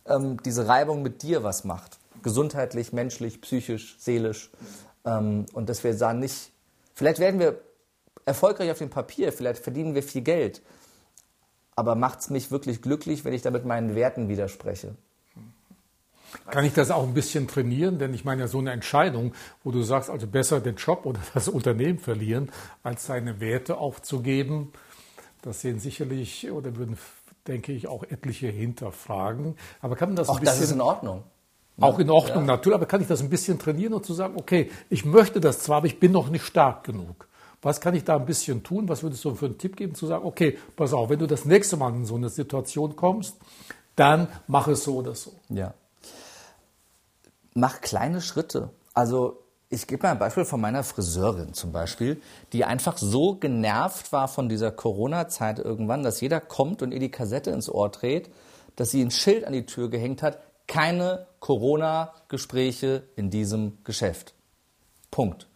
ähm, 0.07 0.43
diese 0.43 0.69
Reibung 0.69 1.03
mit 1.03 1.23
dir 1.23 1.43
was 1.43 1.65
macht. 1.65 1.99
Gesundheitlich, 2.23 2.93
menschlich, 2.93 3.41
psychisch, 3.41 3.97
seelisch. 3.99 4.51
Ähm, 5.05 5.47
und 5.53 5.69
dass 5.69 5.83
wir 5.83 5.95
sagen, 5.95 6.21
nicht, 6.21 6.51
vielleicht 6.95 7.19
werden 7.19 7.41
wir 7.41 7.61
erfolgreich 8.25 8.71
auf 8.71 8.79
dem 8.79 8.91
Papier, 8.91 9.33
vielleicht 9.33 9.63
verdienen 9.63 9.95
wir 9.95 10.03
viel 10.03 10.23
Geld, 10.23 10.63
aber 11.77 11.95
macht 11.95 12.21
es 12.21 12.31
mich 12.31 12.51
wirklich 12.51 12.83
glücklich, 12.83 13.25
wenn 13.25 13.33
ich 13.33 13.43
damit 13.43 13.65
meinen 13.65 13.95
Werten 13.95 14.29
widerspreche? 14.29 14.95
Kann 16.51 16.65
ich 16.65 16.73
das 16.73 16.91
auch 16.91 17.03
ein 17.03 17.15
bisschen 17.15 17.47
trainieren? 17.47 17.99
Denn 17.99 18.15
ich 18.15 18.25
meine 18.25 18.43
ja 18.43 18.49
so 18.49 18.59
eine 18.59 18.73
Entscheidung, 18.73 19.35
wo 19.65 19.71
du 19.71 19.83
sagst, 19.83 20.11
also 20.11 20.27
besser 20.27 20.61
den 20.61 20.77
Job 20.77 21.05
oder 21.05 21.21
das 21.35 21.49
Unternehmen 21.49 21.99
verlieren, 21.99 22.51
als 22.83 23.07
seine 23.07 23.41
Werte 23.41 23.77
aufzugeben, 23.79 24.73
das 25.43 25.61
sehen 25.61 25.79
sicherlich 25.79 26.51
oder 26.51 26.77
würden, 26.77 26.97
denke 27.47 27.73
ich, 27.73 27.89
auch 27.89 28.05
etliche 28.05 28.49
hinterfragen. 28.49 29.57
Aber 29.81 29.97
kann 29.97 30.11
man 30.11 30.17
das 30.17 30.29
auch 30.29 30.37
ein 30.37 30.41
bisschen... 30.41 30.57
das 30.57 30.65
ist 30.65 30.73
in 30.73 30.81
Ordnung. 30.81 31.25
Auch 31.81 31.99
in 31.99 32.11
Ordnung, 32.11 32.45
ja. 32.45 32.57
natürlich. 32.57 32.77
Aber 32.77 32.87
kann 32.87 33.01
ich 33.01 33.09
das 33.09 33.21
ein 33.23 33.31
bisschen 33.31 33.59
trainieren 33.59 33.95
und 33.95 34.07
zu 34.07 34.15
sagen, 34.15 34.35
okay, 34.37 34.71
ich 34.89 35.05
möchte 35.05 35.41
das 35.41 35.61
zwar, 35.61 35.79
aber 35.79 35.87
ich 35.87 35.99
bin 35.99 36.13
noch 36.13 36.29
nicht 36.29 36.45
stark 36.45 36.85
genug. 36.85 37.27
Was 37.63 37.81
kann 37.81 37.95
ich 37.95 38.03
da 38.03 38.17
ein 38.17 38.27
bisschen 38.27 38.65
tun? 38.65 38.89
Was 38.89 39.05
würdest 39.05 39.25
du 39.25 39.35
für 39.37 39.47
einen 39.47 39.57
Tipp 39.57 39.77
geben, 39.77 39.95
zu 39.95 40.07
sagen, 40.07 40.27
okay, 40.27 40.59
pass 40.77 40.93
auf, 40.93 41.09
wenn 41.09 41.21
du 41.21 41.29
das 41.29 41.45
nächste 41.45 41.77
Mal 41.77 41.95
in 41.95 42.05
so 42.05 42.17
eine 42.17 42.29
Situation 42.29 42.97
kommst, 42.97 43.37
dann 43.95 44.29
mach 44.49 44.67
es 44.67 44.83
so 44.83 44.97
oder 44.97 45.15
so. 45.15 45.33
Ja. 45.49 45.75
Mach 47.55 47.81
kleine 47.81 48.21
Schritte. 48.21 48.71
Also 48.95 49.45
ich 49.69 49.87
gebe 49.87 50.03
mal 50.03 50.13
ein 50.13 50.19
Beispiel 50.19 50.45
von 50.45 50.61
meiner 50.61 50.83
Friseurin 50.83 51.55
zum 51.55 51.71
Beispiel, 51.71 52.21
die 52.53 52.65
einfach 52.65 52.99
so 52.99 53.37
genervt 53.37 54.13
war 54.13 54.27
von 54.27 54.49
dieser 54.49 54.73
Corona-Zeit 54.73 55.61
irgendwann, 55.61 56.03
dass 56.03 56.21
jeder 56.21 56.41
kommt 56.41 56.83
und 56.83 56.93
ihr 56.93 57.01
die 57.01 57.11
Kassette 57.11 57.51
ins 57.51 57.71
Ohr 57.71 57.91
dreht, 57.91 58.31
dass 58.75 58.91
sie 58.91 59.03
ein 59.03 59.11
Schild 59.11 59.45
an 59.45 59.53
die 59.53 59.67
Tür 59.67 59.89
gehängt 59.89 60.23
hat, 60.23 60.41
keine 60.67 61.27
Corona-Gespräche 61.39 63.05
in 63.15 63.31
diesem 63.31 63.79
Geschäft. 63.85 64.35
Punkt 65.11 65.47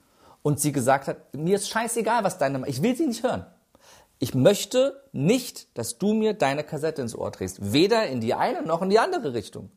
und 0.46 0.60
sie 0.60 0.70
gesagt 0.70 1.08
hat, 1.08 1.34
mir 1.34 1.56
ist 1.56 1.68
scheißegal, 1.70 2.22
was 2.22 2.38
deine, 2.38 2.68
ich 2.68 2.80
will 2.80 2.94
sie 2.94 3.08
nicht 3.08 3.24
hören. 3.24 3.44
Ich 4.20 4.32
möchte 4.32 5.02
nicht, 5.10 5.76
dass 5.76 5.98
du 5.98 6.14
mir 6.14 6.34
deine 6.34 6.62
Kassette 6.62 7.02
ins 7.02 7.16
Ohr 7.16 7.32
drehst. 7.32 7.72
Weder 7.72 8.06
in 8.06 8.20
die 8.20 8.32
eine 8.32 8.62
noch 8.62 8.80
in 8.80 8.88
die 8.88 9.00
andere 9.00 9.34
Richtung. 9.34 9.70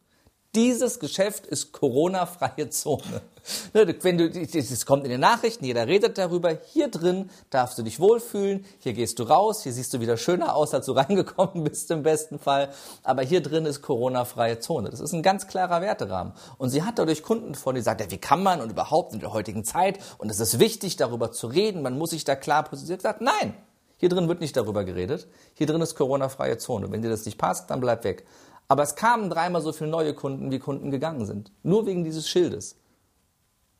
Dieses 0.56 1.00
Geschäft 1.00 1.45
ist 1.45 1.74
Corona-freie 1.74 2.70
Zone. 2.70 3.22
Ne, 3.74 3.95
wenn 4.04 4.18
du, 4.20 4.26
es 4.28 4.86
kommt 4.86 5.06
in 5.06 5.10
den 5.10 5.22
Nachrichten, 5.22 5.66
jeder 5.66 5.88
redet 5.88 6.20
darüber. 6.20 6.56
Hier 6.72 6.88
drin 6.88 7.32
darfst 7.50 7.80
du 7.80 7.84
dich 7.84 8.00
wohlfühlen. 8.00 8.64
Hier 8.78 8.93
gehst 8.93 9.18
du 9.18 9.24
raus. 9.24 9.64
Hier 9.64 9.74
siehst 9.74 9.91
du 9.91 10.00
wieder 10.00 10.18
schöner 10.18 10.56
aus, 10.56 10.74
als 10.76 10.86
du 10.86 10.91
reingekommen 10.95 11.64
bist 11.64 11.89
im 11.89 12.04
besten 12.04 12.38
Fall. 12.38 12.70
Aber 13.02 13.24
hier 13.24 13.41
drin 13.41 13.66
ist 13.66 13.82
Corona-freie 13.82 14.60
Zone. 14.60 14.91
Das 14.91 15.00
ist 15.00 15.14
ein 15.14 15.24
ganz 15.24 15.47
klarer 15.47 15.82
Werterahmen. 15.82 16.34
Und 16.60 16.70
sie 16.70 16.84
hat 16.84 17.00
dadurch 17.00 17.24
Kunden 17.24 17.56
vor, 17.56 17.74
die 17.74 17.82
sagt, 17.82 18.02
ja, 18.02 18.12
wie 18.12 18.20
kann 18.20 18.43
man 18.43 18.62
und 18.62 18.70
überhaupt 18.70 19.14
in 19.14 19.20
der 19.20 19.34
heutigen 19.34 19.64
Zeit? 19.64 19.97
Und 20.20 20.30
es 20.30 20.39
ist 20.39 20.60
wichtig, 20.60 20.95
darüber 20.95 21.32
zu 21.32 21.47
reden. 21.47 21.82
Man 21.82 21.97
muss 21.97 22.12
sich 22.12 22.26
da 22.26 22.36
klar 22.36 22.64
positionieren. 22.64 23.02
Sagt, 23.02 23.22
nein, 23.22 23.56
hier 24.00 24.08
drin 24.08 24.30
wird 24.30 24.39
nicht 24.39 24.56
darüber 24.56 24.86
geredet. 24.86 25.28
Hier 25.56 25.68
drin 25.68 25.82
ist 25.82 25.95
Corona-freie 25.95 26.58
Zone. 26.58 26.89
Wenn 26.89 27.02
dir 27.02 27.10
das 27.10 27.26
nicht 27.26 27.38
passt, 27.38 27.70
dann 27.70 27.82
bleib 27.82 28.06
weg. 28.06 28.26
Aber 28.70 28.84
es 28.84 28.96
kamen 28.96 29.30
dreimal 29.30 29.62
so 29.62 29.74
viele 29.74 29.90
neue 29.90 30.14
Kunden, 30.14 30.52
wie 30.52 30.60
Kunden 30.60 30.92
gegangen 30.92 31.26
sind. 31.26 31.52
Nur 31.64 31.86
wegen 31.86 32.04
dieses 32.06 32.30
Schildes. 32.30 32.78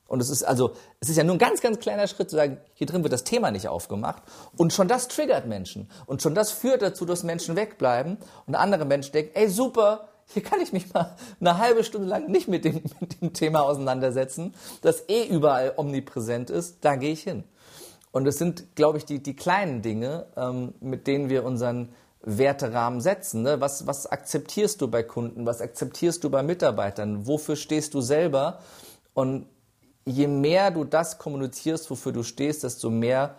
Und 0.08 0.20
es 0.20 0.32
ist 0.32 0.44
also, 0.44 0.74
es 1.00 1.10
ist 1.10 1.18
ja 1.18 1.24
nur 1.24 1.36
ein 1.36 1.40
ganz, 1.40 1.62
ganz 1.62 1.80
kleiner 1.80 2.08
Schritt 2.08 2.32
zu 2.32 2.36
sagen, 2.36 2.58
hier 2.74 2.88
drin 2.88 3.04
wird 3.04 3.14
das 3.14 3.24
Thema 3.24 3.52
nicht 3.52 3.68
aufgemacht. 3.68 4.24
Und 4.58 4.74
schon 4.74 4.88
das 4.88 5.08
triggert 5.08 5.46
Menschen. 5.46 5.88
Und 6.08 6.24
schon 6.24 6.34
das 6.34 6.52
führt 6.52 6.82
dazu, 6.82 7.06
dass 7.06 7.22
Menschen 7.22 7.56
wegbleiben. 7.56 8.18
Und 8.48 8.56
andere 8.56 8.86
Menschen 8.86 9.12
denken, 9.12 9.32
ey, 9.36 9.48
super, 9.48 10.10
hier 10.26 10.42
kann 10.42 10.60
ich 10.60 10.74
mich 10.74 10.92
mal 10.92 11.16
eine 11.40 11.60
halbe 11.60 11.84
Stunde 11.84 12.08
lang 12.08 12.28
nicht 12.28 12.48
mit 12.48 12.66
dem, 12.66 12.82
mit 13.00 13.22
dem 13.22 13.34
Thema 13.34 13.62
auseinandersetzen, 13.62 14.56
das 14.82 15.08
eh 15.08 15.26
überall 15.26 15.74
omnipräsent 15.78 16.50
ist. 16.50 16.78
Da 16.82 16.96
gehe 16.96 17.12
ich 17.12 17.22
hin. 17.22 17.44
Und 18.12 18.28
es 18.28 18.40
sind, 18.40 18.76
glaube 18.76 18.98
ich, 18.98 19.06
die, 19.06 19.22
die 19.22 19.36
kleinen 19.36 19.84
Dinge, 19.84 20.26
ähm, 20.36 20.74
mit 20.80 21.06
denen 21.06 21.30
wir 21.30 21.46
unseren 21.46 21.90
Werterahmen 22.22 23.01
setzen. 23.01 23.43
Ne? 23.43 23.61
Was, 23.61 23.88
was 23.88 24.07
akzeptierst 24.07 24.82
du 24.82 24.88
bei 24.88 25.03
Kunden? 25.03 25.45
Was 25.45 25.61
akzeptierst 25.61 26.24
du 26.24 26.30
bei 26.30 26.43
Mitarbeitern? 26.43 27.28
Wofür 27.28 27.55
stehst 27.55 27.93
du 27.93 28.01
selber? 28.01 28.59
Und 29.13 29.45
je 30.05 30.28
mehr 30.28 30.72
du 30.72 30.84
das 30.84 31.17
kommunizierst, 31.17 31.89
wofür 31.89 32.11
du 32.11 32.24
stehst, 32.24 32.63
desto 32.63 32.89
mehr 32.89 33.36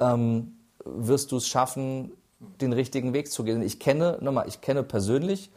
ähm, 0.00 0.58
wirst 0.84 1.32
du 1.32 1.36
es 1.36 1.46
schaffen, 1.46 2.12
den 2.60 2.72
richtigen 2.72 3.12
Weg 3.12 3.30
zu 3.30 3.44
gehen. 3.44 3.62
Ich 3.62 3.78
kenne, 3.78 4.18
nochmal, 4.20 4.48
ich 4.48 4.60
kenne 4.60 4.82
persönlich 4.82 5.50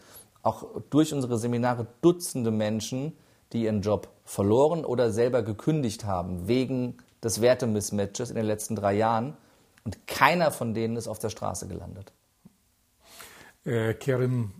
auch 0.44 0.66
durch 0.90 1.14
unsere 1.14 1.38
Seminare 1.38 1.88
Dutzende 2.02 2.52
Menschen, 2.52 3.18
die 3.52 3.64
ihren 3.64 3.82
Job 3.82 4.08
verloren 4.24 4.86
oder 4.86 5.12
selber 5.12 5.42
gekündigt 5.42 6.06
haben 6.06 6.48
wegen 6.48 6.98
des 7.24 7.42
Wertemismatches 7.42 8.30
in 8.30 8.36
den 8.36 8.46
letzten 8.46 8.76
drei 8.76 8.94
Jahren. 8.94 9.36
Und 9.84 10.06
keiner 10.06 10.52
von 10.52 10.74
denen 10.74 10.96
ist 10.96 11.08
auf 11.08 11.20
der 11.20 11.30
Straße 11.30 11.68
gelandet 11.68 12.14
äh, 13.68 13.94
Kerim, 13.94 14.52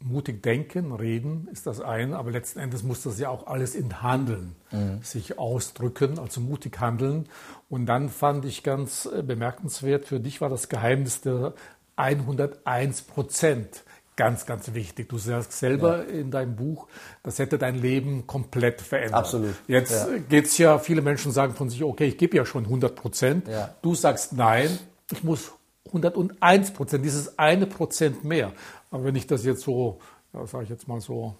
mutig 0.00 0.42
denken, 0.42 0.92
reden 0.92 1.48
ist 1.50 1.66
das 1.66 1.80
eine, 1.80 2.16
aber 2.16 2.30
letzten 2.30 2.60
Endes 2.60 2.84
muss 2.84 3.02
das 3.02 3.18
ja 3.18 3.30
auch 3.30 3.48
alles 3.48 3.74
in 3.74 4.00
Handeln 4.00 4.54
mhm. 4.70 5.02
sich 5.02 5.38
ausdrücken, 5.38 6.18
also 6.18 6.40
mutig 6.40 6.78
handeln. 6.78 7.28
Und 7.68 7.86
dann 7.86 8.08
fand 8.08 8.44
ich 8.44 8.62
ganz 8.62 9.06
äh, 9.06 9.22
bemerkenswert, 9.22 10.04
für 10.04 10.20
dich 10.20 10.40
war 10.40 10.48
das 10.48 10.68
Geheimnis 10.68 11.20
der 11.20 11.54
101 11.96 13.02
Prozent 13.02 13.82
ganz, 14.14 14.46
ganz 14.46 14.74
wichtig. 14.74 15.08
Du 15.08 15.18
sagst 15.18 15.52
selber 15.52 15.98
ja. 15.98 16.02
in 16.04 16.30
deinem 16.30 16.56
Buch, 16.56 16.88
das 17.22 17.38
hätte 17.38 17.58
dein 17.58 17.76
Leben 17.76 18.26
komplett 18.26 18.80
verändert. 18.80 19.14
Absolut. 19.14 19.54
Jetzt 19.66 20.08
ja. 20.30 20.38
es 20.38 20.58
ja, 20.58 20.78
viele 20.78 21.02
Menschen 21.02 21.32
sagen 21.32 21.54
von 21.54 21.70
sich, 21.70 21.82
okay, 21.82 22.06
ich 22.06 22.18
gebe 22.18 22.36
ja 22.36 22.44
schon 22.44 22.64
100 22.64 22.94
Prozent. 22.94 23.48
Ja. 23.48 23.74
Du 23.82 23.94
sagst 23.94 24.32
nein, 24.32 24.76
ich 25.12 25.22
muss 25.24 25.52
101 25.88 26.72
Prozent, 26.72 27.04
dieses 27.04 27.38
eine 27.38 27.66
Prozent 27.66 28.24
mehr. 28.24 28.52
Aber 28.90 29.04
wenn 29.04 29.16
ich 29.16 29.26
das 29.26 29.44
jetzt 29.44 29.62
so, 29.62 29.98
ja, 30.32 30.46
sage 30.46 30.64
ich 30.64 30.70
jetzt 30.70 30.88
mal 30.88 31.00
so, 31.00 31.34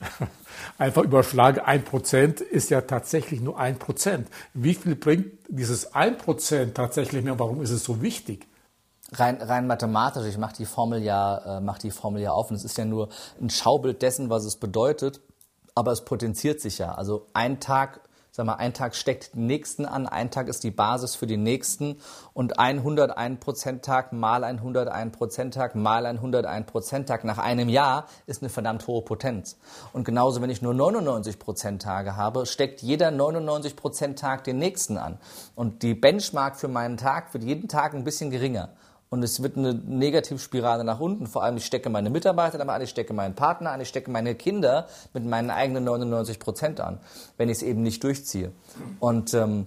einfach 0.78 1.02
überschlage, 1.02 1.66
ein 1.66 1.84
Prozent 1.84 2.40
ist 2.40 2.70
ja 2.70 2.82
tatsächlich 2.82 3.40
nur 3.40 3.58
ein 3.58 3.78
Prozent. 3.78 4.28
Wie 4.54 4.74
viel 4.74 4.94
bringt 4.94 5.32
dieses 5.48 5.94
ein 5.94 6.18
Prozent 6.18 6.76
tatsächlich 6.76 7.24
mehr? 7.24 7.38
Warum 7.38 7.62
ist 7.62 7.70
es 7.70 7.84
so 7.84 8.00
wichtig? 8.00 8.46
Rein, 9.12 9.40
rein 9.40 9.66
mathematisch, 9.66 10.26
ich 10.26 10.36
mache 10.36 10.54
die 10.56 10.66
Formel 10.66 11.02
ja, 11.02 11.58
äh, 11.58 11.60
mach 11.60 11.78
die 11.78 11.90
Formel 11.90 12.20
ja 12.20 12.32
auf 12.32 12.50
und 12.50 12.56
es 12.56 12.64
ist 12.64 12.76
ja 12.76 12.84
nur 12.84 13.08
ein 13.40 13.48
Schaubild 13.48 14.02
dessen, 14.02 14.28
was 14.28 14.44
es 14.44 14.56
bedeutet, 14.56 15.20
aber 15.74 15.92
es 15.92 16.04
potenziert 16.04 16.60
sich 16.60 16.78
ja. 16.78 16.94
Also 16.94 17.26
ein 17.32 17.58
Tag 17.58 18.00
sag 18.30 18.46
mal, 18.46 18.54
ein 18.54 18.74
Tag 18.74 18.94
steckt 18.94 19.34
den 19.34 19.46
nächsten 19.46 19.84
an, 19.84 20.06
ein 20.06 20.30
Tag 20.30 20.48
ist 20.48 20.64
die 20.64 20.70
Basis 20.70 21.14
für 21.14 21.26
den 21.26 21.42
nächsten 21.42 21.96
und 22.34 22.58
ein 22.58 22.82
101%-Tag 22.82 24.12
mal 24.12 24.44
ein 24.44 24.60
101%-Tag 24.60 25.74
mal 25.74 26.06
ein 26.06 26.18
101%-Tag 26.20 27.24
nach 27.24 27.38
einem 27.38 27.68
Jahr 27.68 28.06
ist 28.26 28.42
eine 28.42 28.48
verdammt 28.48 28.86
hohe 28.86 29.02
Potenz. 29.02 29.58
Und 29.92 30.04
genauso, 30.04 30.40
wenn 30.42 30.50
ich 30.50 30.62
nur 30.62 30.74
99%-Tage 30.74 32.16
habe, 32.16 32.46
steckt 32.46 32.82
jeder 32.82 33.08
99%-Tag 33.08 34.44
den 34.44 34.58
nächsten 34.58 34.98
an. 34.98 35.18
Und 35.54 35.82
die 35.82 35.94
Benchmark 35.94 36.56
für 36.56 36.68
meinen 36.68 36.96
Tag 36.96 37.34
wird 37.34 37.44
jeden 37.44 37.68
Tag 37.68 37.94
ein 37.94 38.04
bisschen 38.04 38.30
geringer 38.30 38.70
und 39.10 39.22
es 39.22 39.42
wird 39.42 39.56
eine 39.56 39.74
Negativspirale 39.74 40.84
nach 40.84 41.00
unten. 41.00 41.26
Vor 41.26 41.42
allem, 41.42 41.56
ich 41.56 41.64
stecke 41.64 41.88
meine 41.88 42.10
Mitarbeiter 42.10 42.58
damit 42.58 42.74
an, 42.74 42.82
ich 42.82 42.90
stecke 42.90 43.14
meinen 43.14 43.34
Partner 43.34 43.72
an, 43.72 43.80
ich 43.80 43.88
stecke 43.88 44.10
meine 44.10 44.34
Kinder 44.34 44.86
mit 45.14 45.24
meinen 45.24 45.50
eigenen 45.50 45.84
99 45.84 46.38
Prozent 46.38 46.80
an, 46.80 47.00
wenn 47.36 47.48
ich 47.48 47.58
es 47.58 47.62
eben 47.62 47.82
nicht 47.82 48.04
durchziehe. 48.04 48.52
Und 49.00 49.32
ähm, 49.34 49.66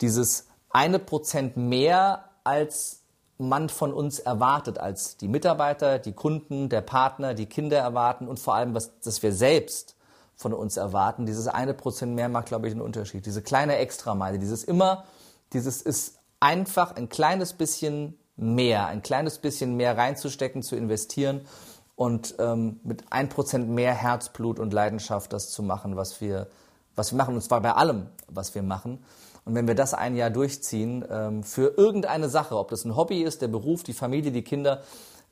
dieses 0.00 0.46
eine 0.70 0.98
Prozent 0.98 1.56
mehr 1.56 2.24
als 2.44 3.02
man 3.38 3.68
von 3.68 3.92
uns 3.92 4.18
erwartet, 4.18 4.78
als 4.78 5.16
die 5.16 5.28
Mitarbeiter, 5.28 5.98
die 5.98 6.12
Kunden, 6.12 6.68
der 6.68 6.80
Partner, 6.80 7.34
die 7.34 7.46
Kinder 7.46 7.78
erwarten 7.78 8.28
und 8.28 8.38
vor 8.38 8.54
allem, 8.54 8.74
was 8.74 8.98
dass 9.00 9.22
wir 9.22 9.32
selbst 9.32 9.96
von 10.36 10.52
uns 10.52 10.76
erwarten. 10.76 11.26
Dieses 11.26 11.48
eine 11.48 11.74
Prozent 11.74 12.14
mehr 12.14 12.28
macht, 12.28 12.46
glaube 12.46 12.66
ich, 12.66 12.72
einen 12.72 12.82
Unterschied. 12.82 13.26
Diese 13.26 13.42
kleine 13.42 13.76
Extrameile, 13.76 14.38
dieses 14.38 14.64
immer, 14.64 15.04
dieses 15.52 15.82
ist 15.82 16.18
einfach 16.40 16.96
ein 16.96 17.08
kleines 17.08 17.52
bisschen 17.52 18.18
mehr, 18.42 18.86
ein 18.86 19.02
kleines 19.02 19.38
bisschen 19.38 19.76
mehr 19.76 19.96
reinzustecken, 19.96 20.62
zu 20.62 20.76
investieren 20.76 21.42
und 21.96 22.34
ähm, 22.38 22.80
mit 22.82 23.04
ein 23.10 23.28
Prozent 23.28 23.68
mehr 23.68 23.94
Herzblut 23.94 24.58
und 24.58 24.72
Leidenschaft 24.72 25.32
das 25.32 25.50
zu 25.50 25.62
machen, 25.62 25.96
was 25.96 26.20
wir, 26.20 26.48
was 26.96 27.12
wir 27.12 27.18
machen, 27.18 27.34
und 27.34 27.42
zwar 27.42 27.60
bei 27.60 27.72
allem, 27.72 28.08
was 28.28 28.54
wir 28.54 28.62
machen. 28.62 29.04
Und 29.44 29.54
wenn 29.54 29.66
wir 29.66 29.74
das 29.74 29.94
ein 29.94 30.16
Jahr 30.16 30.30
durchziehen, 30.30 31.04
ähm, 31.10 31.42
für 31.42 31.74
irgendeine 31.76 32.28
Sache, 32.28 32.56
ob 32.56 32.70
das 32.70 32.84
ein 32.84 32.96
Hobby 32.96 33.22
ist, 33.22 33.42
der 33.42 33.48
Beruf, 33.48 33.82
die 33.82 33.92
Familie, 33.92 34.32
die 34.32 34.42
Kinder, 34.42 34.82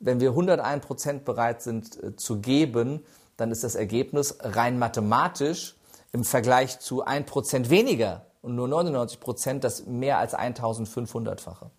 wenn 0.01 0.21
wir 0.21 0.31
101 0.31 0.85
Prozent 0.85 1.25
bereit 1.25 1.63
sind 1.63 2.03
äh, 2.03 2.17
zu 2.17 2.41
geben, 2.41 3.05
dann 3.37 3.51
ist 3.51 3.65
das 3.65 3.75
Ergebnis 3.75 4.39
rein 4.41 4.79
mathematisch 4.79 5.77
im 6.13 6.25
Vergleich 6.25 6.81
zu 6.81 7.05
1 7.05 7.27
Prozent 7.27 7.71
weniger 7.71 8.27
und 8.43 8.55
nur 8.55 8.69
99 8.69 9.21
Prozent 9.21 9.65
das 9.65 9.87
mehr 9.87 10.19
als 10.19 10.35
1500-fache. 10.35 11.71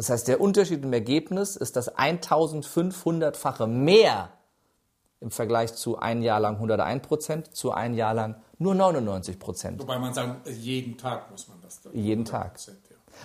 Das 0.00 0.08
heißt, 0.08 0.28
der 0.28 0.40
Unterschied 0.40 0.82
im 0.82 0.94
Ergebnis 0.94 1.56
ist 1.56 1.76
das 1.76 1.94
1500-fache 1.94 3.66
mehr 3.66 4.30
im 5.20 5.30
Vergleich 5.30 5.74
zu 5.74 5.98
ein 5.98 6.22
Jahr 6.22 6.40
lang 6.40 6.54
101 6.54 7.06
Prozent, 7.06 7.54
zu 7.54 7.72
ein 7.72 7.92
Jahr 7.92 8.14
lang 8.14 8.36
nur 8.56 8.74
99 8.74 9.38
Prozent. 9.38 9.82
Wobei 9.82 9.98
man 9.98 10.14
sagen, 10.14 10.40
jeden 10.46 10.96
Tag 10.96 11.30
muss 11.30 11.48
man 11.48 11.60
das. 11.60 11.82
Dann 11.82 11.92
jeden 11.94 12.24
Tag. 12.24 12.58
Ja. 12.66 12.72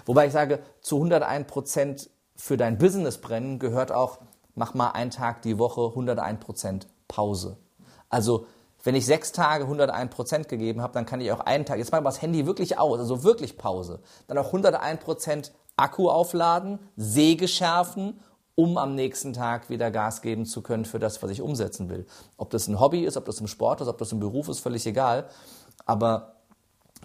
Wobei 0.05 0.28
ich 0.28 0.34
sage, 0.34 0.59
zu 0.82 0.97
101 0.97 1.47
Prozent 1.47 2.09
für 2.36 2.57
dein 2.57 2.78
Business 2.78 3.19
brennen 3.19 3.57
gehört 3.57 3.93
auch, 3.93 4.19
mach 4.55 4.73
mal 4.73 4.89
einen 4.89 5.11
Tag 5.11 5.43
die 5.43 5.57
Woche 5.57 5.88
101 5.88 6.41
Prozent 6.41 6.88
Pause. 7.07 7.55
Also 8.09 8.47
wenn 8.84 8.95
ich 8.95 9.05
sechs 9.05 9.32
Tage 9.32 9.63
101 9.63 10.13
Prozent 10.13 10.49
gegeben 10.49 10.82
habe, 10.82 10.91
dann 10.91 11.05
kann 11.05 11.21
ich 11.21 11.32
auch 11.32 11.39
einen 11.39 11.65
Tag, 11.65 11.78
jetzt 11.78 11.93
mal 11.93 12.01
das 12.01 12.21
Handy 12.21 12.45
wirklich 12.45 12.78
aus, 12.78 12.99
also 12.99 13.23
wirklich 13.23 13.57
Pause, 13.57 14.01
dann 14.28 14.38
auch 14.38 14.47
101 14.47 15.01
Prozent 15.01 15.53
Akku 15.78 16.09
aufladen, 16.09 16.80
Säge 16.95 17.47
schärfen, 17.47 18.19
um 18.55 18.78
am 18.78 18.95
nächsten 18.95 19.34
Tag 19.34 19.69
wieder 19.69 19.91
Gas 19.91 20.21
geben 20.21 20.45
zu 20.45 20.61
können 20.61 20.86
für 20.86 20.99
das, 20.99 21.21
was 21.21 21.30
ich 21.32 21.41
umsetzen 21.41 21.89
will. 21.89 22.05
Ob 22.38 22.49
das 22.49 22.67
ein 22.67 22.80
Hobby 22.80 23.03
ist, 23.03 23.17
ob 23.17 23.26
das 23.26 23.39
im 23.41 23.47
Sport 23.47 23.82
ist, 23.82 23.88
ob 23.88 23.97
das 23.97 24.11
im 24.11 24.19
Beruf 24.19 24.47
ist, 24.47 24.59
völlig 24.59 24.86
egal. 24.86 25.28
Aber 25.86 26.34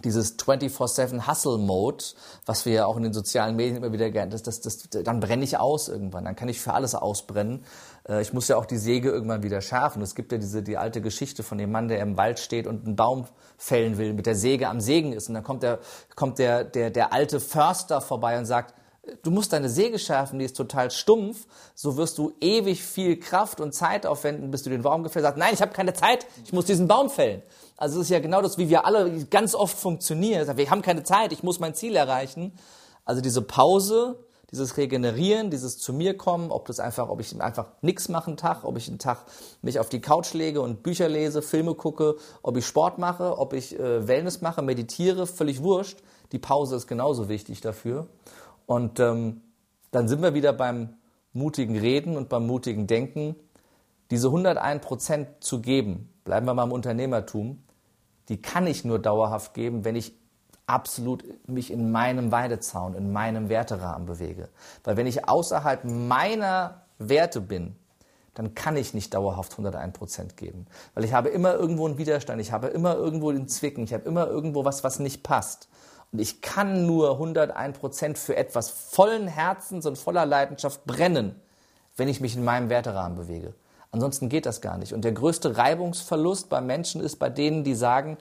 dieses 0.03 0.37
24-7 0.39 1.27
Hustle-Mode, 1.27 2.03
was 2.45 2.65
wir 2.65 2.73
ja 2.73 2.85
auch 2.85 2.97
in 2.97 3.03
den 3.03 3.13
sozialen 3.13 3.55
Medien 3.55 3.77
immer 3.77 3.91
wieder 3.93 4.09
gerne, 4.09 4.31
das, 4.31 4.43
das, 4.43 4.61
das, 4.61 4.89
dann 4.89 5.19
brenne 5.19 5.43
ich 5.43 5.57
aus 5.57 5.89
irgendwann, 5.89 6.25
dann 6.25 6.35
kann 6.35 6.49
ich 6.49 6.59
für 6.59 6.73
alles 6.73 6.95
ausbrennen. 6.95 7.63
Äh, 8.07 8.21
ich 8.21 8.33
muss 8.33 8.47
ja 8.47 8.57
auch 8.57 8.65
die 8.65 8.77
Säge 8.77 9.09
irgendwann 9.09 9.43
wieder 9.43 9.61
schärfen. 9.61 10.01
Es 10.01 10.15
gibt 10.15 10.31
ja 10.31 10.37
diese, 10.37 10.63
die 10.63 10.77
alte 10.77 11.01
Geschichte 11.01 11.43
von 11.43 11.57
dem 11.57 11.71
Mann, 11.71 11.87
der 11.87 11.99
im 11.99 12.17
Wald 12.17 12.39
steht 12.39 12.67
und 12.67 12.85
einen 12.85 12.95
Baum 12.95 13.27
fällen 13.57 13.97
will, 13.97 14.13
mit 14.13 14.25
der 14.25 14.35
Säge 14.35 14.69
am 14.69 14.81
Sägen 14.81 15.13
ist. 15.13 15.27
Und 15.29 15.35
dann 15.35 15.43
kommt 15.43 15.63
der, 15.63 15.79
kommt 16.15 16.39
der, 16.39 16.63
der, 16.63 16.89
der 16.89 17.13
alte 17.13 17.39
Förster 17.39 18.01
vorbei 18.01 18.37
und 18.39 18.45
sagt, 18.45 18.73
du 19.23 19.31
musst 19.31 19.53
deine 19.53 19.69
Säge 19.69 19.99
schärfen, 19.99 20.39
die 20.39 20.45
ist 20.45 20.55
total 20.55 20.91
stumpf, 20.91 21.45
so 21.75 21.97
wirst 21.97 22.17
du 22.17 22.33
ewig 22.41 22.83
viel 22.83 23.19
Kraft 23.19 23.59
und 23.59 23.73
Zeit 23.73 24.05
aufwenden, 24.05 24.51
bis 24.51 24.63
du 24.63 24.69
den 24.69 24.81
Baum 24.81 25.03
gefällt 25.03 25.25
hast. 25.25 25.37
Nein, 25.37 25.53
ich 25.53 25.61
habe 25.61 25.73
keine 25.73 25.93
Zeit, 25.93 26.25
ich 26.43 26.53
muss 26.53 26.65
diesen 26.65 26.87
Baum 26.87 27.09
fällen. 27.09 27.41
Also 27.77 27.99
es 27.99 28.05
ist 28.05 28.11
ja 28.11 28.19
genau 28.19 28.41
das, 28.41 28.57
wie 28.57 28.69
wir 28.69 28.85
alle 28.85 29.25
ganz 29.25 29.55
oft 29.55 29.77
funktionieren. 29.77 30.57
Wir 30.57 30.69
haben 30.69 30.81
keine 30.81 31.03
Zeit, 31.03 31.31
ich 31.31 31.43
muss 31.43 31.59
mein 31.59 31.73
Ziel 31.73 31.95
erreichen. 31.95 32.53
Also 33.05 33.21
diese 33.21 33.41
Pause, 33.41 34.19
dieses 34.51 34.77
Regenerieren, 34.77 35.49
dieses 35.49 35.77
zu 35.77 35.93
mir 35.93 36.17
kommen, 36.17 36.51
ob 36.51 36.67
das 36.67 36.79
einfach, 36.79 37.09
ob 37.09 37.19
ich 37.21 37.41
einfach 37.41 37.67
nichts 37.81 38.09
mache 38.09 38.27
einen 38.27 38.37
Tag, 38.37 38.65
ob 38.65 38.77
ich 38.77 38.87
einen 38.87 38.99
Tag 38.99 39.25
mich 39.61 39.79
auf 39.79 39.89
die 39.89 40.01
Couch 40.01 40.33
lege 40.33 40.61
und 40.61 40.83
Bücher 40.83 41.07
lese, 41.07 41.41
Filme 41.41 41.73
gucke, 41.73 42.17
ob 42.43 42.57
ich 42.57 42.65
Sport 42.65 42.97
mache, 42.97 43.37
ob 43.37 43.53
ich 43.53 43.79
äh, 43.79 44.07
Wellness 44.07 44.41
mache, 44.41 44.61
meditiere, 44.61 45.25
völlig 45.25 45.63
wurscht. 45.63 45.99
Die 46.33 46.39
Pause 46.39 46.75
ist 46.75 46.87
genauso 46.87 47.29
wichtig 47.29 47.61
dafür. 47.61 48.07
Und 48.71 49.01
ähm, 49.01 49.41
dann 49.91 50.07
sind 50.07 50.21
wir 50.21 50.33
wieder 50.33 50.53
beim 50.53 50.93
mutigen 51.33 51.77
Reden 51.77 52.15
und 52.15 52.29
beim 52.29 52.47
mutigen 52.47 52.87
Denken. 52.87 53.35
Diese 54.11 54.27
101 54.27 54.81
Prozent 54.81 55.27
zu 55.41 55.59
geben, 55.59 56.09
bleiben 56.23 56.45
wir 56.45 56.53
mal 56.53 56.63
im 56.63 56.71
Unternehmertum, 56.71 57.61
die 58.29 58.41
kann 58.41 58.67
ich 58.67 58.85
nur 58.85 58.97
dauerhaft 58.97 59.53
geben, 59.53 59.83
wenn 59.83 59.97
ich 59.97 60.13
absolut 60.67 61.25
mich 61.49 61.69
in 61.69 61.91
meinem 61.91 62.31
Weidezaun, 62.31 62.93
in 62.93 63.11
meinem 63.11 63.49
Werterahmen 63.49 64.05
bewege. 64.05 64.47
Weil 64.85 64.95
wenn 64.95 65.05
ich 65.05 65.27
außerhalb 65.27 65.83
meiner 65.83 66.83
Werte 66.97 67.41
bin, 67.41 67.75
dann 68.35 68.55
kann 68.55 68.77
ich 68.77 68.93
nicht 68.93 69.13
dauerhaft 69.13 69.51
101 69.51 69.97
Prozent 69.97 70.37
geben. 70.37 70.65
Weil 70.93 71.03
ich 71.03 71.11
habe 71.11 71.27
immer 71.27 71.55
irgendwo 71.55 71.87
einen 71.87 71.97
Widerstand, 71.97 72.39
ich 72.39 72.53
habe 72.53 72.67
immer 72.67 72.95
irgendwo 72.95 73.33
den 73.33 73.49
Zwicken, 73.49 73.83
ich 73.83 73.93
habe 73.93 74.05
immer 74.05 74.27
irgendwo 74.27 74.63
was, 74.63 74.85
was 74.85 74.99
nicht 74.99 75.23
passt. 75.23 75.67
Und 76.11 76.19
ich 76.19 76.41
kann 76.41 76.85
nur 76.85 77.11
101 77.13 77.79
Prozent 77.79 78.17
für 78.17 78.35
etwas 78.35 78.69
vollen 78.69 79.27
Herzens 79.27 79.85
und 79.85 79.97
voller 79.97 80.25
Leidenschaft 80.25 80.85
brennen, 80.85 81.39
wenn 81.95 82.07
ich 82.07 82.19
mich 82.19 82.35
in 82.35 82.43
meinem 82.43 82.69
Werterahmen 82.69 83.17
bewege. 83.17 83.53
Ansonsten 83.91 84.29
geht 84.29 84.45
das 84.45 84.61
gar 84.61 84.77
nicht. 84.77 84.93
Und 84.93 85.03
der 85.03 85.11
größte 85.11 85.57
Reibungsverlust 85.57 86.49
bei 86.49 86.61
Menschen 86.61 87.01
ist 87.01 87.17
bei 87.17 87.29
denen, 87.29 87.63
die 87.63 87.75
sagen, 87.75 88.17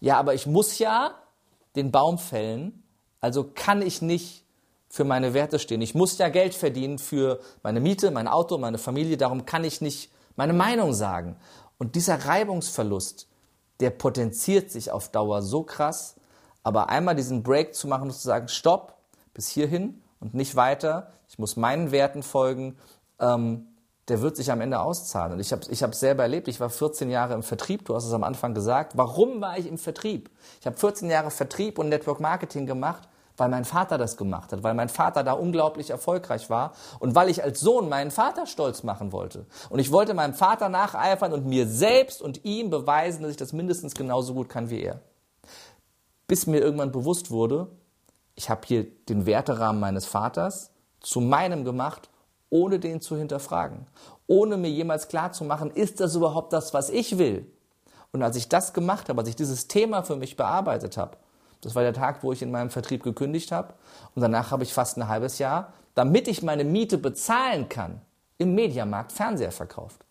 ja, 0.00 0.18
aber 0.18 0.34
ich 0.34 0.46
muss 0.46 0.78
ja 0.78 1.14
den 1.76 1.90
Baum 1.90 2.18
fällen, 2.18 2.82
also 3.20 3.48
kann 3.54 3.82
ich 3.82 4.02
nicht 4.02 4.44
für 4.88 5.04
meine 5.04 5.32
Werte 5.32 5.58
stehen. 5.58 5.80
Ich 5.80 5.94
muss 5.94 6.18
ja 6.18 6.28
Geld 6.28 6.54
verdienen 6.54 6.98
für 6.98 7.40
meine 7.62 7.80
Miete, 7.80 8.10
mein 8.10 8.28
Auto, 8.28 8.58
meine 8.58 8.78
Familie, 8.78 9.16
darum 9.16 9.46
kann 9.46 9.64
ich 9.64 9.80
nicht 9.80 10.10
meine 10.36 10.52
Meinung 10.52 10.92
sagen. 10.92 11.36
Und 11.78 11.94
dieser 11.94 12.26
Reibungsverlust, 12.26 13.28
der 13.80 13.90
potenziert 13.90 14.70
sich 14.70 14.90
auf 14.90 15.10
Dauer 15.10 15.40
so 15.40 15.62
krass, 15.62 16.16
aber 16.62 16.88
einmal 16.88 17.14
diesen 17.14 17.42
Break 17.42 17.74
zu 17.74 17.88
machen 17.88 18.04
und 18.04 18.12
zu 18.12 18.22
sagen, 18.22 18.48
stopp, 18.48 18.96
bis 19.34 19.48
hierhin 19.48 20.02
und 20.20 20.34
nicht 20.34 20.56
weiter, 20.56 21.08
ich 21.28 21.38
muss 21.38 21.56
meinen 21.56 21.90
Werten 21.90 22.22
folgen, 22.22 22.76
ähm, 23.18 23.66
der 24.08 24.20
wird 24.20 24.36
sich 24.36 24.50
am 24.50 24.60
Ende 24.60 24.80
auszahlen. 24.80 25.34
Und 25.34 25.40
ich 25.40 25.52
habe 25.52 25.62
ich 25.70 25.82
hab 25.82 25.94
selber 25.94 26.24
erlebt, 26.24 26.48
ich 26.48 26.60
war 26.60 26.70
14 26.70 27.08
Jahre 27.08 27.34
im 27.34 27.42
Vertrieb, 27.42 27.84
du 27.84 27.94
hast 27.94 28.04
es 28.04 28.12
am 28.12 28.24
Anfang 28.24 28.52
gesagt. 28.52 28.96
Warum 28.96 29.40
war 29.40 29.58
ich 29.58 29.66
im 29.66 29.78
Vertrieb? 29.78 30.30
Ich 30.60 30.66
habe 30.66 30.76
14 30.76 31.08
Jahre 31.08 31.30
Vertrieb 31.30 31.78
und 31.78 31.88
Network 31.88 32.20
Marketing 32.20 32.66
gemacht, 32.66 33.08
weil 33.36 33.48
mein 33.48 33.64
Vater 33.64 33.98
das 33.98 34.16
gemacht 34.16 34.52
hat, 34.52 34.62
weil 34.62 34.74
mein 34.74 34.88
Vater 34.88 35.24
da 35.24 35.32
unglaublich 35.32 35.90
erfolgreich 35.90 36.50
war 36.50 36.72
und 36.98 37.14
weil 37.14 37.28
ich 37.30 37.42
als 37.42 37.60
Sohn 37.60 37.88
meinen 37.88 38.10
Vater 38.10 38.46
stolz 38.46 38.82
machen 38.82 39.12
wollte. 39.12 39.46
Und 39.70 39.78
ich 39.78 39.90
wollte 39.92 40.14
meinem 40.14 40.34
Vater 40.34 40.68
nacheifern 40.68 41.32
und 41.32 41.46
mir 41.46 41.66
selbst 41.66 42.20
und 42.20 42.44
ihm 42.44 42.70
beweisen, 42.70 43.22
dass 43.22 43.30
ich 43.30 43.36
das 43.36 43.52
mindestens 43.52 43.94
genauso 43.94 44.34
gut 44.34 44.48
kann 44.48 44.68
wie 44.68 44.82
er. 44.82 45.00
Bis 46.32 46.46
mir 46.46 46.62
irgendwann 46.62 46.92
bewusst 46.92 47.30
wurde, 47.30 47.68
ich 48.36 48.48
habe 48.48 48.62
hier 48.64 48.86
den 49.10 49.26
Werterahmen 49.26 49.78
meines 49.78 50.06
Vaters 50.06 50.70
zu 51.00 51.20
meinem 51.20 51.62
gemacht 51.62 52.08
ohne 52.48 52.78
den 52.78 53.02
zu 53.02 53.18
hinterfragen, 53.18 53.86
ohne 54.26 54.56
mir 54.56 54.70
jemals 54.70 55.08
klarzumachen, 55.08 55.70
ist 55.70 56.00
das 56.00 56.14
überhaupt 56.14 56.54
das, 56.54 56.72
was 56.72 56.88
ich 56.88 57.18
will? 57.18 57.52
Und 58.12 58.22
als 58.22 58.36
ich 58.36 58.48
das 58.48 58.72
gemacht 58.72 59.10
habe, 59.10 59.20
als 59.20 59.28
ich 59.28 59.36
dieses 59.36 59.68
Thema 59.68 60.04
für 60.04 60.16
mich 60.16 60.38
bearbeitet 60.38 60.96
habe, 60.96 61.18
das 61.60 61.74
war 61.74 61.82
der 61.82 61.92
Tag, 61.92 62.22
wo 62.22 62.32
ich 62.32 62.40
in 62.40 62.50
meinem 62.50 62.70
Vertrieb 62.70 63.02
gekündigt 63.02 63.52
habe, 63.52 63.74
und 64.14 64.22
danach 64.22 64.52
habe 64.52 64.62
ich 64.62 64.72
fast 64.72 64.96
ein 64.96 65.08
halbes 65.08 65.38
Jahr, 65.38 65.74
damit 65.94 66.28
ich 66.28 66.42
meine 66.42 66.64
Miete 66.64 66.96
bezahlen 66.96 67.68
kann, 67.68 68.00
im 68.38 68.54
Mediamarkt 68.54 69.12
Fernseher 69.12 69.52
verkauft. 69.52 70.06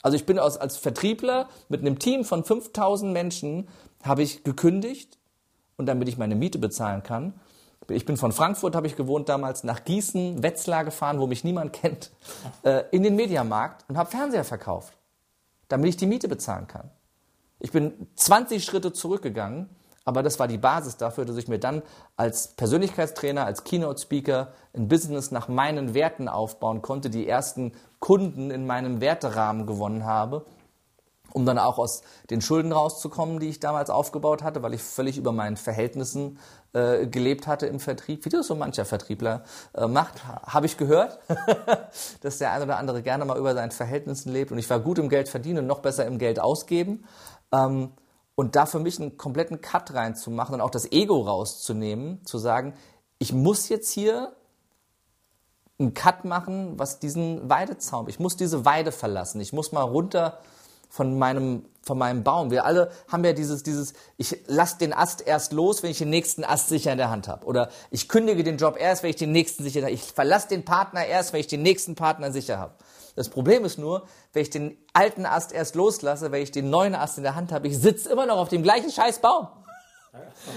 Also 0.00 0.16
ich 0.16 0.24
bin 0.24 0.38
als, 0.38 0.56
als 0.56 0.78
Vertriebler 0.78 1.50
mit 1.68 1.82
einem 1.82 1.98
Team 1.98 2.24
von 2.24 2.44
5000 2.44 3.12
Menschen, 3.12 3.68
habe 4.02 4.22
ich 4.22 4.42
gekündigt 4.42 5.19
und 5.80 5.86
damit 5.86 6.08
ich 6.08 6.18
meine 6.18 6.36
Miete 6.36 6.58
bezahlen 6.58 7.02
kann, 7.02 7.34
ich 7.88 8.04
bin 8.04 8.18
von 8.18 8.32
Frankfurt, 8.32 8.76
habe 8.76 8.86
ich 8.86 8.94
gewohnt 8.94 9.28
damals, 9.28 9.64
nach 9.64 9.82
Gießen, 9.82 10.42
Wetzlar 10.42 10.84
gefahren, 10.84 11.18
wo 11.18 11.26
mich 11.26 11.42
niemand 11.42 11.72
kennt, 11.80 12.10
äh, 12.62 12.84
in 12.92 13.02
den 13.02 13.16
Mediamarkt 13.16 13.84
und 13.88 13.96
habe 13.96 14.10
Fernseher 14.10 14.44
verkauft, 14.44 14.92
damit 15.68 15.88
ich 15.88 15.96
die 15.96 16.06
Miete 16.06 16.28
bezahlen 16.28 16.66
kann. 16.66 16.90
Ich 17.58 17.72
bin 17.72 18.06
20 18.14 18.62
Schritte 18.62 18.92
zurückgegangen, 18.92 19.70
aber 20.04 20.22
das 20.22 20.38
war 20.38 20.48
die 20.48 20.58
Basis 20.58 20.98
dafür, 20.98 21.24
dass 21.24 21.36
ich 21.36 21.48
mir 21.48 21.58
dann 21.58 21.82
als 22.16 22.48
Persönlichkeitstrainer, 22.48 23.46
als 23.46 23.64
Keynote-Speaker 23.64 24.52
ein 24.74 24.88
Business 24.88 25.30
nach 25.30 25.48
meinen 25.48 25.94
Werten 25.94 26.28
aufbauen 26.28 26.82
konnte, 26.82 27.10
die 27.10 27.26
ersten 27.26 27.72
Kunden 27.98 28.50
in 28.50 28.66
meinem 28.66 29.00
Werterahmen 29.00 29.66
gewonnen 29.66 30.04
habe 30.04 30.44
um 31.32 31.46
dann 31.46 31.58
auch 31.58 31.78
aus 31.78 32.02
den 32.30 32.40
Schulden 32.40 32.72
rauszukommen, 32.72 33.40
die 33.40 33.48
ich 33.48 33.60
damals 33.60 33.90
aufgebaut 33.90 34.42
hatte, 34.42 34.62
weil 34.62 34.74
ich 34.74 34.82
völlig 34.82 35.18
über 35.18 35.32
meinen 35.32 35.56
Verhältnissen 35.56 36.38
äh, 36.72 37.06
gelebt 37.06 37.46
hatte 37.46 37.66
im 37.66 37.80
Vertrieb, 37.80 38.24
wie 38.24 38.28
das 38.28 38.46
so 38.46 38.54
mancher 38.54 38.84
Vertriebler 38.84 39.44
äh, 39.74 39.86
macht, 39.86 40.24
habe 40.24 40.66
ich 40.66 40.76
gehört, 40.76 41.18
dass 42.20 42.38
der 42.38 42.52
eine 42.52 42.64
oder 42.64 42.78
andere 42.78 43.02
gerne 43.02 43.24
mal 43.24 43.38
über 43.38 43.54
seinen 43.54 43.72
Verhältnissen 43.72 44.32
lebt 44.32 44.52
und 44.52 44.58
ich 44.58 44.70
war 44.70 44.80
gut 44.80 44.98
im 44.98 45.08
Geld 45.08 45.28
verdienen 45.28 45.60
und 45.60 45.66
noch 45.66 45.80
besser 45.80 46.06
im 46.06 46.18
Geld 46.18 46.40
ausgeben. 46.40 47.04
Ähm, 47.52 47.92
und 48.36 48.56
da 48.56 48.64
für 48.64 48.78
mich 48.78 48.98
einen 48.98 49.18
kompletten 49.18 49.60
Cut 49.60 49.92
reinzumachen 49.92 50.54
und 50.54 50.60
auch 50.60 50.70
das 50.70 50.90
Ego 50.92 51.20
rauszunehmen, 51.20 52.24
zu 52.24 52.38
sagen, 52.38 52.74
ich 53.18 53.32
muss 53.34 53.68
jetzt 53.68 53.90
hier 53.90 54.32
einen 55.78 55.94
Cut 55.94 56.24
machen, 56.24 56.78
was 56.78 57.00
diesen 57.00 57.50
Weidezaun, 57.50 58.08
ich 58.08 58.18
muss 58.18 58.36
diese 58.36 58.64
Weide 58.64 58.92
verlassen, 58.92 59.40
ich 59.40 59.52
muss 59.52 59.72
mal 59.72 59.82
runter 59.82 60.38
von 60.90 61.16
meinem, 61.16 61.64
von 61.82 61.96
meinem 61.96 62.24
Baum. 62.24 62.50
Wir 62.50 62.66
alle 62.66 62.90
haben 63.08 63.24
ja 63.24 63.32
dieses, 63.32 63.62
dieses, 63.62 63.94
ich 64.18 64.36
lasse 64.46 64.76
den 64.78 64.92
Ast 64.92 65.26
erst 65.26 65.52
los, 65.52 65.82
wenn 65.82 65.92
ich 65.92 65.98
den 65.98 66.10
nächsten 66.10 66.44
Ast 66.44 66.68
sicher 66.68 66.92
in 66.92 66.98
der 66.98 67.10
Hand 67.10 67.28
habe. 67.28 67.46
Oder 67.46 67.70
ich 67.90 68.08
kündige 68.08 68.44
den 68.44 68.58
Job 68.58 68.76
erst, 68.78 69.02
wenn 69.02 69.10
ich 69.10 69.16
den 69.16 69.32
nächsten 69.32 69.62
sicher 69.62 69.82
habe. 69.82 69.92
Ich 69.92 70.02
verlasse 70.02 70.48
den 70.48 70.64
Partner 70.64 71.06
erst, 71.06 71.32
wenn 71.32 71.40
ich 71.40 71.46
den 71.46 71.62
nächsten 71.62 71.94
Partner 71.94 72.32
sicher 72.32 72.58
habe. 72.58 72.74
Das 73.14 73.28
Problem 73.28 73.64
ist 73.64 73.78
nur, 73.78 74.06
wenn 74.32 74.42
ich 74.42 74.50
den 74.50 74.76
alten 74.92 75.26
Ast 75.26 75.52
erst 75.52 75.76
loslasse, 75.76 76.32
wenn 76.32 76.42
ich 76.42 76.50
den 76.50 76.70
neuen 76.70 76.94
Ast 76.94 77.18
in 77.18 77.22
der 77.22 77.36
Hand 77.36 77.52
habe, 77.52 77.68
ich 77.68 77.78
sitze 77.78 78.10
immer 78.10 78.26
noch 78.26 78.36
auf 78.36 78.48
dem 78.48 78.62
gleichen 78.62 78.90
scheiß 78.90 79.20
Baum. 79.20 79.48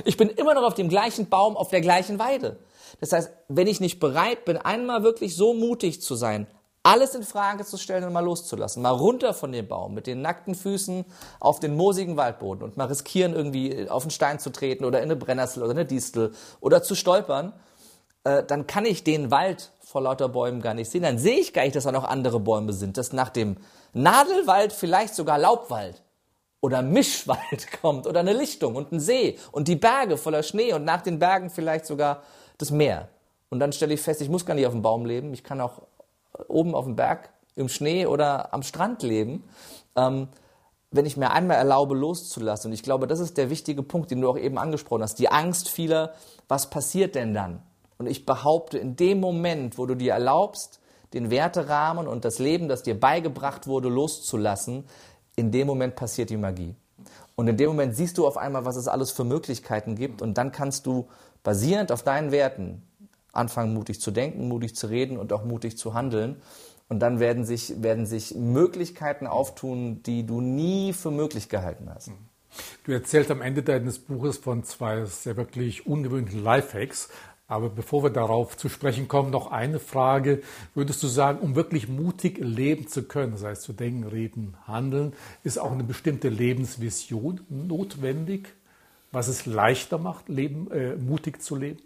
Ich 0.04 0.18
bin 0.18 0.30
immer 0.30 0.56
noch 0.56 0.64
auf 0.64 0.74
dem 0.74 0.90
gleichen 0.90 1.30
Baum, 1.30 1.56
auf 1.56 1.70
der 1.70 1.82
gleichen 1.82 2.18
Weide. 2.18 2.58
Das 3.00 3.12
heißt, 3.12 3.32
wenn 3.50 3.68
ich 3.68 3.80
nicht 3.80 4.00
bereit 4.00 4.46
bin, 4.46 4.58
einmal 4.58 5.04
wirklich 5.04 5.36
so 5.36 5.54
mutig 5.54 6.02
zu 6.02 6.16
sein, 6.16 6.48
alles 6.84 7.16
in 7.16 7.24
Frage 7.24 7.66
zu 7.66 7.78
stellen 7.78 8.04
und 8.04 8.14
mal 8.14 8.24
loszulassen. 8.24 8.84
Mal 8.84 8.90
runter 8.90 9.34
von 9.34 9.54
dem 9.54 9.68
Baum 9.68 9.94
mit 9.94 10.06
den 10.06 10.22
nackten 10.22 10.54
Füßen 10.54 11.06
auf 11.40 11.62
den 11.62 11.76
moosigen 11.76 12.18
Waldboden 12.18 12.64
und 12.64 12.76
mal 12.76 12.88
riskieren, 12.88 13.34
irgendwie 13.34 13.90
auf 13.90 14.04
einen 14.04 14.12
Stein 14.12 14.40
zu 14.40 14.52
treten 14.52 14.84
oder 14.84 15.00
in 15.00 15.06
eine 15.06 15.16
Brennnessel 15.16 15.64
oder 15.64 15.72
eine 15.72 15.86
Distel 15.86 16.34
oder 16.60 16.84
zu 16.84 16.96
stolpern, 16.96 17.54
äh, 18.26 18.44
dann 18.44 18.68
kann 18.68 18.86
ich 18.86 19.06
den 19.06 19.32
Wald 19.32 19.72
vor 19.80 20.02
lauter 20.02 20.28
Bäumen 20.28 20.62
gar 20.62 20.74
nicht 20.74 20.92
sehen. 20.92 21.04
Dann 21.04 21.18
sehe 21.18 21.40
ich 21.40 21.54
gar 21.54 21.64
nicht, 21.64 21.76
dass 21.76 21.86
da 21.86 21.92
noch 21.92 22.04
andere 22.04 22.40
Bäume 22.42 22.74
sind, 22.74 22.98
dass 22.98 23.14
nach 23.14 23.30
dem 23.30 23.58
Nadelwald 23.94 24.74
vielleicht 24.74 25.16
sogar 25.16 25.40
Laubwald 25.40 26.04
oder 26.60 26.82
Mischwald 26.82 27.72
kommt 27.82 28.08
oder 28.08 28.20
eine 28.20 28.34
Lichtung 28.34 28.76
und 28.76 28.92
ein 28.92 29.00
See 29.00 29.38
und 29.52 29.70
die 29.70 29.76
Berge 29.78 30.18
voller 30.18 30.44
Schnee 30.44 30.74
und 30.74 30.84
nach 30.84 31.02
den 31.02 31.20
Bergen 31.20 31.50
vielleicht 31.50 31.86
sogar 31.86 32.24
das 32.58 32.72
Meer. 32.72 33.08
Und 33.50 33.60
dann 33.60 33.72
stelle 33.72 33.94
ich 33.94 34.02
fest, 34.02 34.22
ich 34.22 34.30
muss 34.30 34.46
gar 34.46 34.56
nicht 34.56 34.66
auf 34.66 34.74
dem 34.74 34.82
Baum 34.82 35.06
leben, 35.06 35.34
ich 35.34 35.44
kann 35.44 35.62
auch 35.62 35.84
oben 36.48 36.76
auf 36.76 36.86
dem 36.86 36.96
Berg 36.96 37.30
im 37.56 37.70
Schnee 37.70 38.06
oder 38.06 38.54
am 38.54 38.64
Strand 38.64 39.04
leben, 39.04 39.44
ähm, 39.96 40.28
wenn 40.92 41.06
ich 41.06 41.18
mir 41.18 41.32
einmal 41.32 41.58
erlaube, 41.58 41.96
loszulassen. 41.96 42.70
Und 42.70 42.74
ich 42.74 42.84
glaube, 42.84 43.08
das 43.08 43.20
ist 43.20 43.38
der 43.38 43.50
wichtige 43.50 43.84
Punkt, 43.84 44.12
den 44.12 44.22
du 44.22 44.30
auch 44.30 44.38
eben 44.38 44.58
angesprochen 44.58 45.02
hast. 45.02 45.20
Die 45.20 45.30
Angst 45.30 45.70
vieler, 45.70 46.14
was 46.48 46.70
passiert 46.70 47.16
denn 47.16 47.34
dann? 47.34 47.64
Und 47.98 48.08
ich 48.08 48.26
behaupte, 48.26 48.78
in 48.78 48.96
dem 48.96 49.20
Moment, 49.20 49.78
wo 49.78 49.86
du 49.86 49.96
dir 49.96 50.14
erlaubst, 50.14 50.80
den 51.14 51.30
Werterahmen 51.32 52.08
und 52.08 52.26
das 52.26 52.40
Leben, 52.40 52.68
das 52.68 52.84
dir 52.84 53.00
beigebracht 53.00 53.68
wurde, 53.68 53.90
loszulassen, 53.90 54.86
in 55.36 55.52
dem 55.52 55.68
Moment 55.68 55.96
passiert 55.96 56.30
die 56.30 56.38
Magie. 56.38 56.76
Und 57.36 57.48
in 57.48 57.58
dem 57.58 57.70
Moment 57.70 57.96
siehst 57.96 58.18
du 58.18 58.28
auf 58.28 58.38
einmal, 58.38 58.66
was 58.66 58.76
es 58.76 58.88
alles 58.88 59.12
für 59.12 59.24
Möglichkeiten 59.24 59.96
gibt. 59.96 60.22
Und 60.22 60.38
dann 60.38 60.52
kannst 60.52 60.86
du 60.86 61.08
basierend 61.44 61.92
auf 61.92 62.04
deinen 62.04 62.32
Werten, 62.32 62.84
anfangen, 63.34 63.74
mutig 63.74 64.00
zu 64.00 64.12
denken, 64.12 64.48
mutig 64.48 64.76
zu 64.76 64.88
reden 64.88 65.18
und 65.18 65.34
auch 65.34 65.44
mutig 65.44 65.78
zu 65.78 65.94
handeln. 65.94 66.38
Und 66.88 67.00
dann 67.00 67.20
werden 67.20 67.44
sich, 67.44 67.82
werden 67.82 68.06
sich 68.06 68.36
Möglichkeiten 68.36 69.28
auftun, 69.28 70.04
die 70.04 70.26
du 70.26 70.40
nie 70.42 70.94
für 70.94 71.12
möglich 71.12 71.50
gehalten 71.50 71.90
hast. 71.94 72.12
Du 72.84 72.92
erzählst 72.92 73.32
am 73.32 73.42
Ende 73.42 73.64
deines 73.64 74.00
Buches 74.00 74.38
von 74.38 74.64
zwei 74.64 75.04
sehr 75.06 75.36
wirklich 75.36 75.88
ungewöhnlichen 75.88 76.44
Lifehacks. 76.44 77.10
Aber 77.48 77.70
bevor 77.70 78.04
wir 78.04 78.10
darauf 78.10 78.58
zu 78.58 78.70
sprechen 78.70 79.08
kommen, 79.08 79.32
noch 79.32 79.52
eine 79.52 79.80
Frage. 79.80 80.42
Würdest 80.76 81.04
du 81.04 81.08
sagen, 81.08 81.40
um 81.40 81.56
wirklich 81.56 81.88
mutig 81.88 82.38
leben 82.40 82.88
zu 82.88 83.04
können, 83.04 83.34
das 83.34 83.44
heißt 83.44 83.64
zu 83.64 83.74
denken, 83.74 84.06
reden, 84.06 84.56
handeln, 84.66 85.14
ist 85.44 85.60
auch 85.60 85.72
eine 85.72 85.84
bestimmte 85.84 86.30
Lebensvision 86.30 87.42
notwendig, 87.50 88.54
was 89.12 89.28
es 89.28 89.46
leichter 89.46 89.98
macht, 89.98 90.30
leben, 90.30 90.72
äh, 90.72 90.96
mutig 90.96 91.42
zu 91.42 91.56
leben? 91.56 91.80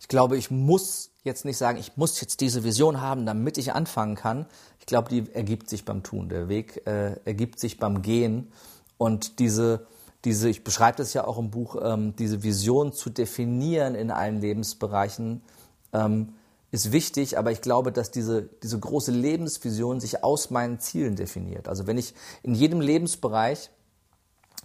Ich 0.00 0.08
glaube, 0.08 0.38
ich 0.38 0.50
muss 0.50 1.10
jetzt 1.24 1.44
nicht 1.44 1.58
sagen, 1.58 1.78
ich 1.78 1.96
muss 1.98 2.20
jetzt 2.22 2.40
diese 2.40 2.64
Vision 2.64 3.02
haben, 3.02 3.26
damit 3.26 3.58
ich 3.58 3.74
anfangen 3.74 4.16
kann. 4.16 4.46
Ich 4.78 4.86
glaube, 4.86 5.10
die 5.10 5.32
ergibt 5.34 5.68
sich 5.68 5.84
beim 5.84 6.02
Tun. 6.02 6.30
Der 6.30 6.48
Weg 6.48 6.86
äh, 6.86 7.20
ergibt 7.26 7.60
sich 7.60 7.78
beim 7.78 8.00
Gehen. 8.00 8.50
Und 8.96 9.38
diese, 9.38 9.86
diese 10.24 10.48
ich 10.48 10.64
beschreibe 10.64 10.96
das 10.96 11.12
ja 11.12 11.24
auch 11.26 11.38
im 11.38 11.50
Buch, 11.50 11.76
ähm, 11.82 12.16
diese 12.16 12.42
Vision 12.42 12.94
zu 12.94 13.10
definieren 13.10 13.94
in 13.94 14.10
allen 14.10 14.40
Lebensbereichen, 14.40 15.42
ähm, 15.92 16.34
ist 16.70 16.92
wichtig, 16.92 17.36
aber 17.36 17.52
ich 17.52 17.60
glaube, 17.60 17.92
dass 17.92 18.10
diese, 18.10 18.48
diese 18.62 18.78
große 18.78 19.10
Lebensvision 19.10 20.00
sich 20.00 20.24
aus 20.24 20.50
meinen 20.50 20.80
Zielen 20.80 21.16
definiert. 21.16 21.68
Also 21.68 21.86
wenn 21.86 21.98
ich 21.98 22.14
in 22.42 22.54
jedem 22.54 22.80
Lebensbereich 22.80 23.70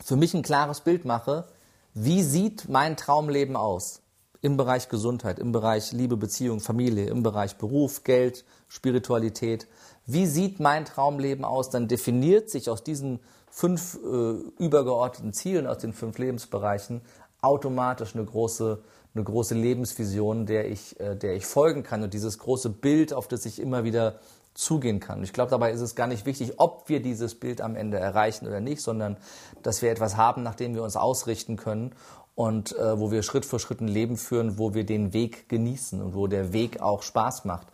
für 0.04 0.16
mich 0.16 0.34
ein 0.34 0.44
klares 0.44 0.82
Bild 0.82 1.04
mache, 1.04 1.48
wie 1.94 2.24
sieht 2.24 2.70
mein 2.70 2.96
Traumleben 2.96 3.56
aus? 3.56 4.02
Im 4.46 4.58
Bereich 4.58 4.90
Gesundheit, 4.90 5.40
im 5.40 5.52
Bereich 5.52 5.92
Liebe, 5.92 6.18
Beziehung, 6.18 6.60
Familie, 6.60 7.08
im 7.08 7.24
Bereich 7.24 7.58
Beruf, 7.58 8.04
Geld, 8.04 8.46
Spiritualität. 8.68 9.66
Wie 10.06 10.28
sieht 10.28 10.60
mein 10.60 10.86
Traumleben 10.86 11.44
aus? 11.44 11.72
Dann 11.72 11.88
definiert 11.88 12.52
sich 12.52 12.70
aus 12.70 12.84
diesen 12.84 13.22
fünf 13.50 13.96
äh, 13.96 14.64
übergeordneten 14.64 15.34
Zielen, 15.34 15.66
aus 15.66 15.80
den 15.80 15.94
fünf 15.94 16.20
Lebensbereichen, 16.20 17.02
automatisch 17.42 18.14
eine 18.14 18.24
große 18.24 18.84
eine 19.16 19.24
große 19.24 19.56
Lebensvision, 19.56 20.46
der 20.46 20.70
ich, 20.70 21.00
äh, 21.00 21.16
der 21.16 21.36
ich 21.36 21.48
folgen 21.48 21.82
kann 21.82 22.04
und 22.04 22.14
dieses 22.14 22.38
große 22.38 22.70
Bild, 22.70 23.14
auf 23.14 23.28
das 23.28 23.48
ich 23.48 23.60
immer 23.60 23.84
wieder 23.84 24.20
zugehen 24.54 25.00
kann. 25.00 25.24
Ich 25.24 25.34
glaube, 25.34 25.50
dabei 25.50 25.72
ist 25.72 25.82
es 25.82 25.96
gar 25.96 26.08
nicht 26.08 26.26
wichtig, 26.26 26.54
ob 26.58 26.88
wir 26.88 27.02
dieses 27.02 27.36
Bild 27.36 27.62
am 27.62 27.76
Ende 27.76 27.98
erreichen 27.98 28.46
oder 28.48 28.60
nicht, 28.60 28.82
sondern 28.82 29.18
dass 29.64 29.82
wir 29.82 29.90
etwas 29.90 30.18
haben, 30.18 30.44
nach 30.44 30.56
dem 30.56 30.76
wir 30.76 30.84
uns 30.84 30.96
ausrichten 30.96 31.58
können 31.58 31.94
und 32.36 32.78
äh, 32.78 33.00
wo 33.00 33.12
wir 33.12 33.24
Schritt 33.24 33.46
für 33.46 33.60
Schritt 33.60 33.82
ein 33.82 33.88
Leben 33.88 34.18
führen, 34.18 34.58
wo 34.58 34.74
wir 34.74 34.86
den 34.86 35.14
Weg 35.14 35.50
genießen 35.50 36.02
und 36.02 36.14
wo 36.14 36.28
der 36.28 36.54
Weg 36.54 36.82
auch 36.82 37.02
Spaß 37.02 37.46
macht. 37.46 37.68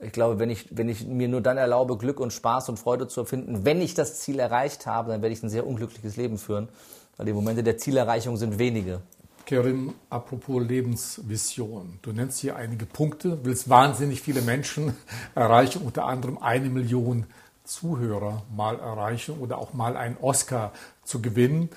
Ich 0.00 0.12
glaube, 0.12 0.38
wenn 0.38 0.50
ich, 0.50 0.76
wenn 0.76 0.88
ich 0.88 1.06
mir 1.06 1.28
nur 1.28 1.40
dann 1.40 1.56
erlaube, 1.56 1.96
Glück 1.96 2.20
und 2.20 2.32
Spaß 2.32 2.68
und 2.68 2.78
Freude 2.78 3.08
zu 3.08 3.20
erfinden, 3.20 3.64
wenn 3.64 3.80
ich 3.80 3.94
das 3.94 4.20
Ziel 4.20 4.38
erreicht 4.38 4.86
habe, 4.86 5.10
dann 5.10 5.22
werde 5.22 5.32
ich 5.32 5.42
ein 5.42 5.48
sehr 5.48 5.66
unglückliches 5.66 6.16
Leben 6.16 6.38
führen, 6.38 6.68
weil 7.16 7.26
die 7.26 7.32
Momente 7.32 7.62
der 7.62 7.78
Zielerreichung 7.78 8.36
sind 8.36 8.58
wenige. 8.58 9.00
Kerim, 9.46 9.94
apropos 10.10 10.62
Lebensvision. 10.62 11.98
Du 12.02 12.12
nennst 12.12 12.40
hier 12.40 12.56
einige 12.56 12.84
Punkte, 12.84 13.38
willst 13.44 13.68
wahnsinnig 13.68 14.20
viele 14.20 14.42
Menschen 14.42 14.96
erreichen, 15.34 15.82
unter 15.82 16.04
anderem 16.04 16.38
eine 16.38 16.68
Million 16.68 17.26
Zuhörer 17.64 18.42
mal 18.54 18.78
erreichen 18.78 19.38
oder 19.40 19.58
auch 19.58 19.72
mal 19.72 19.96
einen 19.96 20.16
Oscar 20.20 20.72
zu 21.04 21.22
gewinnen. 21.22 21.70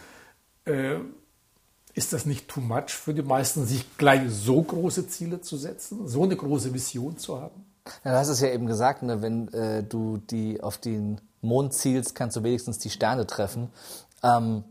Äh, 0.66 0.96
ist 1.94 2.14
das 2.14 2.26
nicht 2.26 2.48
too 2.48 2.62
much 2.62 2.90
für 2.90 3.14
die 3.14 3.22
meisten, 3.22 3.66
sich 3.66 3.98
gleich 3.98 4.22
so 4.30 4.62
große 4.62 5.08
Ziele 5.08 5.42
zu 5.42 5.58
setzen, 5.58 6.08
so 6.08 6.24
eine 6.24 6.36
große 6.36 6.74
Vision 6.74 7.18
zu 7.18 7.42
haben? 7.42 7.66
Ja, 8.04 8.12
du 8.12 8.18
hast 8.18 8.30
es 8.30 8.42
ja 8.42 8.50
eben 8.50 8.68
gesagt, 8.68 9.04
ne, 9.04 9.22
wenn 9.22 9.52
äh, 9.54 9.84
du 9.84 10.18
die 10.18 10.62
auf 10.62 10.78
den 10.78 11.20
Mond 11.42 11.74
zielst, 11.74 12.16
kannst 12.16 12.38
du 12.38 12.44
wenigstens 12.44 12.78
die 12.78 12.90
Sterne 12.90 13.26
treffen. 13.26 13.70
Ähm, 14.24 14.64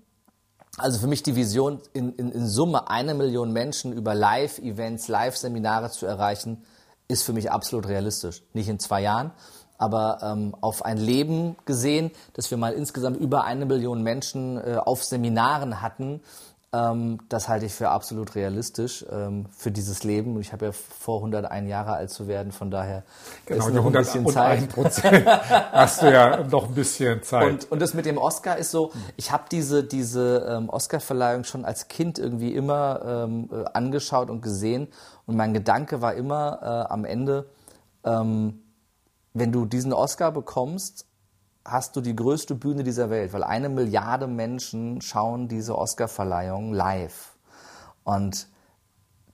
also 0.77 1.01
für 1.01 1.09
mich 1.09 1.23
die 1.23 1.35
Vision, 1.35 1.81
in, 1.93 2.15
in, 2.15 2.31
in 2.31 2.47
Summe 2.47 2.89
eine 2.89 3.15
Million 3.15 3.53
Menschen 3.53 3.93
über 3.93 4.15
Live-Events, 4.15 5.09
Live-Seminare 5.09 5.91
zu 5.91 6.07
erreichen, 6.07 6.63
ist 7.09 7.25
für 7.25 7.33
mich 7.33 7.51
absolut 7.51 7.89
realistisch. 7.89 8.43
Nicht 8.53 8.69
in 8.69 8.79
zwei 8.79 9.03
Jahren, 9.03 9.33
aber 9.79 10.21
ähm, 10.23 10.55
auf 10.61 10.85
ein 10.85 10.99
Leben 10.99 11.57
gesehen, 11.65 12.11
dass 12.35 12.51
wir 12.51 12.59
mal 12.59 12.75
insgesamt 12.75 13.17
über 13.19 13.45
eine 13.45 13.67
Million 13.67 14.03
Menschen 14.03 14.59
äh, 14.59 14.77
auf 14.77 15.05
Seminaren 15.05 15.81
hatten, 15.81 16.21
ähm, 16.71 17.19
das 17.31 17.49
halte 17.49 17.65
ich 17.65 17.73
für 17.73 17.89
absolut 17.89 18.35
realistisch 18.35 19.05
ähm, 19.11 19.47
für 19.57 19.71
dieses 19.71 20.05
Leben. 20.05 20.39
Ich 20.39 20.53
habe 20.53 20.67
ja 20.67 20.73
vor, 20.73 21.17
101 21.19 21.67
Jahre 21.67 21.93
alt 21.95 22.11
zu 22.11 22.29
werden, 22.29 22.53
von 22.53 22.71
daher 22.71 23.05
genau, 23.47 23.67
ist 23.67 23.75
noch 23.75 23.87
ein 23.87 23.93
bisschen 23.93 24.27
Zeit. 24.29 24.69
Hast 25.73 26.03
du 26.03 26.13
ja 26.13 26.45
noch 26.45 26.69
ein 26.69 26.75
bisschen 26.75 27.23
Zeit. 27.23 27.51
Und, 27.51 27.73
und 27.73 27.81
das 27.81 27.95
mit 27.95 28.05
dem 28.05 28.19
Oscar 28.19 28.59
ist 28.59 28.71
so, 28.71 28.93
ich 29.17 29.33
habe 29.33 29.45
diese, 29.51 29.83
diese 29.83 30.47
ähm, 30.47 30.69
Oscar-Verleihung 30.69 31.45
schon 31.45 31.65
als 31.65 31.89
Kind 31.89 32.19
irgendwie 32.19 32.55
immer 32.55 33.25
ähm, 33.25 33.49
äh, 33.51 33.65
angeschaut 33.73 34.29
und 34.29 34.43
gesehen. 34.43 34.89
Und 35.25 35.37
mein 35.37 35.55
Gedanke 35.55 36.03
war 36.03 36.15
immer 36.15 36.59
äh, 36.63 36.93
am 36.93 37.07
Ende, 37.07 37.49
ähm, 38.05 38.61
wenn 39.33 39.53
du 39.53 39.65
diesen 39.65 39.95
Oscar 39.95 40.33
bekommst, 40.33 41.08
hast 41.71 41.97
du 41.97 42.01
die 42.01 42.17
größte 42.17 42.55
Bühne 42.55 42.83
dieser 42.83 43.11
Welt, 43.11 43.33
weil 43.33 43.45
eine 43.45 43.69
Milliarde 43.69 44.27
Menschen 44.27 45.01
schauen 45.01 45.49
diese 45.49 45.77
Oscarverleihung 45.77 46.73
live. 46.73 47.37
Und 48.05 48.49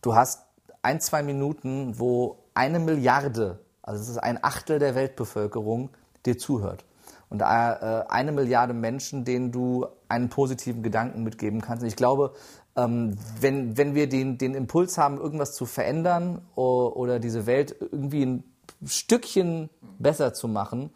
du 0.02 0.14
hast 0.14 0.44
ein, 0.82 1.00
zwei 1.00 1.22
Minuten, 1.22 1.98
wo 1.98 2.38
eine 2.54 2.78
Milliarde, 2.78 3.60
also 3.82 4.02
es 4.02 4.08
ist 4.08 4.18
ein 4.18 4.42
Achtel 4.42 4.78
der 4.78 4.94
Weltbevölkerung, 4.94 5.90
dir 6.26 6.36
zuhört. 6.38 6.84
Und 7.30 7.40
äh, 7.40 7.44
eine 7.44 8.32
Milliarde 8.32 8.74
Menschen, 8.74 9.24
denen 9.24 9.50
du 9.50 9.86
einen 10.08 10.28
positiven 10.28 10.82
Gedanken 10.82 11.22
mitgeben 11.22 11.60
kannst. 11.60 11.84
Ich 11.84 11.96
glaube, 11.96 12.34
ähm, 12.76 13.16
wenn, 13.40 13.76
wenn 13.76 13.94
wir 13.94 14.08
den, 14.08 14.38
den 14.38 14.54
Impuls 14.54 14.98
haben, 14.98 15.18
irgendwas 15.18 15.54
zu 15.54 15.66
verändern 15.66 16.42
oder 16.54 17.18
diese 17.18 17.46
Welt 17.46 17.76
irgendwie 17.80 18.24
ein 18.24 18.44
Stückchen 18.84 19.70
besser 19.98 20.34
zu 20.34 20.48
machen, 20.48 20.90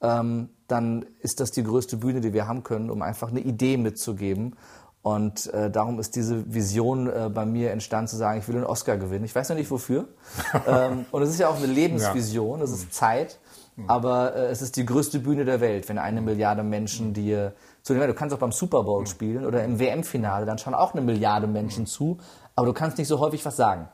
ähm, 0.00 0.50
dann 0.68 1.06
ist 1.20 1.40
das 1.40 1.50
die 1.50 1.64
größte 1.64 1.96
Bühne, 1.96 2.20
die 2.20 2.32
wir 2.32 2.46
haben 2.46 2.62
können, 2.62 2.90
um 2.90 3.02
einfach 3.02 3.30
eine 3.30 3.40
Idee 3.40 3.76
mitzugeben. 3.76 4.56
Und 5.02 5.52
äh, 5.52 5.70
darum 5.70 5.98
ist 5.98 6.16
diese 6.16 6.52
Vision 6.52 7.08
äh, 7.08 7.30
bei 7.32 7.46
mir 7.46 7.70
entstanden, 7.72 8.08
zu 8.08 8.16
sagen, 8.16 8.38
ich 8.40 8.48
will 8.48 8.56
einen 8.56 8.64
Oscar 8.64 8.96
gewinnen. 8.96 9.24
Ich 9.24 9.34
weiß 9.34 9.48
noch 9.48 9.56
nicht 9.56 9.70
wofür. 9.70 10.08
ähm, 10.66 11.06
und 11.10 11.22
es 11.22 11.30
ist 11.30 11.40
ja 11.40 11.48
auch 11.48 11.56
eine 11.56 11.66
Lebensvision, 11.66 12.60
es 12.60 12.70
ist 12.70 12.92
Zeit. 12.92 13.38
Aber 13.86 14.34
äh, 14.34 14.46
es 14.46 14.60
ist 14.60 14.76
die 14.76 14.84
größte 14.84 15.20
Bühne 15.20 15.44
der 15.44 15.60
Welt, 15.60 15.88
wenn 15.88 15.98
eine 15.98 16.20
Milliarde 16.20 16.64
Menschen 16.64 17.14
dir 17.14 17.54
zu 17.82 17.94
Du 17.94 18.12
kannst 18.12 18.34
auch 18.34 18.40
beim 18.40 18.52
Super 18.52 18.82
Bowl 18.82 19.06
spielen 19.06 19.46
oder 19.46 19.64
im 19.64 19.78
WM-Finale, 19.78 20.44
dann 20.44 20.58
schauen 20.58 20.74
auch 20.74 20.92
eine 20.92 21.00
Milliarde 21.00 21.46
Menschen 21.46 21.86
zu 21.86 22.18
aber 22.58 22.66
du 22.66 22.72
kannst 22.72 22.98
nicht 22.98 23.06
so 23.06 23.20
häufig 23.20 23.46
was 23.46 23.54
sagen. 23.54 23.86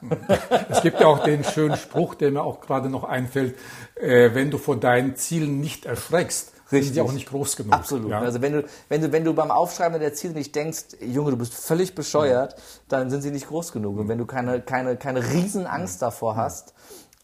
Es 0.70 0.80
gibt 0.80 0.98
ja 0.98 1.06
auch 1.06 1.22
den 1.22 1.44
schönen 1.44 1.76
Spruch, 1.76 2.14
der 2.14 2.30
mir 2.30 2.42
auch 2.42 2.62
gerade 2.62 2.88
noch 2.88 3.04
einfällt, 3.04 3.58
äh, 3.94 4.30
wenn 4.32 4.50
du 4.50 4.56
vor 4.56 4.80
deinen 4.80 5.16
Zielen 5.16 5.60
nicht 5.60 5.84
erschreckst, 5.84 6.53
Richtig. 6.72 6.86
sind 6.86 6.96
die 6.96 7.00
auch 7.00 7.12
nicht 7.12 7.28
groß 7.28 7.56
genug. 7.56 7.72
Absolut. 7.72 8.10
Ja? 8.10 8.20
Also 8.20 8.40
wenn 8.40 8.52
du, 8.52 8.64
wenn, 8.88 9.02
du, 9.02 9.12
wenn 9.12 9.24
du 9.24 9.34
beim 9.34 9.50
Aufschreiben 9.50 10.00
der 10.00 10.14
Ziele 10.14 10.34
nicht 10.34 10.54
denkst, 10.54 10.96
Junge, 11.00 11.30
du 11.30 11.36
bist 11.36 11.54
völlig 11.54 11.94
bescheuert, 11.94 12.52
ja. 12.52 12.58
dann 12.88 13.10
sind 13.10 13.22
sie 13.22 13.30
nicht 13.30 13.48
groß 13.48 13.72
genug. 13.72 13.98
Und 13.98 14.08
wenn 14.08 14.18
du 14.18 14.26
keine, 14.26 14.60
keine, 14.60 14.96
keine 14.96 15.22
Riesenangst 15.22 16.00
davor 16.00 16.36
hast, 16.36 16.74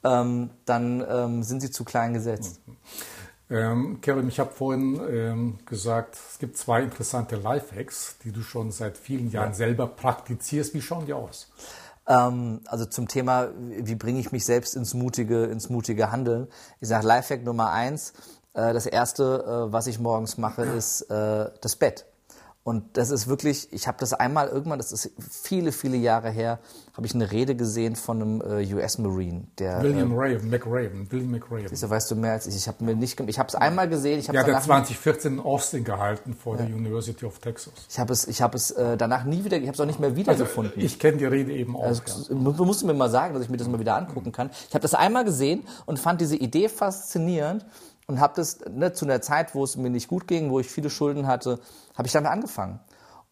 ähm, 0.05 0.51
dann 0.65 1.05
ähm, 1.09 1.43
sind 1.43 1.61
sie 1.61 1.71
zu 1.71 1.85
klein 1.85 2.13
gesetzt. 2.15 2.61
Ähm, 3.51 4.01
Kevin, 4.01 4.29
ich 4.29 4.39
habe 4.39 4.53
vorhin 4.53 5.01
ähm, 5.11 5.59
gesagt, 5.67 6.17
es 6.31 6.39
gibt 6.39 6.57
zwei 6.57 6.83
interessante 6.83 7.37
Lifehacks, 7.37 8.17
die 8.23 8.31
du 8.31 8.43
schon 8.43 8.71
seit 8.71 8.97
vielen 8.97 9.31
Jahren 9.31 9.51
ja. 9.51 9.55
selber 9.55 9.89
praktizierst. 9.89 10.73
Wie 10.73 10.81
schauen 10.81 11.07
die 11.07 11.13
aus? 11.13 11.51
Ähm, 12.07 12.61
also 12.67 12.87
zum 12.87 13.09
Thema, 13.09 13.49
wie 13.59 13.97
bringe 13.97 14.21
ich 14.21 14.31
mich 14.31 14.45
selbst 14.45 14.77
ins 14.77 14.95
mutige, 14.95 15.45
ins 15.45 15.69
mutige 15.69 16.13
Handeln. 16.13 16.47
Ich 16.81 16.89
sage 16.89 17.07
Lifehack 17.07 17.43
Nummer 17.43 17.73
eins. 17.73 18.13
Äh, 18.55 18.73
das 18.73 18.87
erste, 18.87 19.69
äh, 19.69 19.73
was 19.73 19.87
ich 19.87 19.99
morgens 19.99 20.39
mache, 20.39 20.63
ist 20.63 21.03
äh, 21.03 21.51
das 21.61 21.77
Bett. 21.77 22.07
Und 22.63 22.99
das 22.99 23.11
ist 23.11 23.27
wirklich, 23.27 23.73
ich 23.73 23.89
habe 23.89 23.97
das 23.99 24.13
einmal 24.13 24.49
irgendwann, 24.49 24.79
das 24.79 24.93
ist 24.93 25.11
viele, 25.19 25.73
viele 25.73 25.97
Jahre 25.97 26.31
her, 26.31 26.59
habe 26.95 27.07
ich 27.07 27.15
eine 27.15 27.33
Rede 27.33 27.57
gesehen 27.57 27.97
von 27.97 28.21
einem 28.21 28.43
äh, 28.43 28.75
US-Marine. 28.75 29.45
Der, 29.59 29.83
William 29.83 30.13
äh, 30.13 30.15
Raven, 30.15 30.51
McRaven, 30.51 31.11
William 31.11 31.31
McRaven. 31.31 31.69
Siehst 31.69 31.89
weißt 31.89 32.11
du 32.11 32.17
mehr 32.17 32.33
als 32.33 32.47
ich. 32.47 32.55
Ich 32.55 32.69
habe 32.69 32.85
mir 32.85 32.95
nicht, 32.95 33.19
ich 33.19 33.39
habe 33.39 33.49
es 33.49 33.55
einmal 33.55 33.89
gesehen. 33.89 34.21
Ich 34.21 34.27
ja, 34.27 34.45
der 34.45 34.57
hat 34.57 34.65
2014 34.65 35.33
in 35.33 35.41
Austin 35.41 35.85
gehalten 35.85 36.35
vor 36.35 36.59
ja. 36.59 36.67
der 36.67 36.77
University 36.77 37.25
of 37.25 37.39
Texas. 37.39 37.73
Ich 37.89 37.99
habe 37.99 38.13
es, 38.13 38.29
ich 38.29 38.43
habe 38.43 38.57
es 38.59 38.71
äh, 38.73 38.99
danach 38.99 39.25
nie 39.25 39.43
wieder, 39.43 39.57
ich 39.57 39.63
habe 39.63 39.73
es 39.75 39.81
auch 39.81 39.87
nicht 39.87 39.99
mehr 39.99 40.15
wiedergefunden. 40.15 40.75
Also, 40.75 40.87
ich 40.87 40.99
kenne 40.99 41.17
die 41.17 41.25
Rede 41.25 41.53
eben 41.53 41.75
auch. 41.77 41.85
Also, 41.85 42.03
ja. 42.29 42.53
Du 42.53 42.65
musst 42.67 42.85
mir 42.85 42.93
mal 42.93 43.09
sagen, 43.09 43.33
dass 43.33 43.43
ich 43.43 43.49
mir 43.49 43.57
das 43.57 43.69
mal 43.69 43.81
wieder 43.81 43.97
angucken 43.97 44.33
kann. 44.33 44.51
Ich 44.69 44.75
habe 44.75 44.83
das 44.83 44.93
einmal 44.93 45.25
gesehen 45.25 45.67
und 45.87 45.99
fand 45.99 46.21
diese 46.21 46.37
Idee 46.37 46.69
faszinierend 46.69 47.65
und 48.11 48.19
habe 48.19 48.35
das 48.35 48.59
ne, 48.69 48.93
zu 48.93 49.05
einer 49.05 49.21
Zeit, 49.21 49.55
wo 49.55 49.63
es 49.63 49.77
mir 49.77 49.89
nicht 49.89 50.09
gut 50.09 50.27
ging, 50.27 50.51
wo 50.51 50.59
ich 50.59 50.69
viele 50.69 50.91
Schulden 50.91 51.29
hatte, 51.29 51.61
habe 51.95 52.09
ich 52.09 52.13
damit 52.13 52.29
angefangen. 52.29 52.81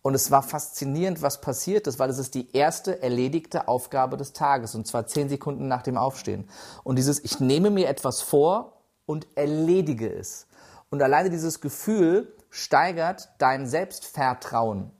Und 0.02 0.14
es 0.14 0.30
war 0.30 0.44
faszinierend, 0.44 1.20
was 1.20 1.40
passiert 1.40 1.88
ist, 1.88 1.98
weil 1.98 2.08
es 2.08 2.18
ist 2.18 2.36
die 2.36 2.52
erste 2.52 3.02
erledigte 3.02 3.66
Aufgabe 3.66 4.16
des 4.16 4.34
Tages 4.34 4.76
und 4.76 4.86
zwar 4.86 5.08
zehn 5.08 5.28
Sekunden 5.28 5.66
nach 5.66 5.82
dem 5.82 5.96
Aufstehen. 5.98 6.48
Und 6.84 6.94
dieses, 6.94 7.18
ich 7.24 7.40
nehme 7.40 7.70
mir 7.70 7.88
etwas 7.88 8.20
vor 8.20 8.74
und 9.04 9.26
erledige 9.34 10.12
es. 10.12 10.46
Und 10.90 11.02
alleine 11.02 11.28
dieses 11.28 11.60
Gefühl 11.60 12.32
steigert 12.48 13.30
dein 13.38 13.66
Selbstvertrauen. 13.66 14.92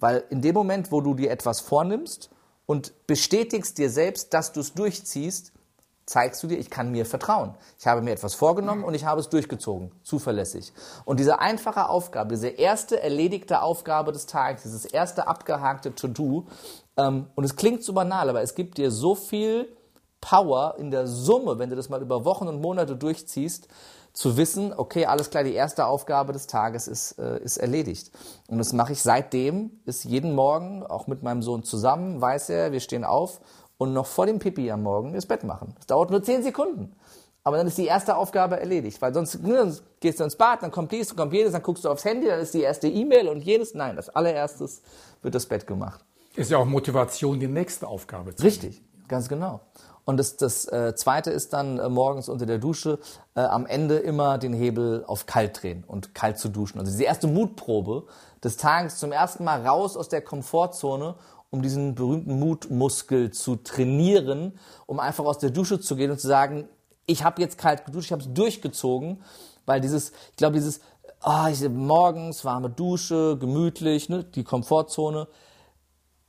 Weil 0.00 0.24
in 0.30 0.42
dem 0.42 0.54
Moment, 0.54 0.90
wo 0.90 1.00
du 1.00 1.14
dir 1.14 1.30
etwas 1.30 1.60
vornimmst 1.60 2.30
und 2.66 3.06
bestätigst 3.06 3.78
dir 3.78 3.90
selbst, 3.90 4.34
dass 4.34 4.52
du 4.52 4.58
es 4.58 4.74
durchziehst, 4.74 5.52
zeigst 6.10 6.42
du 6.42 6.48
dir, 6.48 6.58
ich 6.58 6.70
kann 6.70 6.90
mir 6.90 7.06
vertrauen. 7.06 7.54
Ich 7.78 7.86
habe 7.86 8.02
mir 8.02 8.10
etwas 8.10 8.34
vorgenommen 8.34 8.82
und 8.82 8.94
ich 8.94 9.04
habe 9.04 9.20
es 9.20 9.28
durchgezogen, 9.28 9.92
zuverlässig. 10.02 10.72
Und 11.04 11.20
diese 11.20 11.38
einfache 11.38 11.88
Aufgabe, 11.88 12.30
diese 12.30 12.48
erste 12.48 13.00
erledigte 13.00 13.62
Aufgabe 13.62 14.10
des 14.10 14.26
Tages, 14.26 14.64
dieses 14.64 14.84
erste 14.84 15.28
abgehakte 15.28 15.94
To-Do, 15.94 16.48
ähm, 16.96 17.26
und 17.36 17.44
es 17.44 17.54
klingt 17.54 17.84
so 17.84 17.92
banal, 17.92 18.28
aber 18.28 18.42
es 18.42 18.56
gibt 18.56 18.78
dir 18.78 18.90
so 18.90 19.14
viel 19.14 19.68
Power 20.20 20.74
in 20.78 20.90
der 20.90 21.06
Summe, 21.06 21.60
wenn 21.60 21.70
du 21.70 21.76
das 21.76 21.88
mal 21.88 22.02
über 22.02 22.24
Wochen 22.24 22.48
und 22.48 22.60
Monate 22.60 22.96
durchziehst, 22.96 23.68
zu 24.12 24.36
wissen, 24.36 24.72
okay, 24.76 25.06
alles 25.06 25.30
klar, 25.30 25.44
die 25.44 25.54
erste 25.54 25.86
Aufgabe 25.86 26.32
des 26.32 26.48
Tages 26.48 26.88
ist, 26.88 27.20
äh, 27.20 27.38
ist 27.38 27.56
erledigt. 27.56 28.10
Und 28.48 28.58
das 28.58 28.72
mache 28.72 28.94
ich 28.94 29.00
seitdem, 29.00 29.80
ist 29.84 30.04
jeden 30.04 30.34
Morgen, 30.34 30.84
auch 30.84 31.06
mit 31.06 31.22
meinem 31.22 31.42
Sohn 31.42 31.62
zusammen, 31.62 32.20
weiß 32.20 32.50
er, 32.50 32.72
wir 32.72 32.80
stehen 32.80 33.04
auf 33.04 33.40
und 33.80 33.94
noch 33.94 34.04
vor 34.04 34.26
dem 34.26 34.38
Pipi 34.38 34.70
am 34.70 34.82
Morgen 34.82 35.14
das 35.14 35.24
Bett 35.24 35.42
machen. 35.42 35.72
Das 35.76 35.86
dauert 35.86 36.10
nur 36.10 36.22
zehn 36.22 36.42
Sekunden. 36.42 36.94
Aber 37.42 37.56
dann 37.56 37.66
ist 37.66 37.78
die 37.78 37.86
erste 37.86 38.14
Aufgabe 38.14 38.60
erledigt, 38.60 39.00
weil 39.00 39.14
sonst 39.14 39.42
ne, 39.42 39.74
gehst 40.00 40.20
du 40.20 40.24
ins 40.24 40.36
Bad, 40.36 40.62
dann 40.62 40.70
kommt 40.70 40.92
dies, 40.92 41.08
dann 41.08 41.16
kommt 41.16 41.32
jenes, 41.32 41.52
dann 41.52 41.62
guckst 41.62 41.86
du 41.86 41.88
aufs 41.88 42.04
Handy, 42.04 42.26
dann 42.26 42.40
ist 42.40 42.52
die 42.52 42.60
erste 42.60 42.88
E-Mail 42.88 43.28
und 43.28 43.40
jenes. 43.40 43.72
Nein, 43.72 43.96
das 43.96 44.10
allererstes 44.10 44.82
wird 45.22 45.34
das 45.34 45.46
Bett 45.46 45.66
gemacht. 45.66 46.04
Ist 46.36 46.50
ja 46.50 46.58
auch 46.58 46.66
Motivation, 46.66 47.40
die 47.40 47.48
nächste 47.48 47.88
Aufgabe 47.88 48.34
zu 48.34 48.44
Richtig, 48.44 48.82
ganz 49.08 49.30
genau. 49.30 49.60
Und 50.04 50.18
das, 50.18 50.36
das 50.36 50.66
äh, 50.66 50.94
Zweite 50.94 51.30
ist 51.30 51.54
dann 51.54 51.78
äh, 51.78 51.88
morgens 51.88 52.28
unter 52.28 52.44
der 52.44 52.58
Dusche 52.58 52.98
äh, 53.34 53.40
am 53.40 53.64
Ende 53.64 53.96
immer 53.96 54.36
den 54.36 54.52
Hebel 54.52 55.04
auf 55.06 55.24
kalt 55.24 55.62
drehen 55.62 55.84
und 55.86 56.14
kalt 56.14 56.36
zu 56.36 56.50
duschen. 56.50 56.78
Also 56.80 56.92
diese 56.92 57.04
erste 57.04 57.28
Mutprobe 57.28 58.04
des 58.44 58.58
Tages 58.58 58.98
zum 58.98 59.10
ersten 59.10 59.44
Mal 59.44 59.66
raus 59.66 59.96
aus 59.96 60.10
der 60.10 60.20
Komfortzone 60.20 61.14
um 61.50 61.62
diesen 61.62 61.94
berühmten 61.94 62.38
Mutmuskel 62.38 63.30
zu 63.30 63.56
trainieren, 63.56 64.58
um 64.86 65.00
einfach 65.00 65.24
aus 65.24 65.38
der 65.38 65.50
Dusche 65.50 65.80
zu 65.80 65.96
gehen 65.96 66.10
und 66.10 66.20
zu 66.20 66.28
sagen, 66.28 66.68
ich 67.06 67.24
habe 67.24 67.42
jetzt 67.42 67.58
kalt 67.58 67.84
geduscht, 67.84 68.06
ich 68.06 68.12
habe 68.12 68.22
es 68.22 68.32
durchgezogen, 68.32 69.22
weil 69.66 69.80
dieses, 69.80 70.12
ich 70.30 70.36
glaube, 70.36 70.54
dieses, 70.54 70.80
oh, 71.24 71.46
ich, 71.50 71.68
morgens 71.68 72.44
warme 72.44 72.70
Dusche, 72.70 73.36
gemütlich, 73.38 74.08
ne, 74.08 74.24
die 74.24 74.44
Komfortzone. 74.44 75.26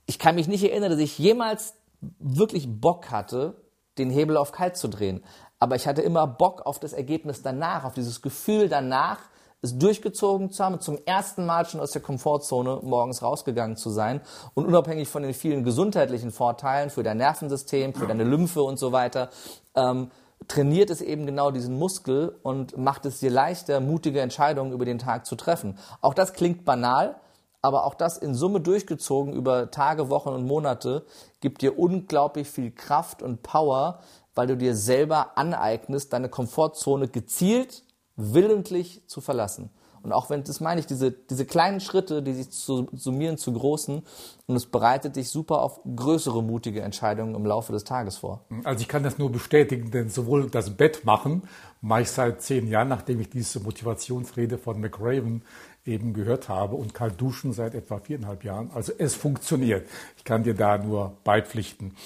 Ich 0.06 0.18
kann 0.18 0.34
mich 0.34 0.48
nicht 0.48 0.64
erinnern, 0.64 0.90
dass 0.90 1.00
ich 1.00 1.18
jemals 1.18 1.74
wirklich 2.18 2.80
Bock 2.80 3.10
hatte, 3.10 3.62
den 3.98 4.10
Hebel 4.10 4.36
auf 4.36 4.50
kalt 4.52 4.76
zu 4.76 4.88
drehen. 4.88 5.22
Aber 5.60 5.76
ich 5.76 5.86
hatte 5.86 6.02
immer 6.02 6.26
Bock 6.26 6.62
auf 6.62 6.80
das 6.80 6.92
Ergebnis 6.92 7.42
danach, 7.42 7.84
auf 7.84 7.94
dieses 7.94 8.22
Gefühl 8.22 8.68
danach, 8.68 9.20
es 9.62 9.78
durchgezogen 9.78 10.50
zu 10.50 10.64
haben, 10.64 10.80
zum 10.80 10.98
ersten 11.06 11.46
Mal 11.46 11.64
schon 11.66 11.80
aus 11.80 11.92
der 11.92 12.02
Komfortzone 12.02 12.80
morgens 12.82 13.22
rausgegangen 13.22 13.76
zu 13.76 13.90
sein 13.90 14.20
und 14.54 14.66
unabhängig 14.66 15.08
von 15.08 15.22
den 15.22 15.34
vielen 15.34 15.62
gesundheitlichen 15.62 16.32
Vorteilen 16.32 16.90
für 16.90 17.04
dein 17.04 17.18
Nervensystem, 17.18 17.94
für 17.94 18.08
deine 18.08 18.24
Lymphe 18.24 18.62
und 18.62 18.78
so 18.78 18.90
weiter, 18.90 19.30
ähm, 19.76 20.10
trainiert 20.48 20.90
es 20.90 21.00
eben 21.00 21.24
genau 21.26 21.52
diesen 21.52 21.78
Muskel 21.78 22.36
und 22.42 22.76
macht 22.76 23.06
es 23.06 23.20
dir 23.20 23.30
leichter, 23.30 23.80
mutige 23.80 24.20
Entscheidungen 24.20 24.72
über 24.72 24.84
den 24.84 24.98
Tag 24.98 25.24
zu 25.24 25.36
treffen. 25.36 25.78
Auch 26.00 26.14
das 26.14 26.32
klingt 26.32 26.64
banal, 26.64 27.20
aber 27.62 27.86
auch 27.86 27.94
das 27.94 28.18
in 28.18 28.34
Summe 28.34 28.60
durchgezogen 28.60 29.32
über 29.32 29.70
Tage, 29.70 30.10
Wochen 30.10 30.30
und 30.30 30.44
Monate 30.44 31.06
gibt 31.40 31.62
dir 31.62 31.78
unglaublich 31.78 32.50
viel 32.50 32.72
Kraft 32.72 33.22
und 33.22 33.44
Power, 33.44 34.00
weil 34.34 34.48
du 34.48 34.56
dir 34.56 34.74
selber 34.74 35.38
aneignest, 35.38 36.12
deine 36.12 36.28
Komfortzone 36.28 37.06
gezielt 37.06 37.84
willentlich 38.16 39.02
zu 39.06 39.20
verlassen. 39.20 39.70
Und 40.02 40.12
auch 40.12 40.30
wenn, 40.30 40.42
das 40.42 40.60
meine 40.60 40.80
ich, 40.80 40.86
diese, 40.86 41.12
diese 41.12 41.46
kleinen 41.46 41.80
Schritte, 41.80 42.22
die 42.22 42.32
sich 42.32 42.50
zu, 42.50 42.88
summieren 42.92 43.38
zu 43.38 43.52
großen, 43.52 44.02
und 44.46 44.56
es 44.56 44.66
bereitet 44.66 45.14
dich 45.16 45.30
super 45.30 45.62
auf 45.62 45.80
größere 45.84 46.42
mutige 46.42 46.82
Entscheidungen 46.82 47.36
im 47.36 47.46
Laufe 47.46 47.72
des 47.72 47.84
Tages 47.84 48.16
vor. 48.16 48.44
Also 48.64 48.82
ich 48.82 48.88
kann 48.88 49.04
das 49.04 49.18
nur 49.18 49.30
bestätigen, 49.30 49.92
denn 49.92 50.08
sowohl 50.08 50.50
das 50.50 50.70
Bett 50.70 51.04
machen 51.04 51.42
mache 51.80 52.02
ich 52.02 52.10
seit 52.10 52.42
zehn 52.42 52.66
Jahren, 52.68 52.88
nachdem 52.88 53.20
ich 53.20 53.30
diese 53.30 53.60
Motivationsrede 53.60 54.58
von 54.58 54.80
McRaven 54.80 55.42
eben 55.84 56.12
gehört 56.12 56.48
habe 56.48 56.76
und 56.76 56.94
kalt 56.94 57.20
duschen 57.20 57.52
seit 57.52 57.74
etwa 57.74 57.98
viereinhalb 57.98 58.44
Jahren. 58.44 58.70
Also 58.72 58.92
es 58.96 59.14
funktioniert. 59.14 59.88
Ich 60.16 60.24
kann 60.24 60.44
dir 60.44 60.54
da 60.54 60.78
nur 60.78 61.16
beipflichten. 61.24 61.96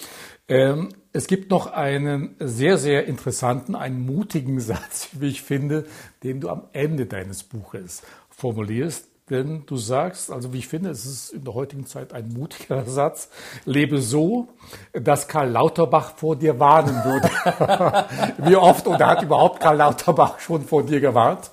Ähm, 0.49 0.91
es 1.13 1.27
gibt 1.27 1.51
noch 1.51 1.67
einen 1.67 2.37
sehr, 2.39 2.79
sehr 2.79 3.07
interessanten, 3.07 3.75
einen 3.75 4.05
mutigen 4.07 4.61
Satz, 4.61 5.11
wie 5.13 5.29
ich 5.29 5.43
finde, 5.43 5.87
den 6.23 6.41
du 6.41 6.49
am 6.49 6.65
Ende 6.73 7.07
deines 7.07 7.43
Buches 7.43 8.03
formulierst. 8.31 9.09
Denn 9.29 9.65
du 9.67 9.77
sagst, 9.77 10.31
also 10.31 10.53
wie 10.53 10.59
ich 10.59 10.69
finde, 10.69 10.91
es 10.91 11.05
ist 11.05 11.31
in 11.31 11.43
der 11.43 11.55
heutigen 11.55 11.85
Zeit 11.85 12.13
ein 12.13 12.33
mutiger 12.33 12.85
Satz, 12.87 13.29
lebe 13.65 14.01
so, 14.01 14.49
dass 14.93 15.27
Karl 15.27 15.51
Lauterbach 15.51 16.13
vor 16.17 16.37
dir 16.37 16.61
warnen 16.61 16.95
würde. 17.05 17.29
wie 18.49 18.55
oft 18.55 18.87
oder 18.87 19.07
hat 19.09 19.23
überhaupt 19.23 19.59
Karl 19.59 19.79
Lauterbach 19.79 20.39
schon 20.39 20.63
vor 20.63 20.85
dir 20.85 21.01
gewarnt? 21.01 21.51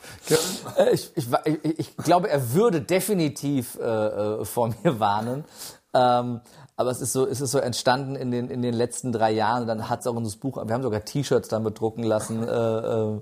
Äh, 0.78 0.94
ich, 0.94 1.12
ich, 1.16 1.28
ich 1.64 1.98
glaube, 1.98 2.30
er 2.30 2.54
würde 2.54 2.82
definitiv 2.82 3.78
äh, 3.80 3.84
äh 3.84 4.46
vor 4.46 4.70
mir 4.84 5.00
warnen. 5.00 5.44
Ähm, 5.96 6.42
aber 6.76 6.90
es 6.90 7.02
ist 7.02 7.14
so, 7.14 7.28
es 7.28 7.42
ist 7.42 7.52
so 7.52 7.60
entstanden 7.60 8.16
in 8.16 8.32
den, 8.32 8.50
in 8.50 8.62
den 8.62 8.74
letzten 8.74 9.12
drei 9.12 9.32
Jahren. 9.32 9.68
dann 9.68 9.90
hat 9.90 10.02
es 10.02 10.08
auch 10.08 10.16
unser 10.16 10.38
Buch, 10.38 10.58
wir 10.58 10.74
haben 10.74 10.82
sogar 10.82 11.06
T-Shirts 11.06 11.48
damit 11.48 11.80
drucken 11.80 12.04
lassen 12.04 12.48
äh, 12.48 12.52
äh, 12.52 13.22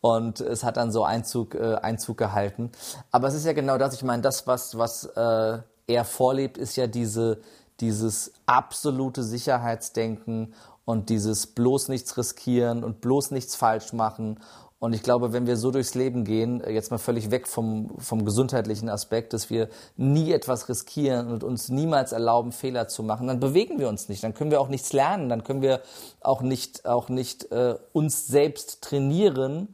und 0.00 0.40
es 0.40 0.62
hat 0.62 0.76
dann 0.76 0.92
so 0.92 1.04
Einzug, 1.04 1.54
äh, 1.54 1.74
Einzug 1.76 2.16
gehalten. 2.16 2.70
Aber 3.10 3.28
es 3.28 3.34
ist 3.34 3.44
ja 3.44 3.52
genau 3.52 3.78
das, 3.78 3.94
ich 3.94 4.04
meine, 4.04 4.22
das, 4.22 4.46
was, 4.46 4.78
was 4.78 5.04
äh, 5.04 5.58
er 5.86 6.04
vorlebt, 6.04 6.58
ist 6.58 6.76
ja 6.76 6.86
diese, 6.86 7.40
dieses 7.80 8.32
absolute 8.46 9.22
Sicherheitsdenken 9.22 10.54
und 10.84 11.08
dieses 11.08 11.46
bloß 11.46 11.88
nichts 11.88 12.16
riskieren 12.16 12.84
und 12.84 13.00
bloß 13.00 13.30
nichts 13.30 13.56
falsch 13.56 13.92
machen 13.92 14.40
und 14.82 14.94
ich 14.94 15.04
glaube, 15.04 15.32
wenn 15.32 15.46
wir 15.46 15.56
so 15.56 15.70
durchs 15.70 15.94
Leben 15.94 16.24
gehen, 16.24 16.60
jetzt 16.68 16.90
mal 16.90 16.98
völlig 16.98 17.30
weg 17.30 17.46
vom, 17.46 17.92
vom 17.98 18.24
gesundheitlichen 18.24 18.88
Aspekt, 18.88 19.32
dass 19.32 19.48
wir 19.48 19.68
nie 19.96 20.32
etwas 20.32 20.68
riskieren 20.68 21.30
und 21.30 21.44
uns 21.44 21.68
niemals 21.68 22.10
erlauben, 22.10 22.50
Fehler 22.50 22.88
zu 22.88 23.04
machen, 23.04 23.28
dann 23.28 23.38
bewegen 23.38 23.78
wir 23.78 23.88
uns 23.88 24.08
nicht, 24.08 24.24
dann 24.24 24.34
können 24.34 24.50
wir 24.50 24.60
auch 24.60 24.66
nichts 24.66 24.92
lernen, 24.92 25.28
dann 25.28 25.44
können 25.44 25.62
wir 25.62 25.82
auch 26.20 26.40
nicht, 26.42 26.84
auch 26.84 27.08
nicht 27.08 27.52
äh, 27.52 27.76
uns 27.92 28.26
selbst 28.26 28.82
trainieren, 28.82 29.72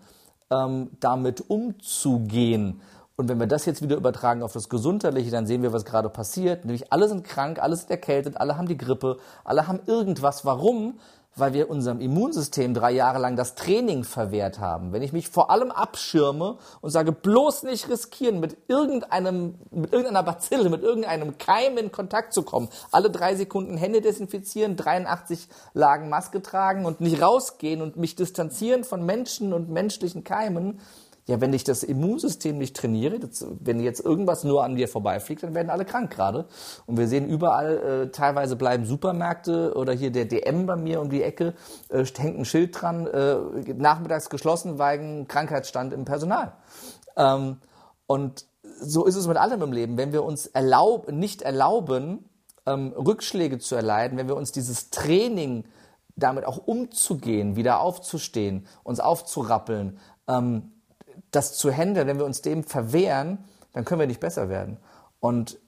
ähm, 0.50 0.90
damit 1.00 1.48
umzugehen. 1.48 2.82
Und 3.16 3.30
wenn 3.30 3.40
wir 3.40 3.46
das 3.46 3.64
jetzt 3.64 3.80
wieder 3.80 3.96
übertragen 3.96 4.42
auf 4.42 4.52
das 4.52 4.68
Gesundheitliche, 4.68 5.30
dann 5.30 5.46
sehen 5.46 5.62
wir, 5.62 5.72
was 5.72 5.86
gerade 5.86 6.10
passiert. 6.10 6.66
Nämlich 6.66 6.92
alle 6.92 7.08
sind 7.08 7.24
krank, 7.24 7.60
alle 7.60 7.76
sind 7.76 7.90
erkältet, 7.90 8.36
alle 8.36 8.58
haben 8.58 8.68
die 8.68 8.76
Grippe, 8.76 9.16
alle 9.42 9.66
haben 9.66 9.80
irgendwas. 9.86 10.44
Warum? 10.44 10.98
Weil 11.38 11.52
wir 11.52 11.70
unserem 11.70 12.00
Immunsystem 12.00 12.74
drei 12.74 12.92
Jahre 12.92 13.18
lang 13.18 13.36
das 13.36 13.54
Training 13.54 14.04
verwehrt 14.04 14.58
haben. 14.58 14.92
Wenn 14.92 15.02
ich 15.02 15.12
mich 15.12 15.28
vor 15.28 15.50
allem 15.50 15.70
abschirme 15.70 16.58
und 16.80 16.90
sage, 16.90 17.12
bloß 17.12 17.64
nicht 17.64 17.88
riskieren, 17.88 18.40
mit 18.40 18.56
irgendeinem, 18.68 19.54
mit 19.70 19.92
irgendeiner 19.92 20.22
Bazille, 20.22 20.68
mit 20.70 20.82
irgendeinem 20.82 21.38
Keim 21.38 21.78
in 21.78 21.92
Kontakt 21.92 22.32
zu 22.32 22.42
kommen, 22.42 22.68
alle 22.90 23.10
drei 23.10 23.34
Sekunden 23.34 23.76
Hände 23.76 24.00
desinfizieren, 24.00 24.76
83 24.76 25.48
Lagen 25.74 26.08
Maske 26.08 26.42
tragen 26.42 26.84
und 26.84 27.00
nicht 27.00 27.22
rausgehen 27.22 27.82
und 27.82 27.96
mich 27.96 28.16
distanzieren 28.16 28.84
von 28.84 29.04
Menschen 29.04 29.52
und 29.52 29.68
menschlichen 29.68 30.24
Keimen, 30.24 30.80
ja, 31.28 31.42
wenn 31.42 31.52
ich 31.52 31.62
das 31.62 31.82
Immunsystem 31.82 32.56
nicht 32.56 32.74
trainiere, 32.74 33.20
das, 33.20 33.46
wenn 33.60 33.80
jetzt 33.80 34.00
irgendwas 34.00 34.44
nur 34.44 34.64
an 34.64 34.72
mir 34.74 34.88
vorbeifliegt, 34.88 35.42
dann 35.42 35.54
werden 35.54 35.68
alle 35.68 35.84
krank 35.84 36.10
gerade. 36.10 36.46
Und 36.86 36.96
wir 36.96 37.06
sehen 37.06 37.28
überall, 37.28 37.76
äh, 37.76 38.10
teilweise 38.10 38.56
bleiben 38.56 38.86
Supermärkte 38.86 39.74
oder 39.76 39.92
hier 39.92 40.10
der 40.10 40.24
DM 40.24 40.64
bei 40.64 40.76
mir 40.76 41.02
um 41.02 41.10
die 41.10 41.22
Ecke, 41.22 41.52
äh, 41.90 42.02
hängt 42.16 42.38
ein 42.38 42.46
Schild 42.46 42.80
dran, 42.80 43.06
äh, 43.06 43.36
nachmittags 43.74 44.30
geschlossen 44.30 44.78
wegen 44.78 45.28
Krankheitsstand 45.28 45.92
im 45.92 46.06
Personal. 46.06 46.54
Ähm, 47.14 47.58
und 48.06 48.46
so 48.80 49.04
ist 49.04 49.16
es 49.16 49.26
mit 49.26 49.36
allem 49.36 49.60
im 49.60 49.72
Leben. 49.72 49.98
Wenn 49.98 50.14
wir 50.14 50.24
uns 50.24 50.46
erlaub, 50.46 51.12
nicht 51.12 51.42
erlauben, 51.42 52.24
ähm, 52.64 52.94
Rückschläge 52.96 53.58
zu 53.58 53.74
erleiden, 53.74 54.16
wenn 54.16 54.28
wir 54.28 54.36
uns 54.36 54.50
dieses 54.50 54.88
Training 54.88 55.64
damit 56.16 56.46
auch 56.46 56.56
umzugehen, 56.66 57.54
wieder 57.54 57.80
aufzustehen, 57.80 58.66
uns 58.82 58.98
aufzurappeln, 58.98 59.98
ähm, 60.26 60.72
das 61.30 61.56
zu 61.56 61.70
handeln, 61.70 62.06
wenn 62.06 62.18
wir 62.18 62.24
uns 62.24 62.42
dem 62.42 62.64
verwehren, 62.64 63.38
dann 63.72 63.84
können 63.84 64.00
wir 64.00 64.06
nicht 64.06 64.20
besser 64.20 64.48
werden. 64.48 64.78
Und 65.20 65.58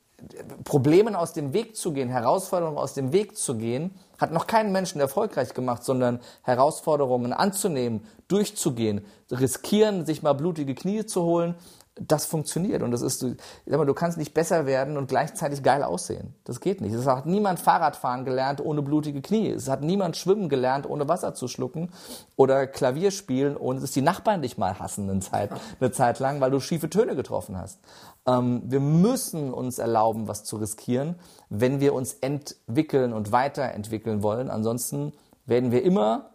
Problemen 0.65 1.17
aus 1.17 1.33
dem 1.33 1.53
Weg 1.53 1.77
zu 1.77 1.93
gehen, 1.93 2.09
Herausforderungen 2.09 2.79
aus 2.79 2.95
dem 2.95 3.13
Weg 3.13 3.37
zu 3.39 3.57
gehen, 3.57 3.93
hat 4.19 4.33
noch 4.33 4.47
keinen 4.47 4.71
Menschen 4.71 5.01
erfolgreich 5.01 5.55
gemacht, 5.55 5.83
sondern 5.83 6.21
Herausforderungen 6.43 7.33
anzunehmen, 7.33 8.07
durchzugehen, 8.29 9.05
riskieren, 9.31 10.05
sich 10.05 10.23
mal 10.23 10.35
blutige 10.35 10.75
Knie 10.75 11.07
zu 11.07 11.23
holen, 11.23 11.55
das 12.01 12.25
funktioniert. 12.25 12.83
Und 12.83 12.91
das 12.91 13.03
ist, 13.03 13.23
ich 13.23 13.37
sag 13.67 13.79
mal, 13.79 13.85
du 13.85 13.95
kannst 13.95 14.17
nicht 14.17 14.33
besser 14.33 14.67
werden 14.67 14.97
und 14.97 15.09
gleichzeitig 15.09 15.63
geil 15.63 15.83
aussehen. 15.83 16.35
Das 16.45 16.61
geht 16.61 16.81
nicht. 16.81 16.95
Es 16.95 17.07
hat 17.07 17.27
niemand 17.27 17.61
Fahrradfahren 17.61 18.25
gelernt 18.25 18.65
ohne 18.65 18.83
blutige 18.83 19.21
Knie. 19.21 19.51
Es 19.51 19.69
hat 19.69 19.83
niemand 19.83 20.17
Schwimmen 20.17 20.49
gelernt, 20.49 20.89
ohne 20.89 21.09
Wasser 21.09 21.35
zu 21.35 21.47
schlucken. 21.47 21.91
Oder 22.37 22.67
Klavier 22.67 23.11
spielen, 23.11 23.57
ohne 23.57 23.81
dass 23.81 23.91
die 23.93 24.03
Nachbarn 24.03 24.43
dich 24.43 24.57
mal 24.57 24.79
hassen 24.79 25.11
eine 25.11 25.21
Zeit, 25.21 25.51
eine 25.79 25.91
Zeit 25.93 26.19
lang, 26.19 26.41
weil 26.41 26.51
du 26.51 26.61
schiefe 26.61 26.89
Töne 26.89 27.15
getroffen 27.15 27.59
hast. 27.59 27.79
Ähm, 28.27 28.63
wir 28.65 28.81
müssen 28.81 29.53
uns 29.53 29.79
erlauben, 29.79 30.27
was 30.27 30.45
zu 30.45 30.57
riskieren, 30.57 31.17
wenn 31.51 31.81
wir 31.81 31.95
uns 31.95 32.15
entwickeln 32.15 33.13
und 33.13 33.31
weiterentwickeln 33.31 34.23
wollen. 34.23 34.51
Ansonsten 34.51 35.13
werden 35.45 35.71
wir 35.71 35.83
immer 35.83 36.31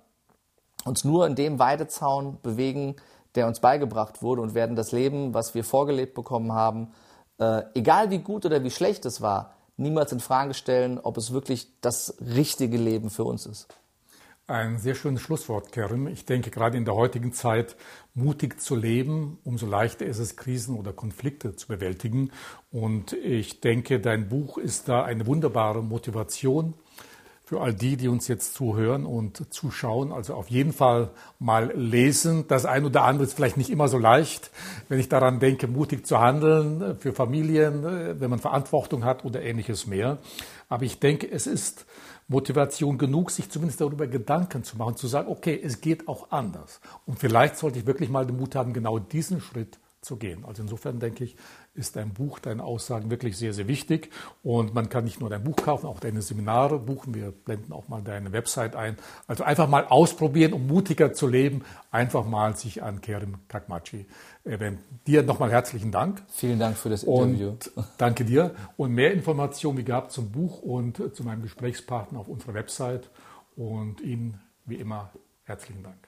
uns 0.85 1.03
nur 1.03 1.25
in 1.25 1.33
dem 1.33 1.57
Weidezaun 1.57 2.37
bewegen, 2.43 2.95
der 3.35 3.47
uns 3.47 3.59
beigebracht 3.59 4.21
wurde 4.21 4.41
und 4.41 4.53
werden 4.53 4.75
das 4.75 4.91
Leben, 4.91 5.33
was 5.33 5.55
wir 5.55 5.63
vorgelebt 5.63 6.13
bekommen 6.13 6.53
haben, 6.53 6.91
äh, 7.39 7.63
egal 7.73 8.09
wie 8.11 8.19
gut 8.19 8.45
oder 8.45 8.63
wie 8.63 8.71
schlecht 8.71 9.05
es 9.05 9.21
war, 9.21 9.53
niemals 9.77 10.11
in 10.11 10.19
Frage 10.19 10.53
stellen, 10.53 10.99
ob 10.99 11.17
es 11.17 11.31
wirklich 11.33 11.67
das 11.81 12.15
richtige 12.19 12.77
Leben 12.77 13.09
für 13.09 13.25
uns 13.25 13.45
ist. 13.45 13.67
Ein 14.47 14.77
sehr 14.77 14.93
schönes 14.93 15.21
Schlusswort, 15.21 15.71
Kerim. 15.71 16.07
Ich 16.07 16.25
denke, 16.25 16.51
gerade 16.51 16.77
in 16.77 16.85
der 16.85 16.93
heutigen 16.93 17.33
Zeit 17.33 17.75
mutig 18.13 18.61
zu 18.61 18.75
leben, 18.75 19.39
umso 19.43 19.65
leichter 19.65 20.05
ist 20.05 20.19
es, 20.19 20.35
Krisen 20.35 20.77
oder 20.77 20.93
Konflikte 20.93 21.55
zu 21.55 21.67
bewältigen. 21.67 22.31
Und 22.71 23.13
ich 23.13 23.59
denke, 23.61 23.99
dein 23.99 24.29
Buch 24.29 24.59
ist 24.59 24.87
da 24.87 25.03
eine 25.03 25.25
wunderbare 25.25 25.81
Motivation 25.81 26.75
für 27.45 27.61
all 27.61 27.73
die, 27.73 27.95
die 27.95 28.07
uns 28.07 28.27
jetzt 28.27 28.55
zuhören 28.55 29.05
und 29.05 29.53
zuschauen. 29.53 30.11
Also 30.11 30.33
auf 30.33 30.49
jeden 30.49 30.73
Fall 30.73 31.11
mal 31.37 31.71
lesen. 31.75 32.47
Das 32.47 32.65
ein 32.65 32.85
oder 32.85 33.03
andere 33.03 33.25
ist 33.25 33.33
vielleicht 33.33 33.57
nicht 33.57 33.69
immer 33.69 33.87
so 33.87 33.99
leicht, 33.99 34.49
wenn 34.89 34.99
ich 34.99 35.09
daran 35.09 35.39
denke, 35.39 35.67
mutig 35.67 36.07
zu 36.07 36.19
handeln 36.19 36.97
für 36.99 37.13
Familien, 37.13 37.83
wenn 38.19 38.29
man 38.29 38.39
Verantwortung 38.39 39.05
hat 39.05 39.25
oder 39.25 39.43
ähnliches 39.43 39.85
mehr. 39.85 40.17
Aber 40.69 40.85
ich 40.85 40.99
denke, 40.99 41.31
es 41.31 41.45
ist 41.45 41.85
Motivation 42.27 42.97
genug, 42.97 43.29
sich 43.29 43.51
zumindest 43.51 43.79
darüber 43.79 44.07
Gedanken 44.07 44.63
zu 44.63 44.77
machen, 44.77 44.95
zu 44.95 45.05
sagen, 45.05 45.29
okay, 45.29 45.59
es 45.63 45.81
geht 45.81 46.07
auch 46.07 46.31
anders. 46.31 46.81
Und 47.05 47.19
vielleicht 47.19 47.57
sollte 47.57 47.77
ich 47.77 47.85
wirklich 47.85 48.09
mal 48.09 48.25
den 48.25 48.37
Mut 48.37 48.55
haben, 48.55 48.73
genau 48.73 48.97
diesen 48.97 49.39
Schritt 49.39 49.77
zu 50.01 50.17
gehen. 50.17 50.43
Also 50.45 50.63
insofern 50.63 50.99
denke 50.99 51.23
ich, 51.23 51.35
ist 51.75 51.95
dein 51.95 52.13
Buch, 52.13 52.39
deine 52.39 52.63
Aussagen 52.63 53.09
wirklich 53.09 53.37
sehr, 53.37 53.53
sehr 53.53 53.67
wichtig. 53.67 54.09
Und 54.43 54.73
man 54.73 54.89
kann 54.89 55.03
nicht 55.03 55.19
nur 55.19 55.29
dein 55.29 55.43
Buch 55.43 55.57
kaufen, 55.57 55.85
auch 55.85 55.99
deine 55.99 56.21
Seminare 56.21 56.79
buchen. 56.79 57.13
Wir 57.13 57.31
blenden 57.31 57.73
auch 57.73 57.87
mal 57.87 58.01
deine 58.01 58.31
Website 58.31 58.75
ein. 58.75 58.97
Also 59.27 59.43
einfach 59.43 59.67
mal 59.67 59.85
ausprobieren, 59.87 60.53
um 60.53 60.67
mutiger 60.67 61.13
zu 61.13 61.27
leben. 61.27 61.63
Einfach 61.91 62.25
mal 62.25 62.55
sich 62.55 62.81
an 62.83 63.01
Kerim 63.01 63.35
Kakmachi 63.47 64.05
wenden. 64.43 64.79
Dir 65.05 65.23
nochmal 65.23 65.51
herzlichen 65.51 65.91
Dank. 65.91 66.23
Vielen 66.29 66.59
Dank 66.59 66.77
für 66.77 66.89
das 66.89 67.03
Interview. 67.03 67.49
Und 67.49 67.71
danke 67.97 68.25
dir. 68.25 68.55
Und 68.77 68.93
mehr 68.93 69.13
Informationen 69.13 69.77
wie 69.77 69.83
gehabt 69.83 70.11
zum 70.11 70.31
Buch 70.31 70.61
und 70.61 71.01
zu 71.13 71.23
meinem 71.23 71.41
Gesprächspartner 71.41 72.19
auf 72.19 72.27
unserer 72.27 72.53
Website. 72.53 73.09
Und 73.55 74.01
Ihnen 74.01 74.41
wie 74.65 74.75
immer 74.75 75.11
herzlichen 75.43 75.83
Dank. 75.83 76.04